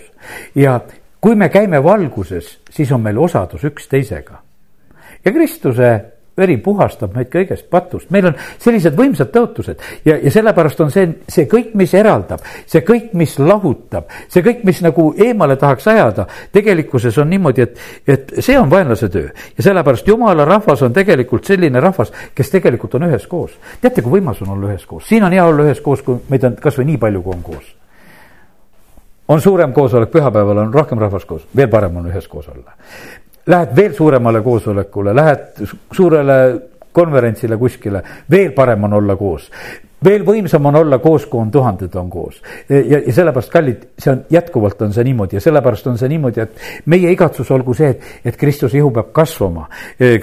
ja 0.56 0.80
kui 1.22 1.36
me 1.36 1.50
käime 1.52 1.84
valguses, 1.84 2.60
siis 2.72 2.92
on 2.92 3.02
meil 3.04 3.20
osadus 3.20 3.64
üksteisega. 3.68 4.42
ja 5.26 5.32
Kristuse 5.32 5.90
veri 6.42 6.58
puhastab 6.62 7.16
meid 7.16 7.30
kõigest 7.32 7.68
patust, 7.72 8.10
meil 8.14 8.32
on 8.32 8.38
sellised 8.62 8.96
võimsad 8.98 9.32
tõotused. 9.34 9.82
Ja, 10.06 10.18
ja 10.18 10.34
sellepärast 10.34 10.82
on 10.84 10.92
see, 10.94 11.08
see 11.32 11.48
kõik, 11.52 11.74
mis 11.80 11.94
eraldab, 11.98 12.44
see 12.70 12.84
kõik, 12.88 13.12
mis 13.18 13.38
lahutab, 13.40 14.10
see 14.32 14.44
kõik, 14.46 14.64
mis 14.68 14.82
nagu 14.86 15.12
eemale 15.22 15.58
tahaks 15.62 15.88
ajada, 15.92 16.28
tegelikkuses 16.54 17.18
on 17.22 17.30
niimoodi, 17.32 17.68
et, 17.68 17.84
et 18.08 18.34
see 18.40 18.58
on 18.60 18.72
vaenlase 18.72 19.10
töö. 19.14 19.30
ja 19.58 19.68
sellepärast 19.70 20.08
jumala 20.08 20.46
rahvas 20.46 20.82
on 20.82 20.94
tegelikult 20.94 21.46
selline 21.48 21.80
rahvas, 21.80 22.14
kes 22.36 22.50
tegelikult 22.50 22.96
on 23.00 23.10
üheskoos. 23.10 23.58
teate, 23.82 24.02
kui 24.02 24.20
võimas 24.20 24.42
on 24.42 24.56
olla 24.56 24.72
üheskoos, 24.72 25.08
siin 25.08 25.24
on 25.24 25.32
hea 25.32 25.46
olla 25.46 25.70
üheskoos, 25.70 26.02
kui 26.02 26.20
meid 26.30 26.44
on 26.48 26.58
kasvõi 26.62 26.90
nii 26.92 26.98
palju, 27.02 27.22
kui 27.22 27.38
on 27.38 27.46
koos. 27.46 27.76
On 29.32 29.40
suurem 29.42 29.72
koosolek, 29.72 30.10
pühapäeval 30.12 30.66
on 30.66 30.74
rohkem 30.74 31.00
rahvast 31.00 31.28
koos, 31.28 31.44
veel 31.56 31.70
parem 31.72 31.96
on 32.02 32.10
üheskoos 32.12 32.50
olla 32.52 32.76
lähed 33.48 33.76
veel 33.76 33.94
suuremale 33.94 34.42
koosolekule, 34.42 35.16
lähed 35.16 35.64
suurele 35.92 36.62
konverentsile 36.92 37.58
kuskile, 37.58 38.04
veel 38.32 38.52
parem 38.52 38.84
on 38.84 38.94
olla 38.94 39.16
koos. 39.16 39.52
veel 40.04 40.24
võimsam 40.26 40.66
on 40.66 40.76
olla 40.76 40.98
koos, 40.98 41.28
kui 41.30 41.38
on 41.40 41.52
tuhanded 41.52 41.96
on 41.96 42.10
koos. 42.10 42.42
ja, 42.70 43.00
ja 43.06 43.14
sellepärast, 43.14 43.52
kallid, 43.52 43.84
see 44.00 44.12
on 44.12 44.24
jätkuvalt 44.30 44.82
on 44.82 44.94
see 44.94 45.04
niimoodi 45.04 45.38
ja 45.38 45.42
sellepärast 45.42 45.88
on 45.88 45.98
see 45.98 46.10
niimoodi, 46.10 46.42
et 46.42 46.86
meie 46.86 47.12
igatsus 47.12 47.52
olgu 47.52 47.74
see, 47.78 47.90
et, 47.90 48.10
et 48.26 48.38
Kristuse 48.38 48.78
ihu 48.78 48.92
peab 48.92 49.12
kasvama. 49.14 49.68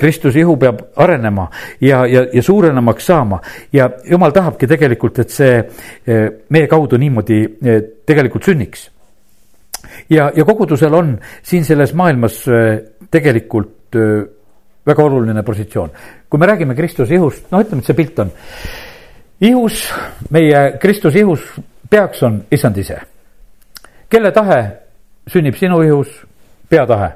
Kristuse 0.00 0.40
ihu 0.40 0.56
peab 0.56 0.82
arenema 0.96 1.48
ja, 1.80 2.04
ja, 2.06 2.26
ja 2.32 2.42
suurenemaks 2.42 3.06
saama 3.06 3.40
ja 3.72 3.90
jumal 4.10 4.34
tahabki 4.34 4.66
tegelikult, 4.66 5.18
et 5.18 5.30
see 5.30 5.62
meie 6.50 6.66
kaudu 6.66 6.98
niimoodi 6.98 7.42
tegelikult 8.06 8.50
sünniks 8.50 8.88
ja, 10.10 10.30
ja 10.36 10.44
kogudusel 10.44 10.94
on 10.94 11.18
siin 11.42 11.64
selles 11.64 11.94
maailmas 11.94 12.44
tegelikult 13.10 13.96
väga 14.88 15.04
oluline 15.04 15.42
positsioon. 15.42 15.90
kui 16.30 16.38
me 16.40 16.46
räägime 16.46 16.74
Kristuse 16.74 17.14
ihust, 17.14 17.50
no 17.50 17.60
ütleme, 17.60 17.80
et 17.80 17.86
see 17.86 17.96
pilt 17.96 18.18
on. 18.18 18.30
ihus, 19.40 19.94
meie 20.30 20.78
Kristuse 20.80 21.18
ihus 21.18 21.44
peaks 21.90 22.22
on 22.22 22.42
issand 22.50 22.76
ise. 22.76 23.00
kelle 24.08 24.32
tahe 24.32 24.60
sünnib 25.28 25.56
sinu 25.56 25.82
ihus? 25.82 26.26
peatahe. 26.68 27.10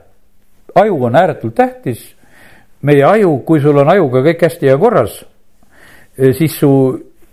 aju 0.74 1.04
on 1.04 1.16
ääretult 1.16 1.54
tähtis. 1.54 2.14
meie 2.82 3.04
aju, 3.04 3.38
kui 3.38 3.60
sul 3.60 3.78
on 3.78 3.88
ajuga 3.88 4.22
kõik 4.26 4.42
hästi 4.42 4.66
ja 4.66 4.78
korras, 4.78 5.24
siis 6.16 6.58
su 6.58 6.72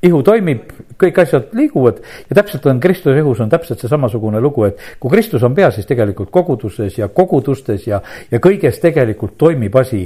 ihu 0.06 0.22
toimib, 0.24 0.70
kõik 1.00 1.20
asjad 1.24 1.52
liiguvad 1.58 2.00
ja 2.30 2.38
täpselt 2.40 2.66
on 2.72 2.80
Kristuse 2.80 3.20
ihus 3.20 3.42
on 3.44 3.52
täpselt 3.52 3.82
see 3.82 3.92
samasugune 3.92 4.40
lugu, 4.42 4.66
et 4.70 4.80
kui 5.00 5.12
Kristus 5.12 5.44
on 5.44 5.56
pea, 5.56 5.72
siis 5.76 5.88
tegelikult 5.90 6.32
koguduses 6.32 6.98
ja 7.02 7.10
kogudustes 7.12 7.88
ja, 7.88 8.02
ja 8.32 8.40
kõiges 8.44 8.80
tegelikult 8.82 9.38
toimib 9.38 9.76
asi 9.80 10.06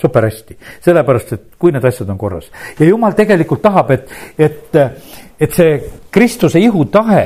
super 0.00 0.24
hästi. 0.24 0.56
sellepärast, 0.80 1.32
et 1.32 1.42
kui 1.58 1.72
need 1.72 1.84
asjad 1.84 2.08
on 2.08 2.18
korras. 2.18 2.50
Ja 2.78 2.86
jumal 2.86 3.16
tegelikult 3.16 3.62
tahab, 3.62 3.90
et, 3.90 4.12
et, 4.38 4.76
et 5.40 5.56
see 5.56 5.80
Kristuse 6.12 6.60
ihu 6.60 6.84
tahe 6.92 7.24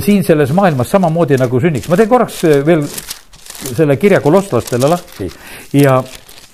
siin 0.00 0.24
selles 0.24 0.52
maailmas 0.56 0.90
samamoodi 0.90 1.38
nagu 1.40 1.60
sünniks, 1.60 1.88
ma 1.88 1.96
teen 1.96 2.08
korraks 2.08 2.42
veel 2.66 2.84
selle 3.62 3.96
kirja 3.96 4.20
kolosslastele 4.20 4.88
lahti. 4.88 5.28
Ja 5.78 6.00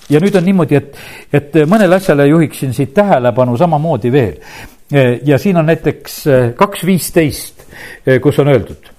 ja 0.09 0.17
nüüd 0.17 0.33
on 0.35 0.45
niimoodi, 0.45 0.75
et, 0.75 0.95
et 1.33 1.57
mõnele 1.69 1.99
asjale 1.99 2.25
juhiksin 2.27 2.73
siit 2.73 2.95
tähelepanu 2.97 3.57
samamoodi 3.57 4.11
veel 4.11 4.39
ja 5.25 5.37
siin 5.37 5.57
on 5.57 5.65
näiteks 5.65 6.27
eh, 6.27 6.55
kaks 6.55 6.85
viisteist, 6.85 7.65
eh, 8.07 8.21
kus 8.21 8.39
on 8.39 8.47
öeldud. 8.47 8.89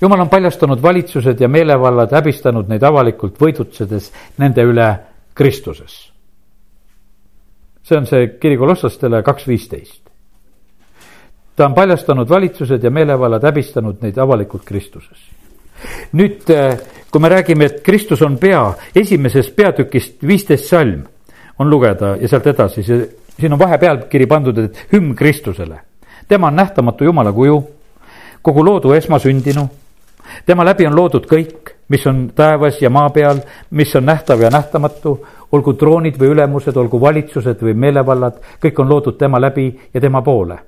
jumal 0.00 0.20
on 0.20 0.28
paljastanud 0.28 0.82
valitsused 0.82 1.40
ja 1.40 1.48
meelevallad, 1.48 2.12
häbistanud 2.12 2.68
neid 2.68 2.82
avalikult, 2.82 3.38
võidutsedes 3.40 4.12
nende 4.38 4.62
üle 4.62 4.88
Kristuses. 5.34 6.12
see 7.82 7.96
on 7.98 8.06
see 8.06 8.28
kiri 8.40 8.56
kolosslastele 8.56 9.22
kaks 9.22 9.48
viisteist. 9.48 10.02
ta 11.56 11.66
on 11.66 11.74
paljastanud 11.74 12.28
valitsused 12.28 12.84
ja 12.84 12.90
meelevallad, 12.90 13.42
häbistanud 13.42 14.02
neid 14.02 14.18
avalikult 14.18 14.64
Kristuses. 14.64 15.18
nüüd, 16.12 16.50
eh, 16.50 16.78
kui 17.10 17.20
me 17.20 17.28
räägime, 17.28 17.64
et 17.64 17.82
Kristus 17.82 18.22
on 18.22 18.38
pea, 18.38 18.74
esimesest 18.94 19.56
peatükist 19.56 20.26
viisteist 20.26 20.64
salm 20.64 21.02
on 21.58 21.70
lugeda 21.70 22.16
ja 22.20 22.28
sealt 22.28 22.46
edasi, 22.46 22.82
see 22.82 23.23
siin 23.40 23.52
on 23.52 23.58
vahepealkiri 23.58 24.26
pandud, 24.26 24.58
et 24.58 24.86
hümn 24.92 25.14
Kristusele. 25.14 25.80
tema 26.28 26.46
on 26.46 26.56
nähtamatu 26.56 27.04
Jumala 27.04 27.32
kuju, 27.32 27.70
kogu 28.42 28.64
loodu 28.64 28.92
esmasündinu. 28.92 29.68
tema 30.46 30.64
läbi 30.64 30.86
on 30.86 30.96
loodud 30.96 31.26
kõik, 31.26 31.74
mis 31.88 32.06
on 32.06 32.30
taevas 32.34 32.82
ja 32.82 32.90
maa 32.90 33.10
peal, 33.10 33.40
mis 33.70 33.96
on 33.96 34.06
nähtav 34.06 34.40
ja 34.40 34.50
nähtamatu, 34.50 35.26
olgu 35.52 35.72
troonid 35.72 36.16
või 36.18 36.28
ülemused, 36.34 36.76
olgu 36.76 37.00
valitsused 37.00 37.62
või 37.62 37.74
meelevallad, 37.74 38.38
kõik 38.64 38.80
on 38.80 38.88
loodud 38.88 39.18
tema 39.18 39.40
läbi 39.40 39.80
ja 39.94 40.00
tema 40.00 40.22
poole. 40.22 40.58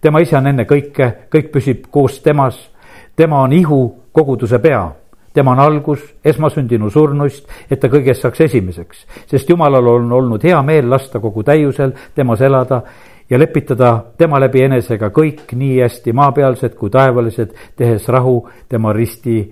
tema 0.00 0.20
ise 0.20 0.36
on 0.36 0.46
enne 0.46 0.64
kõike, 0.64 1.12
kõik 1.32 1.50
püsib 1.52 1.86
koos 1.90 2.20
temas, 2.20 2.70
tema 3.16 3.40
on 3.40 3.52
ihu 3.52 4.02
koguduse 4.12 4.58
pea 4.58 4.92
tema 5.36 5.52
on 5.52 5.60
algus, 5.60 6.00
esmasündinu 6.24 6.88
surnuist, 6.90 7.44
et 7.70 7.80
ta 7.80 7.90
kõigest 7.92 8.24
saaks 8.24 8.40
esimeseks. 8.48 9.04
sest 9.28 9.50
Jumalal 9.50 9.86
on 9.92 10.12
olnud 10.12 10.44
hea 10.44 10.62
meel 10.62 10.88
lasta 10.90 11.20
kogu 11.20 11.44
täiusel 11.44 11.92
temas 12.14 12.40
elada 12.40 12.82
ja 13.30 13.38
lepitada 13.38 13.92
tema 14.18 14.40
läbi 14.40 14.64
enesega 14.64 15.10
kõik 15.12 15.52
nii 15.52 15.80
hästi 15.82 16.12
maapealsed 16.12 16.76
kui 16.78 16.90
taevalised, 16.90 17.52
tehes 17.76 18.08
rahu 18.08 18.38
tema 18.68 18.92
risti 18.96 19.42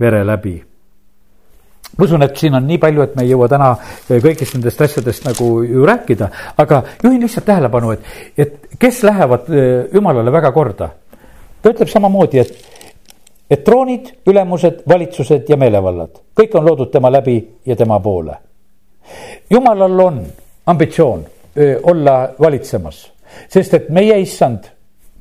vere 0.00 0.24
läbi 0.24 0.62
ma 1.94 2.04
usun, 2.04 2.22
et 2.26 2.36
siin 2.36 2.54
on 2.58 2.66
nii 2.66 2.78
palju, 2.82 3.04
et 3.04 3.14
me 3.16 3.22
ei 3.22 3.30
jõua 3.30 3.48
täna 3.50 3.70
kõigist 4.08 4.56
nendest 4.56 4.80
asjadest 4.82 5.26
nagu 5.28 5.50
ju 5.62 5.84
rääkida, 5.86 6.28
aga 6.58 6.82
juhin 7.02 7.20
lihtsalt 7.22 7.46
tähelepanu, 7.46 7.92
et, 7.94 8.08
et 8.38 8.78
kes 8.80 9.02
lähevad 9.06 9.50
eh, 9.52 9.92
jumalale 9.94 10.32
väga 10.34 10.50
korda. 10.52 10.88
ta 11.62 11.70
ütleb 11.70 11.88
samamoodi, 11.88 12.42
et 12.42 12.83
et 13.50 13.64
troonid, 13.64 14.08
ülemused, 14.26 14.82
valitsused 14.88 15.48
ja 15.48 15.56
meelevallad, 15.60 16.20
kõik 16.36 16.56
on 16.58 16.64
loodud 16.66 16.90
tema 16.92 17.12
läbi 17.12 17.36
ja 17.66 17.76
tema 17.76 18.00
poole. 18.00 18.36
jumalal 19.50 20.00
on 20.00 20.26
ambitsioon 20.66 21.24
öö, 21.56 21.80
olla 21.82 22.28
valitsemas, 22.40 23.12
sest 23.48 23.74
et 23.74 23.88
meie 23.88 24.20
issand, 24.20 24.64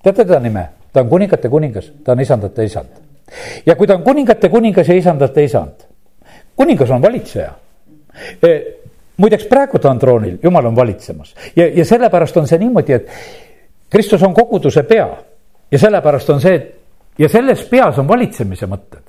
teate 0.04 0.26
teda 0.26 0.40
nime, 0.40 0.68
ta 0.94 1.02
on 1.02 1.10
kuningate 1.10 1.50
kuningas, 1.50 1.92
ta 2.04 2.12
on 2.12 2.20
isandate 2.20 2.64
isand. 2.64 2.90
ja 3.66 3.76
kui 3.76 3.88
ta 3.88 3.96
on 3.96 4.04
kuningate 4.04 4.50
kuningas 4.50 4.88
ja 4.88 4.96
isandate 4.96 5.44
isand, 5.44 5.88
kuningas 6.56 6.92
on 6.92 7.02
valitseja. 7.02 7.54
Muideks 9.18 9.46
praegu 9.46 9.80
ta 9.80 9.92
on 9.92 10.00
troonil, 10.00 10.38
jumal 10.44 10.66
on 10.66 10.76
valitsemas. 10.76 11.36
Ja, 11.56 11.68
ja 11.68 11.86
sellepärast 11.86 12.38
on 12.38 12.48
see 12.48 12.58
niimoodi, 12.58 12.94
et 12.94 13.10
Kristus 13.90 14.24
on 14.24 14.34
koguduse 14.34 14.84
pea. 14.84 15.06
Ja 15.72 15.80
sellepärast 15.80 16.30
on 16.30 16.42
see, 16.42 16.56
et 16.56 16.83
ja 17.20 17.30
selles 17.30 17.64
peas 17.70 17.98
on 18.00 18.08
valitsemise 18.08 18.68
mõtted. 18.70 19.02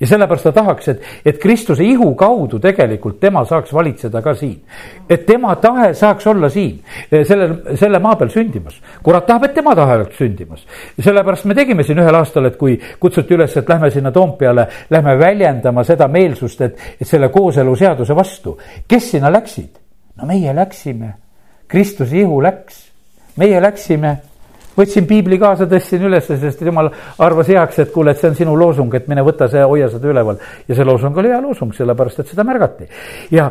ja 0.00 0.06
sellepärast 0.08 0.46
ta 0.48 0.52
tahaks, 0.56 0.88
et, 0.88 1.02
et 1.24 1.38
Kristuse 1.38 1.84
ihu 1.84 2.14
kaudu 2.16 2.58
tegelikult 2.58 3.18
tema 3.20 3.44
saaks 3.44 3.72
valitseda 3.74 4.22
ka 4.22 4.34
siin. 4.34 4.62
et 5.10 5.26
tema 5.26 5.54
tahe 5.56 5.92
saaks 5.94 6.26
olla 6.26 6.48
siin, 6.48 6.80
sellel, 7.10 7.76
selle 7.76 7.98
maa 7.98 8.16
peal 8.16 8.30
sündimas. 8.30 8.80
kurat 9.02 9.26
tahab, 9.26 9.44
et 9.44 9.54
tema 9.54 9.74
tahe 9.74 9.96
oleks 9.96 10.16
sündimas. 10.18 10.66
sellepärast 11.00 11.44
me 11.44 11.54
tegime 11.54 11.82
siin 11.82 11.98
ühel 11.98 12.14
aastal, 12.14 12.46
et 12.46 12.56
kui 12.56 12.78
kutsuti 13.00 13.34
üles, 13.34 13.56
et 13.56 13.68
lähme 13.68 13.90
sinna 13.90 14.12
Toompeale, 14.12 14.66
lähme 14.90 15.18
väljendama 15.18 15.84
seda 15.84 16.08
meelsust, 16.08 16.60
et, 16.60 16.78
et 17.00 17.06
selle 17.06 17.28
kooseluseaduse 17.28 18.16
vastu. 18.16 18.58
kes 18.88 19.10
sinna 19.10 19.32
läksid? 19.32 19.78
no 20.16 20.26
meie 20.26 20.54
läksime, 20.56 21.14
Kristuse 21.68 22.16
ihu 22.16 22.42
läks, 22.42 22.84
meie 23.36 23.60
läksime 23.62 24.16
võtsin 24.76 25.06
piibli 25.08 25.38
kaasa, 25.40 25.66
tõstsin 25.70 26.06
ülesse, 26.08 26.36
sest 26.40 26.62
jumal 26.64 26.90
arvas 27.22 27.50
heaks, 27.52 27.78
et 27.84 27.92
kuule, 27.92 28.12
et 28.12 28.20
see 28.20 28.30
on 28.30 28.38
sinu 28.38 28.56
loosung, 28.58 28.94
et 28.96 29.08
mine 29.10 29.24
võta 29.26 29.48
see, 29.52 29.62
hoia 29.68 29.88
seda 29.92 30.10
üleval. 30.12 30.40
ja 30.68 30.76
see 30.76 30.86
loosung 30.88 31.16
oli 31.18 31.32
hea 31.32 31.40
loosung, 31.40 31.74
sellepärast 31.76 32.22
et 32.22 32.32
seda 32.32 32.44
märgati. 32.48 32.88
ja, 33.30 33.50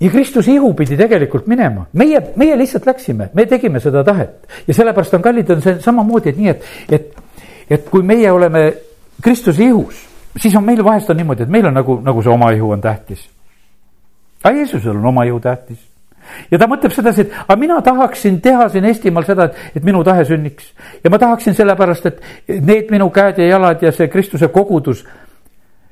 ja 0.00 0.10
Kristuse 0.10 0.52
ihu 0.52 0.72
pidi 0.74 0.96
tegelikult 0.96 1.46
minema, 1.46 1.86
meie, 1.92 2.20
meie 2.36 2.56
lihtsalt 2.58 2.86
läksime, 2.86 3.30
me 3.34 3.46
tegime 3.46 3.80
seda 3.80 4.04
tahet. 4.04 4.46
ja 4.66 4.74
sellepärast 4.74 5.14
on 5.14 5.22
kallid, 5.22 5.50
on 5.50 5.62
see 5.62 5.78
samamoodi, 5.84 6.32
et 6.32 6.42
nii, 6.42 6.48
et, 6.54 6.68
et, 6.88 7.16
et 7.70 7.88
kui 7.90 8.02
meie 8.02 8.30
oleme 8.32 8.68
Kristuse 9.22 9.64
ihus, 9.64 10.06
siis 10.36 10.54
on 10.56 10.64
meil 10.64 10.84
vahest 10.84 11.10
on 11.10 11.16
niimoodi, 11.16 11.44
et 11.44 11.52
meil 11.52 11.66
on 11.66 11.76
nagu, 11.76 12.00
nagu 12.04 12.22
see 12.22 12.32
oma 12.32 12.52
ihu 12.56 12.70
on 12.70 12.80
tähtis. 12.80 13.28
aga 14.44 14.56
Jeesusel 14.56 14.96
on 14.96 15.12
oma 15.12 15.24
ihu 15.24 15.40
tähtis 15.40 15.95
ja 16.50 16.58
ta 16.58 16.68
mõtleb 16.70 16.94
sedasi, 16.94 17.26
et 17.26 17.36
aga 17.44 17.56
mina 17.60 17.78
tahaksin 17.84 18.40
teha 18.44 18.68
siin 18.72 18.88
Eestimaal 18.90 19.26
seda, 19.28 19.50
et, 19.50 19.78
et 19.80 19.86
minu 19.86 20.02
tahe 20.04 20.24
sünniks. 20.28 20.72
ja 21.04 21.12
ma 21.12 21.18
tahaksin 21.22 21.54
sellepärast, 21.54 22.06
et 22.06 22.60
need 22.62 22.90
minu 22.90 23.10
käed 23.14 23.40
ja 23.42 23.50
jalad 23.54 23.82
ja 23.82 23.92
see 23.92 24.08
Kristuse 24.12 24.48
kogudus. 24.48 25.04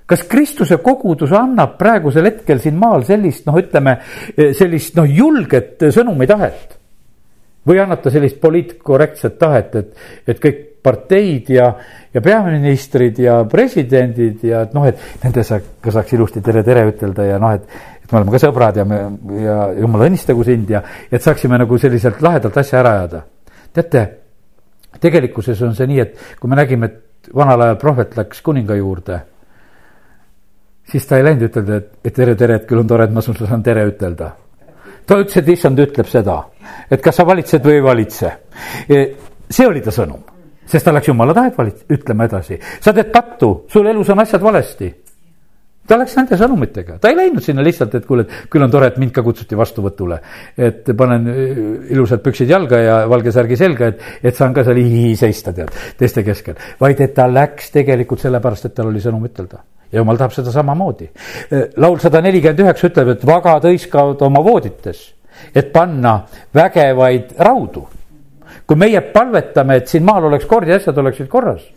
kas 0.06 0.22
Kristuse 0.28 0.76
kogudus 0.76 1.32
annab 1.32 1.78
praegusel 1.78 2.28
hetkel 2.28 2.60
siin 2.60 2.78
maal 2.78 3.04
sellist, 3.04 3.46
noh, 3.46 3.58
ütleme 3.58 3.98
sellist 4.36 4.96
noh, 4.96 5.08
julget 5.08 5.90
sõnumitahet? 5.90 6.80
või 7.64 7.80
annab 7.80 8.02
ta 8.04 8.10
sellist 8.12 8.36
poliitkorrektset 8.42 9.38
tahet, 9.40 9.76
et, 9.80 9.94
et 10.28 10.40
kõik 10.40 10.62
parteid 10.84 11.48
ja, 11.48 11.70
ja 12.12 12.20
peaministrid 12.20 13.18
ja 13.24 13.38
presidendid 13.48 14.42
ja 14.44 14.64
et 14.66 14.74
noh, 14.76 14.84
et 14.88 15.00
nende 15.24 15.44
saaks, 15.46 15.70
saaks 15.88 16.12
ilusti 16.12 16.42
tere, 16.44 16.60
tere 16.66 16.84
ütelda 16.90 17.24
ja 17.30 17.38
noh, 17.40 17.54
et 17.56 17.93
me 18.14 18.20
oleme 18.20 18.34
ka 18.34 18.40
sõbrad 18.46 18.76
ja 18.78 18.84
me 18.86 19.00
ja 19.42 19.56
jumal 19.74 20.06
õnnistagu 20.06 20.44
sind 20.46 20.70
ja 20.70 20.82
et 21.10 21.22
saaksime 21.22 21.58
nagu 21.58 21.78
selliselt 21.82 22.22
lahedalt 22.22 22.60
asja 22.62 22.78
ära 22.80 22.92
ajada. 23.00 23.24
teate, 23.74 24.02
tegelikkuses 25.02 25.62
on 25.66 25.74
see 25.74 25.88
nii, 25.90 26.00
et 26.00 26.38
kui 26.38 26.50
me 26.50 26.58
nägime, 26.60 26.86
et 26.86 27.30
vanal 27.34 27.66
ajal 27.66 27.80
prohvet 27.80 28.14
läks 28.16 28.42
kuninga 28.46 28.76
juurde, 28.78 29.18
siis 30.90 31.06
ta 31.10 31.18
ei 31.18 31.26
läinud 31.26 31.48
ütelda, 31.48 31.80
et, 31.80 31.90
et 32.04 32.14
tere, 32.14 32.36
tere, 32.38 32.60
et 32.60 32.68
küll 32.68 32.84
on 32.84 32.86
tore, 32.86 33.08
et 33.08 33.14
ma 33.14 33.24
sulle 33.24 33.48
saan 33.48 33.64
tere 33.66 33.86
ütelda. 33.90 34.30
ta 35.06 35.18
ütles, 35.18 35.40
et 35.42 35.48
issand 35.56 35.82
ütleb 35.82 36.06
seda, 36.08 36.38
et 36.90 37.02
kas 37.02 37.18
sa 37.18 37.26
valitsed 37.26 37.66
või 37.66 37.80
ei 37.80 37.84
valitse. 37.84 38.30
see 39.50 39.66
oli 39.66 39.82
ta 39.82 39.90
sõnum, 39.90 40.22
sest 40.66 40.86
ta 40.86 40.94
läks 40.94 41.10
jumala 41.10 41.34
tahet 41.34 41.58
valit-, 41.58 41.86
ütlema 41.90 42.30
edasi. 42.30 42.60
sa 42.80 42.92
teed 42.92 43.10
pattu, 43.10 43.64
sul 43.68 43.90
elus 43.90 44.14
on 44.14 44.22
asjad 44.22 44.42
valesti 44.42 44.92
ta 45.88 45.98
läks 46.00 46.16
nende 46.16 46.38
sõnumitega, 46.40 46.96
ta 47.00 47.10
ei 47.10 47.18
läinud 47.18 47.44
sinna 47.44 47.64
lihtsalt, 47.64 47.94
et 47.98 48.06
kuule, 48.08 48.24
et 48.24 48.50
küll 48.52 48.64
on 48.64 48.72
tore, 48.72 48.88
et 48.90 48.98
mind 49.00 49.12
ka 49.14 49.24
kutsuti 49.24 49.56
vastuvõtule. 49.58 50.18
et 50.56 50.90
panen 50.96 51.28
äh, 51.28 51.60
ilusad 51.92 52.22
püksid 52.24 52.50
jalga 52.50 52.80
ja 52.80 52.96
valge 53.10 53.32
särgi 53.32 53.58
selga, 53.60 53.92
et, 53.92 54.04
et 54.22 54.36
saan 54.36 54.54
ka 54.54 54.64
seal 54.64 54.80
hihi 54.80 55.14
seista, 55.20 55.52
tead, 55.52 55.72
teiste 55.98 56.24
keskel. 56.24 56.56
vaid 56.80 57.00
et 57.00 57.14
ta 57.14 57.28
läks 57.28 57.70
tegelikult 57.74 58.24
sellepärast, 58.24 58.70
et 58.70 58.74
tal 58.74 58.88
oli 58.92 59.02
sõnum 59.04 59.26
ütelda. 59.28 59.60
ja 59.92 60.00
jumal 60.00 60.16
tahab 60.18 60.32
seda 60.32 60.54
samamoodi. 60.54 61.10
Äh, 61.52 61.68
laul 61.76 62.00
sada 62.02 62.22
nelikümmend 62.24 62.64
üheksa 62.64 62.88
ütleb, 62.88 63.14
et 63.16 63.26
vagad 63.26 63.68
hõiskavad 63.68 64.24
oma 64.24 64.42
voodites, 64.44 65.04
et 65.54 65.72
panna 65.72 66.22
vägevaid 66.54 67.36
raudu. 67.38 67.88
kui 68.66 68.76
meie 68.80 69.00
palvetame, 69.12 69.76
et 69.76 69.88
siin 69.88 70.04
maal 70.04 70.24
oleks 70.30 70.46
kord 70.48 70.68
ja 70.68 70.78
asjad 70.80 70.96
oleksid 70.98 71.28
korras 71.28 71.73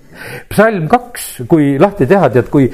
psalm 0.49 0.87
kaks, 0.91 1.27
kui 1.49 1.75
lahti 1.81 2.07
teha, 2.09 2.29
tead, 2.33 2.49
kui 2.53 2.67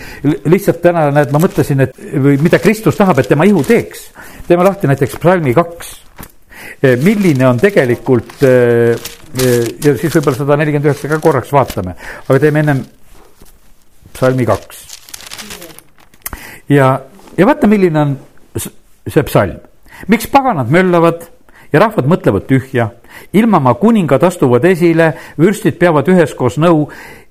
lihtsalt 0.50 0.82
täna 0.84 1.08
näed, 1.14 1.34
ma 1.34 1.42
mõtlesin, 1.44 1.86
et 1.86 1.98
või 1.98 2.38
mida 2.44 2.60
Kristus 2.64 2.98
tahab, 3.00 3.20
et 3.20 3.30
tema 3.32 3.48
ihu 3.50 3.64
teeks. 3.68 4.10
teeme 4.48 4.64
lahti 4.64 4.88
näiteks 4.88 5.18
psalmi 5.20 5.54
kaks. 5.54 5.94
Eh, 6.84 6.98
milline 7.04 7.48
on 7.48 7.60
tegelikult 7.60 8.44
eh, 8.44 8.94
eh, 8.94 9.64
ja 9.84 9.96
siis 9.98 10.14
võib-olla 10.16 10.38
sada 10.38 10.58
nelikümmend 10.60 10.92
üheksa 10.92 11.12
ka 11.12 11.20
korraks 11.24 11.52
vaatame, 11.52 11.96
aga 12.28 12.40
teeme 12.40 12.64
ennem 12.64 12.84
psalmi 14.14 14.46
kaks. 14.48 14.86
ja, 16.70 16.96
ja 17.38 17.46
vaata, 17.46 17.68
milline 17.68 18.00
on 18.00 18.18
see 19.08 19.24
psalm, 19.28 19.60
miks 20.08 20.28
paganad 20.32 20.72
möllavad 20.72 21.26
ja 21.74 21.82
rahvad 21.82 22.08
mõtlevad 22.08 22.46
tühja, 22.48 22.92
ilmamaa 23.34 23.74
kuningad 23.82 24.24
astuvad 24.24 24.66
esile, 24.70 25.14
vürstid 25.40 25.80
peavad 25.82 26.08
üheskoos 26.14 26.60
nõu 26.62 26.86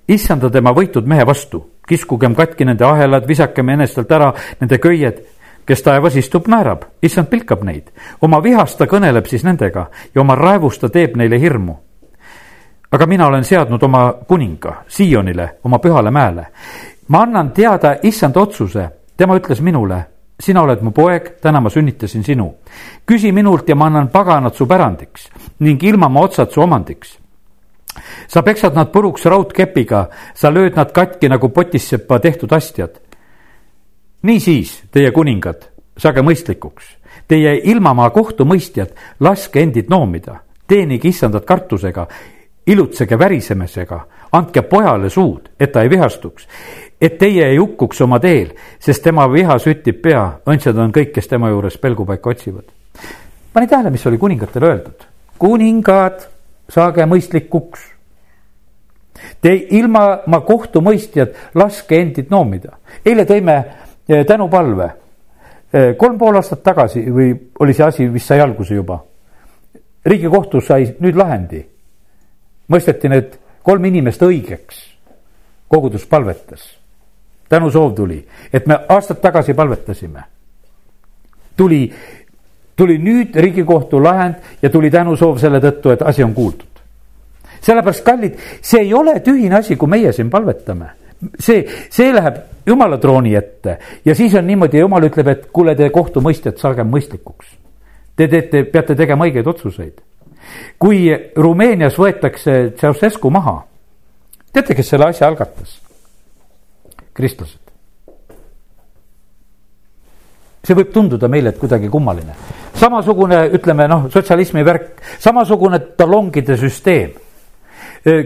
issanda 0.09 0.51
tema 0.51 0.73
võitud 0.75 1.07
mehe 1.07 1.27
vastu, 1.27 1.63
kiskugem 1.89 2.35
katki 2.35 2.65
nende 2.65 2.85
ahelad, 2.85 3.27
visakem 3.29 3.69
enestelt 3.75 4.11
ära 4.13 4.33
nende 4.61 4.79
köied, 4.83 5.23
kes 5.67 5.83
taevas 5.83 6.17
istub, 6.19 6.49
naerab, 6.51 6.85
issand 7.03 7.31
pilkab 7.31 7.63
neid. 7.65 7.91
oma 8.21 8.43
vihast 8.43 8.79
ta 8.79 8.87
kõneleb 8.87 9.27
siis 9.27 9.45
nendega 9.45 9.87
ja 10.15 10.21
oma 10.21 10.35
raevust 10.35 10.81
ta 10.81 10.89
teeb 10.89 11.17
neile 11.17 11.39
hirmu. 11.41 11.77
aga 12.91 13.07
mina 13.07 13.27
olen 13.27 13.45
seadnud 13.45 13.83
oma 13.83 14.13
kuninga 14.29 14.85
Siionile, 14.89 15.59
oma 15.65 15.79
pühale 15.79 16.11
mäele. 16.11 16.47
ma 17.09 17.23
annan 17.23 17.51
teada 17.51 17.97
issand 18.03 18.37
otsuse, 18.37 18.89
tema 19.17 19.37
ütles 19.37 19.61
minule, 19.61 20.07
sina 20.41 20.63
oled 20.63 20.83
mu 20.83 20.91
poeg, 20.91 21.37
täna 21.41 21.61
ma 21.61 21.71
sünnitasin 21.71 22.25
sinu. 22.25 22.55
küsi 23.07 23.33
minult 23.33 23.69
ja 23.69 23.75
ma 23.75 23.87
annan 23.87 24.09
paganad 24.09 24.55
su 24.55 24.67
pärandiks 24.67 25.31
ning 25.61 25.83
ilmamaa 25.83 26.23
otsad 26.23 26.51
su 26.51 26.61
omandiks 26.61 27.22
sa 28.29 28.43
peksad 28.43 28.75
nad 28.75 28.93
puruks 28.93 29.25
raudkepiga, 29.25 30.07
sa 30.35 30.51
lööd 30.51 30.77
nad 30.77 30.93
katki 30.93 31.29
nagu 31.29 31.49
potissepa 31.49 32.19
tehtud 32.19 32.53
astjad. 32.53 33.01
niisiis, 34.23 34.83
teie 34.91 35.11
kuningad, 35.11 35.69
saage 35.99 36.23
mõistlikuks, 36.23 36.85
teie 37.29 37.57
ilmamaa 37.65 38.11
kohtumõistjad, 38.11 38.95
laske 39.21 39.61
endid 39.61 39.91
noomida, 39.91 40.37
teenige 40.69 41.09
issandat 41.09 41.45
kartusega, 41.45 42.07
ilutsege 42.67 43.19
värisemisega, 43.19 44.01
andke 44.33 44.63
pojale 44.63 45.11
suud, 45.11 45.51
et 45.61 45.73
ta 45.73 45.83
ei 45.83 45.91
vihastuks, 45.91 46.47
et 47.01 47.19
teie 47.19 47.49
ei 47.51 47.57
hukkuks 47.57 48.01
oma 48.01 48.21
teel, 48.23 48.53
sest 48.79 49.03
tema 49.03 49.27
viha 49.33 49.59
süttib 49.59 49.99
pea, 50.03 50.23
õndsad 50.47 50.79
on 50.79 50.95
kõik, 50.95 51.11
kes 51.17 51.29
tema 51.29 51.51
juures 51.51 51.79
pelgupaika 51.79 52.31
otsivad. 52.31 52.65
pani 53.53 53.67
tähele, 53.67 53.91
mis 53.91 54.07
oli 54.07 54.19
kuningatele 54.19 54.67
öeldud? 54.67 55.09
kuningad 55.39 56.32
saage 56.69 57.07
mõistlikuks. 57.07 57.81
Te 59.41 59.53
ilma 59.77 60.23
ma 60.27 60.41
kohtumõistjad, 60.47 61.35
laske 61.55 62.01
endid 62.01 62.31
noomida. 62.31 62.79
eile 63.05 63.25
tõime 63.25 63.57
eh, 64.09 64.25
tänupalve. 64.27 64.91
Eh, 65.73 65.95
kolm 65.97 66.19
pool 66.19 66.37
aastat 66.37 66.63
tagasi 66.63 67.05
või 67.11 67.33
oli 67.61 67.75
see 67.75 67.87
asi, 67.87 68.09
vist 68.13 68.27
sai 68.27 68.41
alguse 68.41 68.75
juba. 68.75 69.05
riigikohtus 70.05 70.67
sai 70.67 70.95
nüüd 71.01 71.17
lahendi. 71.17 71.67
mõisteti 72.69 73.09
need 73.09 73.39
kolm 73.63 73.85
inimest 73.85 74.23
õigeks. 74.23 74.77
kogudus 75.69 76.07
palvetas. 76.07 76.79
tänusoov 77.49 77.95
tuli, 77.95 78.27
et 78.53 78.67
me 78.67 78.79
aastad 78.89 79.21
tagasi 79.21 79.55
palvetasime. 79.55 80.25
tuli 81.57 81.93
tuli 82.77 82.99
nüüd 82.99 83.37
Riigikohtu 83.37 84.03
lahend 84.05 84.35
ja 84.63 84.71
tuli 84.71 84.91
tänusoov 84.91 85.39
selle 85.39 85.61
tõttu, 85.61 85.93
et 85.93 86.03
asi 86.03 86.25
on 86.25 86.35
kuuldud. 86.35 86.69
sellepärast, 87.61 88.05
kallid, 88.05 88.39
see 88.61 88.81
ei 88.81 88.95
ole 88.95 89.21
tühine 89.21 89.57
asi, 89.57 89.77
kui 89.77 89.89
meie 89.89 90.13
siin 90.13 90.31
palvetame. 90.31 90.87
see, 91.39 91.67
see 91.91 92.13
läheb 92.15 92.37
jumala 92.67 92.99
trooni 92.99 93.35
ette 93.35 93.79
ja 94.05 94.15
siis 94.15 94.35
on 94.35 94.47
niimoodi, 94.47 94.79
jumal 94.79 95.05
ütleb, 95.07 95.29
et 95.29 95.47
kuule, 95.53 95.75
te 95.75 95.91
kohtumõistjad, 95.91 96.59
saage 96.59 96.83
mõistlikuks. 96.83 97.47
Te 98.17 98.29
teete, 98.29 98.65
peate 98.65 98.95
tegema 98.95 99.25
õigeid 99.25 99.47
otsuseid. 99.47 100.01
kui 100.79 101.07
Rumeenias 101.37 101.99
võetakse 101.99 102.73
Ceausescu 102.77 103.31
maha, 103.31 103.63
teate, 104.53 104.75
kes 104.75 104.89
selle 104.89 105.07
asja 105.07 105.27
algatas? 105.27 105.81
kristlased. 107.15 107.61
see 110.65 110.75
võib 110.79 110.93
tunduda 110.95 111.29
meile, 111.29 111.51
et 111.51 111.59
kuidagi 111.59 111.89
kummaline 111.91 112.35
samasugune, 112.75 113.47
ütleme 113.57 113.89
noh, 113.89 114.09
sotsialismi 114.11 114.65
värk, 114.67 115.03
samasugune 115.19 115.79
talongide 115.97 116.57
süsteem. 116.57 117.11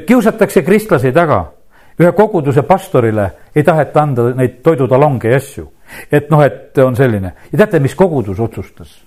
kiusatakse 0.07 0.63
kristlasi 0.65 1.13
taga, 1.13 1.45
ühe 2.01 2.13
koguduse 2.13 2.63
pastorile 2.63 3.31
ei 3.55 3.65
taheta 3.65 4.03
anda 4.03 4.31
neid 4.35 4.63
toidutalonge 4.65 5.31
ja 5.31 5.37
asju. 5.37 5.73
et 6.13 6.31
noh, 6.31 6.43
et 6.43 6.79
on 6.79 6.97
selline 6.97 7.33
ja 7.53 7.59
teate, 7.59 7.81
mis 7.81 7.95
kogudus 7.95 8.41
otsustas? 8.41 9.03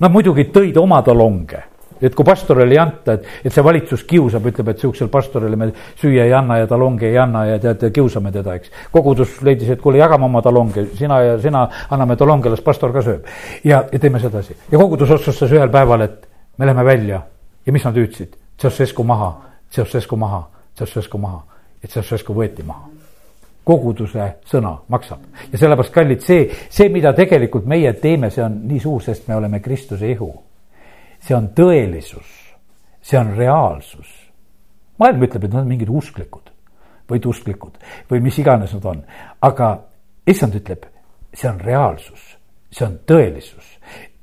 Nad 0.00 0.10
muidugi 0.10 0.50
tõid 0.52 0.76
oma 0.78 1.02
talonge 1.02 1.62
et 2.02 2.14
kui 2.14 2.26
pastorile 2.26 2.74
ei 2.74 2.80
anta, 2.82 3.16
et, 3.16 3.26
et 3.44 3.54
see 3.54 3.64
valitsus 3.64 4.04
kiusab, 4.08 4.46
ütleb, 4.50 4.72
et 4.72 4.82
sihukesele 4.82 5.10
pastorile 5.12 5.58
me 5.58 5.70
süüa 6.00 6.26
ei 6.26 6.34
anna 6.36 6.58
ja 6.62 6.68
talonge 6.70 7.08
ei 7.08 7.18
anna 7.18 7.44
ja 7.48 7.58
tead, 7.62 7.84
kiusame 7.94 8.32
teda, 8.34 8.56
eks. 8.58 8.72
kogudus 8.92 9.38
leidis, 9.46 9.70
et 9.74 9.82
kuule, 9.82 10.00
jagame 10.02 10.28
oma 10.28 10.42
talonge, 10.42 10.86
sina 10.98 11.20
ja 11.22 11.36
sina 11.42 11.66
anname 11.90 12.16
talonge, 12.20 12.52
las 12.52 12.64
pastor 12.64 12.94
ka 12.94 13.04
sööb. 13.06 13.28
ja, 13.64 13.84
ja 13.92 13.98
teeme 13.98 14.20
sedasi 14.22 14.56
ja 14.70 14.78
kogudus 14.78 15.10
otsustas 15.18 15.52
ühel 15.52 15.70
päeval, 15.72 16.08
et 16.08 16.26
me 16.58 16.66
läheme 16.66 16.84
välja 16.84 17.22
ja 17.66 17.72
mis 17.72 17.84
nad 17.84 17.96
hüüdsid, 17.96 18.36
Ceausescu 18.58 19.04
maha, 19.04 19.34
Ceausescu 19.72 20.16
maha, 20.16 20.44
Ceausescu 20.78 21.18
maha 21.18 21.44
ja 21.82 21.88
Ceausescu 21.88 22.34
võeti 22.36 22.66
maha 22.66 22.90
koguduse 23.64 24.28
sõna 24.48 24.74
maksab 24.90 25.52
ja 25.52 25.58
sellepärast, 25.58 25.92
kallid, 25.94 26.22
see, 26.24 26.46
see, 26.70 26.88
mida 26.92 27.12
tegelikult 27.16 27.68
meie 27.70 27.92
teeme, 28.00 28.30
see 28.30 28.44
on 28.44 28.62
nii 28.68 28.80
suur, 28.82 29.02
sest 29.04 29.28
me 29.28 29.36
oleme 29.38 29.60
Kristuse 29.62 30.10
ihu. 30.10 30.32
See 31.22 31.36
on 31.36 31.50
tõelisus, 31.56 32.28
see 33.02 33.18
on 33.18 33.34
reaalsus. 33.36 34.10
maailm 34.98 35.22
ütleb, 35.24 35.44
et 35.44 35.52
nad 35.52 35.62
on 35.62 35.70
mingid 35.70 35.90
usklikud 35.90 36.50
või 37.10 37.20
usklikud 37.26 37.78
või 38.10 38.20
mis 38.22 38.38
iganes 38.38 38.74
nad 38.76 38.84
on, 38.86 39.02
aga 39.42 39.72
issand 40.26 40.54
ütleb, 40.54 40.86
see 41.34 41.48
on 41.50 41.60
reaalsus, 41.60 42.22
see 42.70 42.86
on 42.86 42.98
tõelisus, 43.08 43.66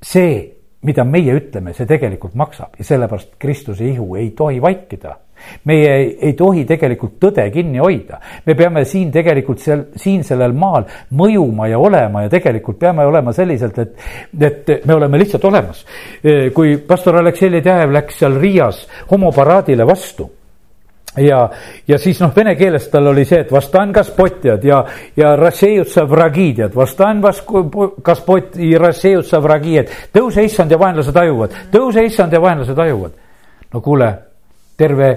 see, 0.02 0.40
mida 0.82 1.04
meie 1.04 1.36
ütleme, 1.36 1.74
see 1.74 1.86
tegelikult 1.90 2.38
maksab. 2.40 2.78
Ja 2.80 2.86
sellepärast 2.88 3.36
Kristuse 3.40 3.86
ihu 3.86 4.16
ei 4.16 4.32
tohi 4.32 4.62
vaikida 4.62 5.18
meie 5.70 5.92
ei, 5.96 6.10
ei 6.30 6.34
tohi 6.34 6.66
tegelikult 6.70 7.18
tõde 7.22 7.46
kinni 7.54 7.82
hoida, 7.82 8.20
me 8.46 8.56
peame 8.56 8.86
siin 8.86 9.12
tegelikult 9.12 9.62
seal, 9.64 9.86
siin 9.96 10.24
sellel 10.24 10.54
maal 10.54 10.88
mõjuma 11.20 11.70
ja 11.72 11.80
olema 11.80 12.26
ja 12.26 12.34
tegelikult 12.34 12.80
peame 12.80 13.06
olema 13.06 13.34
selliselt, 13.36 13.80
et, 13.80 14.10
et 14.42 14.74
me 14.86 14.96
oleme 14.96 15.20
lihtsalt 15.20 15.46
olemas. 15.46 15.86
kui 16.54 16.78
pastor 16.88 17.20
Aleksei 17.22 17.52
Ledejev 17.52 17.94
läks 17.94 18.20
seal 18.20 18.40
Riias 18.40 18.86
homoparaadile 19.12 19.88
vastu 19.88 20.30
ja, 21.18 21.50
ja 21.88 21.98
siis 21.98 22.20
noh, 22.22 22.32
vene 22.36 22.56
keeles 22.56 22.88
tal 22.92 23.10
oli 23.12 23.26
see, 23.28 23.42
et 23.44 23.52
vastan 23.52 23.94
kaspotjad 23.94 24.64
ja, 24.66 24.84
ja 25.18 25.34
rassejutsa 25.40 26.06
vragidjad, 26.10 26.76
vastan 26.76 27.24
vas-, 27.24 27.44
kaspot- 28.06 28.60
ja 28.62 28.80
rassejutsa 28.80 29.42
vragidjad. 29.44 29.94
tõuse 30.14 30.46
issand 30.46 30.72
ja 30.72 30.80
vaenlased 30.80 31.16
tajuvad, 31.16 31.58
tõuse 31.74 32.06
issand 32.06 32.34
ja 32.34 32.42
vaenlased 32.42 32.76
tajuvad. 32.76 33.18
no 33.74 33.82
kuule 33.82 34.14
terve 34.78 35.10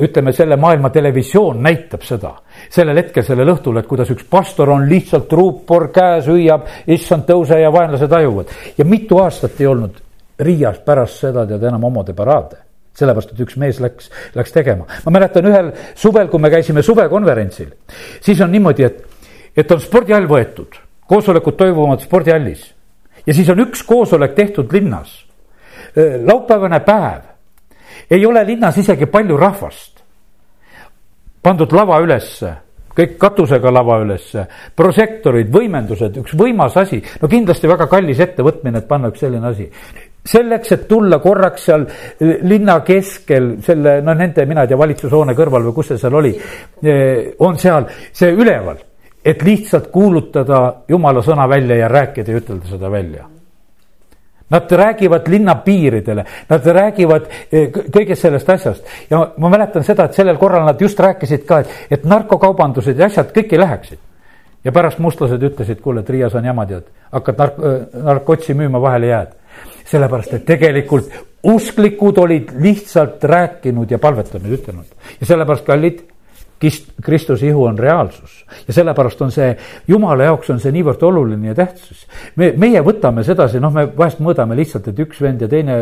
ütleme, 0.00 0.32
selle 0.32 0.56
maailma 0.56 0.90
televisioon 0.90 1.62
näitab 1.62 2.04
seda 2.06 2.32
sellel 2.70 3.02
hetkel, 3.02 3.24
sellel 3.26 3.52
õhtul, 3.54 3.80
et 3.80 3.88
kuidas 3.88 4.10
üks 4.12 4.26
pastor 4.30 4.72
on 4.74 4.86
lihtsalt 4.88 5.32
ruupor 5.32 5.88
käes, 5.94 6.28
hüüab, 6.30 6.66
issand, 6.90 7.26
tõuse 7.28 7.60
ja 7.60 7.72
vaenlased 7.72 8.10
tajuvad. 8.10 8.50
ja 8.78 8.84
mitu 8.84 9.18
aastat 9.18 9.60
ei 9.60 9.66
olnud 9.66 10.00
Riias 10.40 10.78
pärast 10.80 11.20
seda 11.20 11.44
tead 11.46 11.62
enam 11.68 11.82
homode 11.84 12.14
paraade 12.16 12.56
sellepärast, 12.96 13.32
et 13.32 13.40
üks 13.44 13.56
mees 13.60 13.78
läks, 13.80 14.10
läks 14.34 14.52
tegema. 14.52 14.86
ma 15.04 15.12
mäletan 15.14 15.46
ühel 15.46 15.72
suvel, 15.94 16.28
kui 16.28 16.40
me 16.40 16.50
käisime 16.50 16.82
suvekonverentsil, 16.82 17.70
siis 18.20 18.40
on 18.40 18.52
niimoodi, 18.52 18.84
et, 18.84 19.02
et 19.56 19.72
on 19.72 19.80
spordihall 19.80 20.28
võetud, 20.30 20.76
koosolekud 21.08 21.56
toimuvad 21.58 22.02
spordihallis 22.04 22.66
ja 23.26 23.34
siis 23.36 23.48
on 23.52 23.62
üks 23.66 23.82
koosolek 23.86 24.34
tehtud 24.34 24.72
linnas. 24.72 25.26
laupäevane 26.24 26.80
päev 26.86 27.29
ei 28.10 28.26
ole 28.26 28.44
linnas 28.44 28.78
isegi 28.78 29.06
palju 29.06 29.36
rahvast. 29.36 30.00
pandud 31.42 31.72
lava 31.72 31.96
ülesse, 32.04 32.50
kõik 32.92 33.14
katusega 33.20 33.70
lava 33.72 33.96
ülesse, 34.02 34.42
prožektorid, 34.76 35.48
võimendused, 35.48 36.18
üks 36.20 36.34
võimas 36.36 36.76
asi, 36.76 36.98
no 37.22 37.30
kindlasti 37.32 37.70
väga 37.70 37.86
kallis 37.88 38.20
ettevõtmine, 38.20 38.82
et 38.82 38.88
panna 38.90 39.08
üks 39.08 39.24
selline 39.24 39.48
asi. 39.48 39.70
Selleks, 40.20 40.74
et 40.76 40.84
tulla 40.88 41.16
korraks 41.24 41.64
seal 41.70 41.86
linna 42.44 42.76
keskel 42.84 43.54
selle, 43.64 44.02
no 44.04 44.12
nende, 44.12 44.44
mina 44.44 44.66
ei 44.66 44.74
tea, 44.74 44.82
valitsushoone 44.84 45.32
kõrval 45.38 45.64
või 45.70 45.78
kus 45.80 45.94
see 45.94 46.04
seal 46.04 46.20
oli, 46.20 46.36
eh, 46.84 47.32
on 47.40 47.56
seal 47.56 47.88
see 48.12 48.36
üleval, 48.36 48.84
et 49.24 49.42
lihtsalt 49.48 49.88
kuulutada 49.88 50.84
jumala 50.92 51.24
sõna 51.24 51.48
välja 51.48 51.86
ja 51.86 51.88
rääkida 51.88 52.36
ja 52.36 52.44
ütelda 52.44 52.68
seda 52.68 52.92
välja 52.92 53.24
Nad 54.50 54.72
räägivad 54.72 55.28
linna 55.28 55.54
piiridele, 55.54 56.24
nad 56.48 56.66
räägivad 56.66 57.28
eh, 57.52 57.68
kõigest 57.70 58.26
sellest 58.26 58.48
asjast 58.50 59.10
ja 59.10 59.22
ma 59.38 59.48
mäletan 59.48 59.84
seda, 59.86 60.08
et 60.08 60.18
sellel 60.18 60.38
korral 60.40 60.64
nad 60.66 60.80
just 60.80 61.00
rääkisid 61.00 61.44
ka, 61.46 61.60
et, 61.62 61.74
et 61.90 62.04
narkokaubandused 62.04 62.98
ja 62.98 63.06
asjad 63.06 63.30
kõik 63.36 63.54
ei 63.54 63.62
läheksid. 63.62 63.98
ja 64.64 64.72
pärast 64.72 64.98
mustlased 64.98 65.42
ütlesid, 65.42 65.80
kuule, 65.80 66.00
et 66.00 66.10
Riias 66.10 66.34
on 66.34 66.44
jama, 66.44 66.66
tead, 66.66 66.90
hakkad 67.12 67.38
nark-, 67.38 67.62
äh, 67.64 68.02
narkotsi 68.04 68.54
müüma, 68.54 68.80
vahele 68.82 69.06
jääd. 69.06 69.36
sellepärast, 69.90 70.34
et 70.34 70.44
tegelikult 70.46 71.12
usklikud 71.42 72.18
olid 72.18 72.50
lihtsalt 72.58 73.24
rääkinud 73.24 73.90
ja 73.90 73.98
palvetanud, 73.98 74.52
ütelnud 74.52 75.20
ja 75.20 75.26
sellepärast, 75.26 75.64
kallid 75.64 76.02
Kist-, 76.60 76.90
Kristuse 77.02 77.46
ihu 77.46 77.64
on 77.64 77.78
reaalsus 77.78 78.44
ja 78.66 78.74
sellepärast 78.74 79.22
on 79.24 79.30
see, 79.32 79.54
jumala 79.88 80.26
jaoks 80.28 80.50
on 80.52 80.60
see 80.60 80.72
niivõrd 80.74 81.02
oluline 81.08 81.48
ja 81.48 81.54
tähtsus. 81.56 82.06
me, 82.36 82.52
meie 82.56 82.82
võtame 82.84 83.24
sedasi, 83.24 83.60
noh, 83.60 83.72
me 83.72 83.86
vahest 83.96 84.20
mõõdame 84.20 84.58
lihtsalt, 84.58 84.90
et 84.90 85.00
üks 85.06 85.22
vend 85.24 85.40
ja 85.40 85.48
teine 85.48 85.78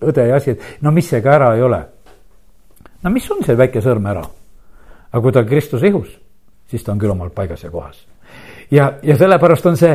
õde 0.00 0.26
ja 0.30 0.40
asi, 0.40 0.56
et 0.56 0.82
no 0.84 0.92
mis 0.96 1.10
see 1.12 1.20
ka 1.24 1.34
ära 1.36 1.52
ei 1.56 1.62
ole. 1.62 1.82
no 3.02 3.12
mis 3.12 3.28
on 3.30 3.44
see 3.44 3.58
väike 3.58 3.84
sõrm 3.84 4.08
ära? 4.14 4.24
aga 5.12 5.22
kui 5.22 5.36
ta 5.36 5.44
on 5.44 5.50
Kristuse 5.52 5.92
ihus, 5.92 6.16
siis 6.70 6.84
ta 6.84 6.92
on 6.92 7.02
küll 7.02 7.12
omal 7.12 7.30
paigas 7.36 7.68
ja 7.68 7.70
kohas 7.70 8.00
ja, 8.70 8.94
ja 9.02 9.18
sellepärast 9.20 9.68
on 9.68 9.76
see 9.76 9.92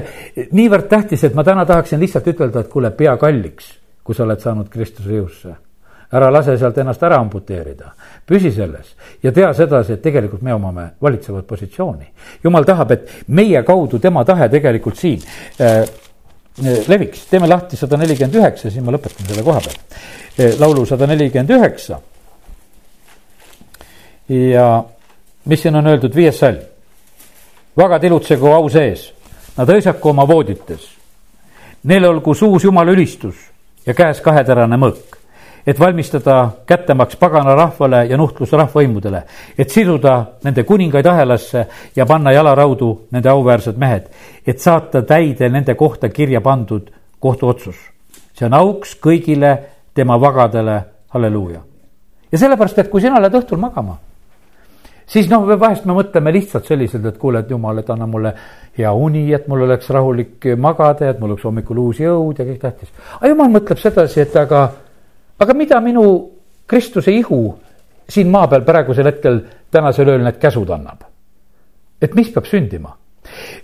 niivõrd 0.51 0.86
tähtis, 0.91 1.26
et 1.26 1.34
ma 1.34 1.43
täna 1.43 1.65
tahaksin 1.65 1.99
lihtsalt 1.99 2.30
ütelda, 2.30 2.61
et 2.61 2.69
kuule, 2.69 2.93
pea 2.93 3.17
kalliks, 3.17 3.74
kui 4.03 4.15
sa 4.15 4.28
oled 4.28 4.39
saanud 4.39 4.69
Kristuse 4.69 5.17
ihusse 5.17 5.57
ära 6.12 6.30
lase 6.32 6.57
sealt 6.59 6.78
ennast 6.78 7.03
ära 7.03 7.20
amputeerida, 7.22 7.93
püsi 8.28 8.51
selles 8.51 8.93
ja 9.24 9.32
tea 9.32 9.51
sedasi, 9.55 9.95
et 9.95 10.03
tegelikult 10.03 10.43
me 10.43 10.53
omame 10.53 10.88
valitsevat 11.01 11.47
positsiooni. 11.47 12.07
jumal 12.43 12.66
tahab, 12.68 12.91
et 12.91 13.12
meie 13.28 13.64
kaudu 13.64 13.99
tema 13.99 14.26
tahe 14.26 14.49
tegelikult 14.49 14.97
siin 14.97 15.22
äh, 15.62 15.78
äh 16.66 16.88
leviks, 16.88 17.26
teeme 17.30 17.47
lahti 17.47 17.78
sada 17.78 17.97
nelikümmend 17.97 18.36
üheksa, 18.36 18.70
siis 18.70 18.84
ma 18.84 18.91
lõpetan 18.91 19.28
selle 19.28 19.43
koha 19.43 19.62
peal. 19.64 19.78
Äh, 20.39 20.59
laulu 20.59 20.86
sada 20.86 21.07
nelikümmend 21.07 21.49
üheksa. 21.49 21.99
ja 24.30 24.84
mis 25.45 25.62
siin 25.62 25.76
on 25.76 25.88
öeldud, 25.88 26.16
viies 26.16 26.39
salm. 26.39 26.59
vagad 27.78 28.03
ilutsegu 28.03 28.51
au 28.51 28.70
sees, 28.70 29.14
nad 29.57 29.70
hõisaku 29.70 30.09
oma 30.09 30.28
voodites. 30.28 30.89
Neil 31.84 32.05
olgu 32.05 32.34
suus 32.36 32.64
jumala 32.64 32.91
ülistus 32.91 33.36
ja 33.86 33.93
käes 33.93 34.22
kaheterane 34.22 34.78
mõõk 34.78 35.11
et 35.68 35.80
valmistada 35.80 36.49
kättemaks 36.66 37.16
pagana 37.16 37.55
rahvale 37.55 38.05
ja 38.09 38.18
nuhtlus 38.18 38.51
rahvavõimudele, 38.51 39.24
et 39.57 39.70
siduda 39.70 40.16
nende 40.43 40.64
kuningaid 40.64 41.05
ahelasse 41.05 41.66
ja 41.95 42.05
panna 42.05 42.32
jalaraudu 42.32 42.91
nende 43.12 43.30
auväärsed 43.30 43.78
mehed, 43.78 44.09
et 44.47 44.59
saata 44.59 45.01
täide 45.01 45.49
nende 45.49 45.76
kohta 45.76 46.09
kirja 46.09 46.41
pandud 46.41 46.91
kohtuotsus. 47.20 47.76
see 48.34 48.45
on 48.45 48.53
auks 48.53 48.95
kõigile 48.97 49.57
tema 49.93 50.18
vagadele, 50.22 50.82
halleluuja. 51.09 51.59
ja 52.32 52.38
sellepärast, 52.38 52.80
et 52.80 52.89
kui 52.89 53.01
sina 53.01 53.22
lähed 53.22 53.34
õhtul 53.34 53.59
magama, 53.59 53.97
siis 55.05 55.30
noh, 55.30 55.45
vahest 55.59 55.86
me 55.86 55.93
mõtleme 55.93 56.32
lihtsalt 56.34 56.66
selliselt, 56.66 57.05
et 57.05 57.18
kuule, 57.18 57.39
et 57.39 57.49
jumal, 57.49 57.78
et 57.78 57.89
anna 57.89 58.07
mulle 58.07 58.34
hea 58.78 58.93
uni, 58.93 59.34
et 59.34 59.47
mul 59.47 59.66
oleks 59.68 59.89
rahulik 59.89 60.47
magada, 60.57 61.09
et 61.09 61.20
mul 61.20 61.36
oleks 61.36 61.43
hommikul 61.43 61.78
uus 61.78 61.99
jõud 61.99 62.39
ja 62.39 62.45
kõik 62.45 62.62
tähtis. 62.62 62.93
aga 63.20 63.28
jumal 63.28 63.51
mõtleb 63.51 63.78
sedasi, 63.78 64.22
et 64.22 64.36
aga 64.36 64.70
aga 65.42 65.54
mida 65.58 65.80
minu 65.82 66.06
Kristuse 66.68 67.12
ihu 67.12 67.42
siin 68.10 68.30
maa 68.32 68.48
peal 68.48 68.66
praegusel 68.68 69.10
hetkel 69.10 69.39
tänasel 69.72 70.12
ööl 70.14 70.26
need 70.26 70.39
käsud 70.42 70.70
annab? 70.74 71.06
et 72.02 72.16
mis 72.18 72.30
peab 72.34 72.48
sündima? 72.50 72.94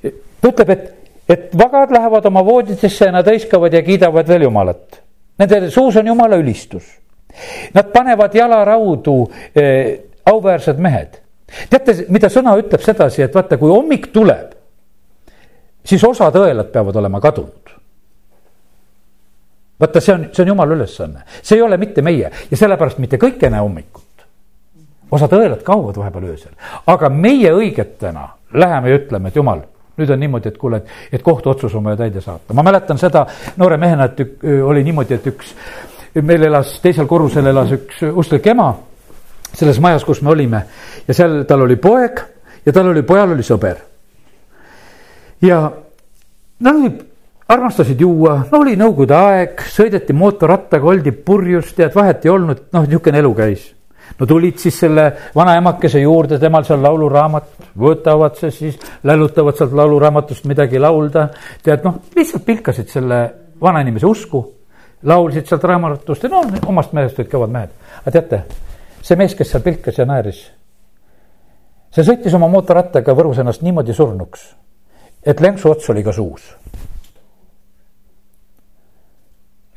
ta 0.01 0.51
ütleb, 0.51 0.69
et, 0.73 1.11
et 1.29 1.57
vagad 1.57 1.93
lähevad 1.93 2.25
oma 2.29 2.43
vooditesse 2.45 3.09
ja 3.09 3.13
nad 3.15 3.27
hõiskavad 3.27 3.73
ja 3.73 3.81
kiidavad 3.83 4.27
veel 4.29 4.45
Jumalat. 4.45 4.99
Nende 5.41 5.69
suus 5.73 5.97
on 5.97 6.07
Jumala 6.07 6.37
ülistus. 6.37 6.85
Nad 7.73 7.89
panevad 7.93 8.35
jalaraudu 8.37 9.15
eh, 9.55 9.89
auväärsed 10.25 10.77
mehed. 10.81 11.17
teate, 11.69 11.95
mida 12.13 12.29
sõna 12.29 12.53
ütleb 12.59 12.83
sedasi, 12.85 13.23
et 13.25 13.35
vaata, 13.35 13.57
kui 13.57 13.71
hommik 13.71 14.09
tuleb, 14.13 14.53
siis 15.85 16.03
osad 16.03 16.35
õelad 16.35 16.71
peavad 16.73 16.95
olema 17.01 17.21
kadunud 17.23 17.67
vaata, 19.79 20.01
see 20.01 20.13
on, 20.13 20.27
see 20.33 20.43
on 20.43 20.53
jumala 20.53 20.75
ülesanne, 20.75 21.23
see 21.41 21.57
ei 21.57 21.61
ole 21.61 21.77
mitte 21.77 22.01
meie 22.01 22.31
ja 22.51 22.57
sellepärast 22.57 23.01
mitte 23.03 23.19
kõik 23.21 23.43
ei 23.43 23.53
näe 23.53 23.61
hommikut. 23.61 24.03
osad 25.11 25.33
õelad 25.33 25.63
kaovad 25.63 25.97
vahepeal 25.97 26.29
öösel, 26.33 26.53
aga 26.87 27.09
meie 27.09 27.53
õigetena 27.53 28.27
läheme 28.53 28.89
ja 28.89 28.99
ütleme, 28.99 29.29
et 29.29 29.35
jumal, 29.35 29.61
nüüd 29.97 30.09
on 30.11 30.19
niimoodi, 30.19 30.49
et 30.49 30.57
kuule, 30.57 30.77
et, 30.77 30.89
et 31.11 31.23
kohtuotsus 31.23 31.75
on 31.75 31.83
vaja 31.83 31.97
täide 32.03 32.21
saata. 32.21 32.53
ma 32.53 32.63
mäletan 32.63 32.97
seda 32.97 33.25
noore 33.57 33.77
mehena, 33.77 34.05
et 34.05 34.19
ük, 34.19 34.43
oli 34.63 34.83
niimoodi, 34.83 35.13
et 35.13 35.27
üks, 35.27 35.53
meil 36.21 36.43
elas 36.43 36.79
teisel 36.81 37.07
korrusel 37.07 37.45
elas 37.47 37.71
üks 37.71 38.03
usklik 38.13 38.47
ema 38.47 38.71
selles 39.53 39.79
majas, 39.79 40.03
kus 40.05 40.21
me 40.21 40.29
olime 40.29 40.63
ja 41.07 41.13
seal 41.13 41.43
tal 41.47 41.63
oli 41.65 41.77
poeg 41.81 42.19
ja 42.65 42.73
tal 42.73 42.91
oli, 42.91 43.03
pojal 43.07 43.35
oli 43.35 43.45
sõber. 43.45 43.77
ja 45.41 45.61
no 46.59 46.73
armastasid 47.47 48.01
juua, 48.01 48.41
no 48.51 48.61
oli 48.63 48.75
nõukogude 48.79 49.15
aeg, 49.15 49.63
sõideti 49.71 50.13
mootorrattaga, 50.17 50.87
oldi 50.87 51.11
purjus, 51.11 51.71
tead, 51.77 51.95
vahet 51.95 52.25
ei 52.25 52.31
olnud, 52.33 52.67
noh, 52.75 52.87
niisugune 52.87 53.23
elu 53.23 53.33
käis 53.37 53.73
no 54.19 54.25
tulid 54.25 54.57
siis 54.61 54.79
selle 54.79 55.05
vanaemakese 55.35 56.01
juurde, 56.01 56.39
temal 56.39 56.65
seal 56.67 56.81
lauluraamat, 56.83 57.49
võtavad 57.79 58.37
see 58.39 58.53
siis, 58.53 58.77
lällutavad 59.07 59.57
sealt 59.57 59.75
lauluraamatust 59.77 60.47
midagi 60.49 60.79
laulda. 60.79 61.27
tead, 61.63 61.83
noh, 61.85 61.99
lihtsalt 62.15 62.45
pilkasid 62.45 62.89
selle 62.91 63.19
vanainimese 63.61 64.07
usku, 64.07 64.43
laulsid 65.03 65.47
sealt 65.47 65.63
raamatust 65.63 66.23
ja 66.23 66.29
no 66.33 66.43
omast 66.67 66.93
mehest 66.97 67.19
olid 67.19 67.31
kõvad 67.31 67.53
mehed. 67.53 67.73
aga 68.01 68.15
teate, 68.15 68.43
see 69.01 69.19
mees, 69.19 69.35
kes 69.35 69.51
seal 69.51 69.65
pilkas 69.65 69.99
ja 69.99 70.07
naeris, 70.09 70.43
see 71.93 72.07
sõitis 72.07 72.33
oma 72.37 72.49
mootorrattaga 72.51 73.15
Võrus 73.17 73.41
ennast 73.43 73.61
niimoodi 73.65 73.93
surnuks, 73.93 74.49
et 75.25 75.41
lenksu 75.41 75.71
ots 75.71 75.89
oli 75.93 76.03
ka 76.03 76.15
suus. 76.15 76.55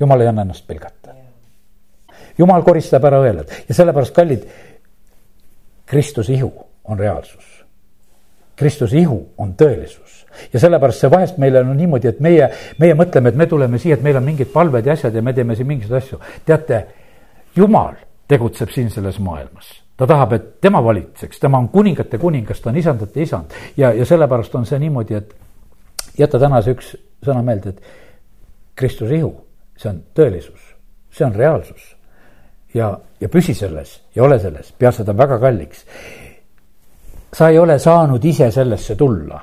Jumal 0.00 0.20
ei 0.20 0.28
anna 0.30 0.42
ennast 0.42 0.66
pilgata. 0.66 1.14
Jumal 2.38 2.62
koristab 2.64 3.04
ära 3.04 3.20
õelad. 3.20 3.50
Ja 3.68 3.74
sellepärast, 3.74 4.14
kallid, 4.16 4.46
Kristuse 5.90 6.32
ihu 6.32 6.52
on 6.84 6.98
reaalsus. 6.98 7.64
Kristuse 8.56 8.98
ihu 8.98 9.18
on 9.38 9.54
tõelisus. 9.58 10.20
Ja 10.52 10.60
sellepärast 10.62 11.02
see 11.02 11.10
vahest 11.10 11.40
meile 11.42 11.60
on 11.64 11.72
niimoodi, 11.76 12.08
et 12.08 12.20
meie, 12.22 12.48
meie 12.78 12.94
mõtleme, 12.96 13.32
et 13.32 13.36
me 13.36 13.46
tuleme 13.50 13.80
siia, 13.82 13.98
et 13.98 14.04
meil 14.04 14.16
on 14.20 14.24
mingid 14.24 14.52
palved 14.52 14.86
ja 14.86 14.94
asjad 14.94 15.14
ja 15.14 15.22
me 15.22 15.34
teeme 15.36 15.56
siin 15.58 15.68
mingisuguseid 15.68 16.02
asju. 16.04 16.20
teate, 16.46 16.80
jumal 17.56 17.98
tegutseb 18.30 18.70
siin 18.70 18.90
selles 18.90 19.18
maailmas. 19.18 19.72
Ta 19.96 20.06
tahab, 20.06 20.32
et 20.32 20.48
tema 20.60 20.80
valitseks, 20.84 21.40
tema 21.40 21.58
on 21.58 21.68
kuningate 21.68 22.18
kuningas, 22.18 22.60
ta 22.60 22.70
on 22.70 22.76
isandate 22.76 23.22
isand. 23.22 23.56
Ja, 23.76 23.92
ja 23.92 24.06
sellepärast 24.06 24.54
on 24.54 24.66
see 24.66 24.78
niimoodi, 24.78 25.18
et 25.18 25.34
jäta 26.18 26.38
täna 26.38 26.62
see 26.62 26.76
üks 26.76 26.94
sõna 27.26 27.42
meelde, 27.44 27.74
et 27.74 27.82
Kristuse 28.76 29.18
ihu, 29.18 29.34
see 29.80 29.88
on 29.88 30.02
tõelisus, 30.16 30.60
see 31.10 31.24
on 31.24 31.34
reaalsus 31.34 31.94
ja, 32.74 32.92
ja 33.20 33.28
püsi 33.28 33.54
selles 33.56 33.96
ja 34.14 34.24
ole 34.24 34.38
selles, 34.42 34.72
pea 34.78 34.92
seda 34.92 35.16
väga 35.16 35.38
kalliks. 35.40 35.84
sa 37.32 37.48
ei 37.48 37.58
ole 37.58 37.78
saanud 37.78 38.24
ise 38.24 38.50
sellesse 38.50 38.94
tulla. 38.96 39.40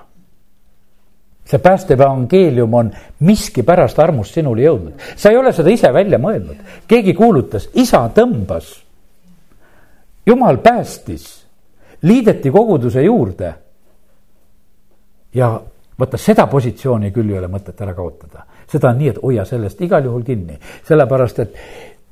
see 1.45 1.59
päästev 1.59 2.01
evangeelium 2.01 2.73
on 2.73 2.91
miskipärast 3.19 3.99
armust 3.99 4.33
sinule 4.33 4.61
jõudnud, 4.61 5.01
sa 5.15 5.29
ei 5.31 5.37
ole 5.37 5.53
seda 5.53 5.69
ise 5.69 5.93
välja 5.93 6.19
mõelnud, 6.19 6.57
keegi 6.87 7.13
kuulutas, 7.13 7.69
isa 7.73 8.09
tõmbas. 8.13 8.83
jumal 10.25 10.57
päästis, 10.57 11.45
liideti 12.01 12.51
koguduse 12.51 13.01
juurde. 13.01 13.53
ja 15.33 15.61
vaata 15.99 16.17
seda 16.17 16.47
positsiooni 16.47 17.11
küll 17.11 17.31
ei 17.31 17.39
ole 17.39 17.47
mõtet 17.47 17.81
ära 17.81 17.93
kaotada, 17.93 18.45
seda 18.71 18.91
on 18.91 18.99
nii, 18.99 19.09
et 19.13 19.21
hoia 19.23 19.45
sellest 19.45 19.81
igal 19.81 20.05
juhul 20.05 20.23
kinni, 20.27 20.57
sellepärast 20.87 21.39
et 21.39 21.55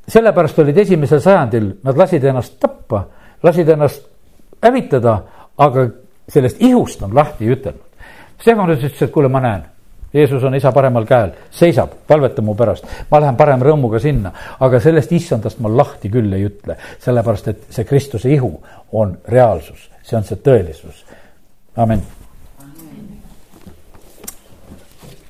sellepärast 0.07 0.59
olid 0.59 0.77
esimesel 0.77 1.21
sajandil, 1.21 1.69
nad 1.83 1.97
lasid 1.97 2.23
ennast 2.23 2.59
tappa, 2.61 3.05
lasid 3.43 3.69
ennast 3.73 4.05
hävitada, 4.63 5.19
aga 5.57 5.87
sellest 6.29 6.61
ihust 6.63 7.01
nad 7.01 7.13
lahti 7.13 7.49
ütelnud. 7.49 7.81
Stefanus 8.41 8.83
ütles, 8.83 9.01
et 9.01 9.13
kuule, 9.13 9.29
ma 9.31 9.41
näen, 9.41 9.63
Jeesus 10.15 10.43
on 10.47 10.55
isa 10.55 10.71
paremal 10.71 11.07
käel, 11.07 11.33
seisab, 11.51 11.91
palveta 12.07 12.43
mu 12.45 12.55
pärast, 12.55 12.85
ma 13.11 13.19
lähen 13.19 13.35
parem 13.35 13.63
rõõmuga 13.65 13.99
sinna, 13.99 14.31
aga 14.63 14.79
sellest 14.79 15.11
issandast 15.15 15.59
ma 15.63 15.71
lahti 15.71 16.11
küll 16.11 16.33
ei 16.35 16.45
ütle, 16.47 16.77
sellepärast 17.03 17.49
et 17.51 17.65
see 17.75 17.87
Kristuse 17.87 18.31
ihu 18.31 18.53
on 18.95 19.17
reaalsus, 19.27 19.89
see 20.03 20.17
on 20.19 20.27
see 20.27 20.39
tõelisus. 20.45 21.03
amin 21.75 22.03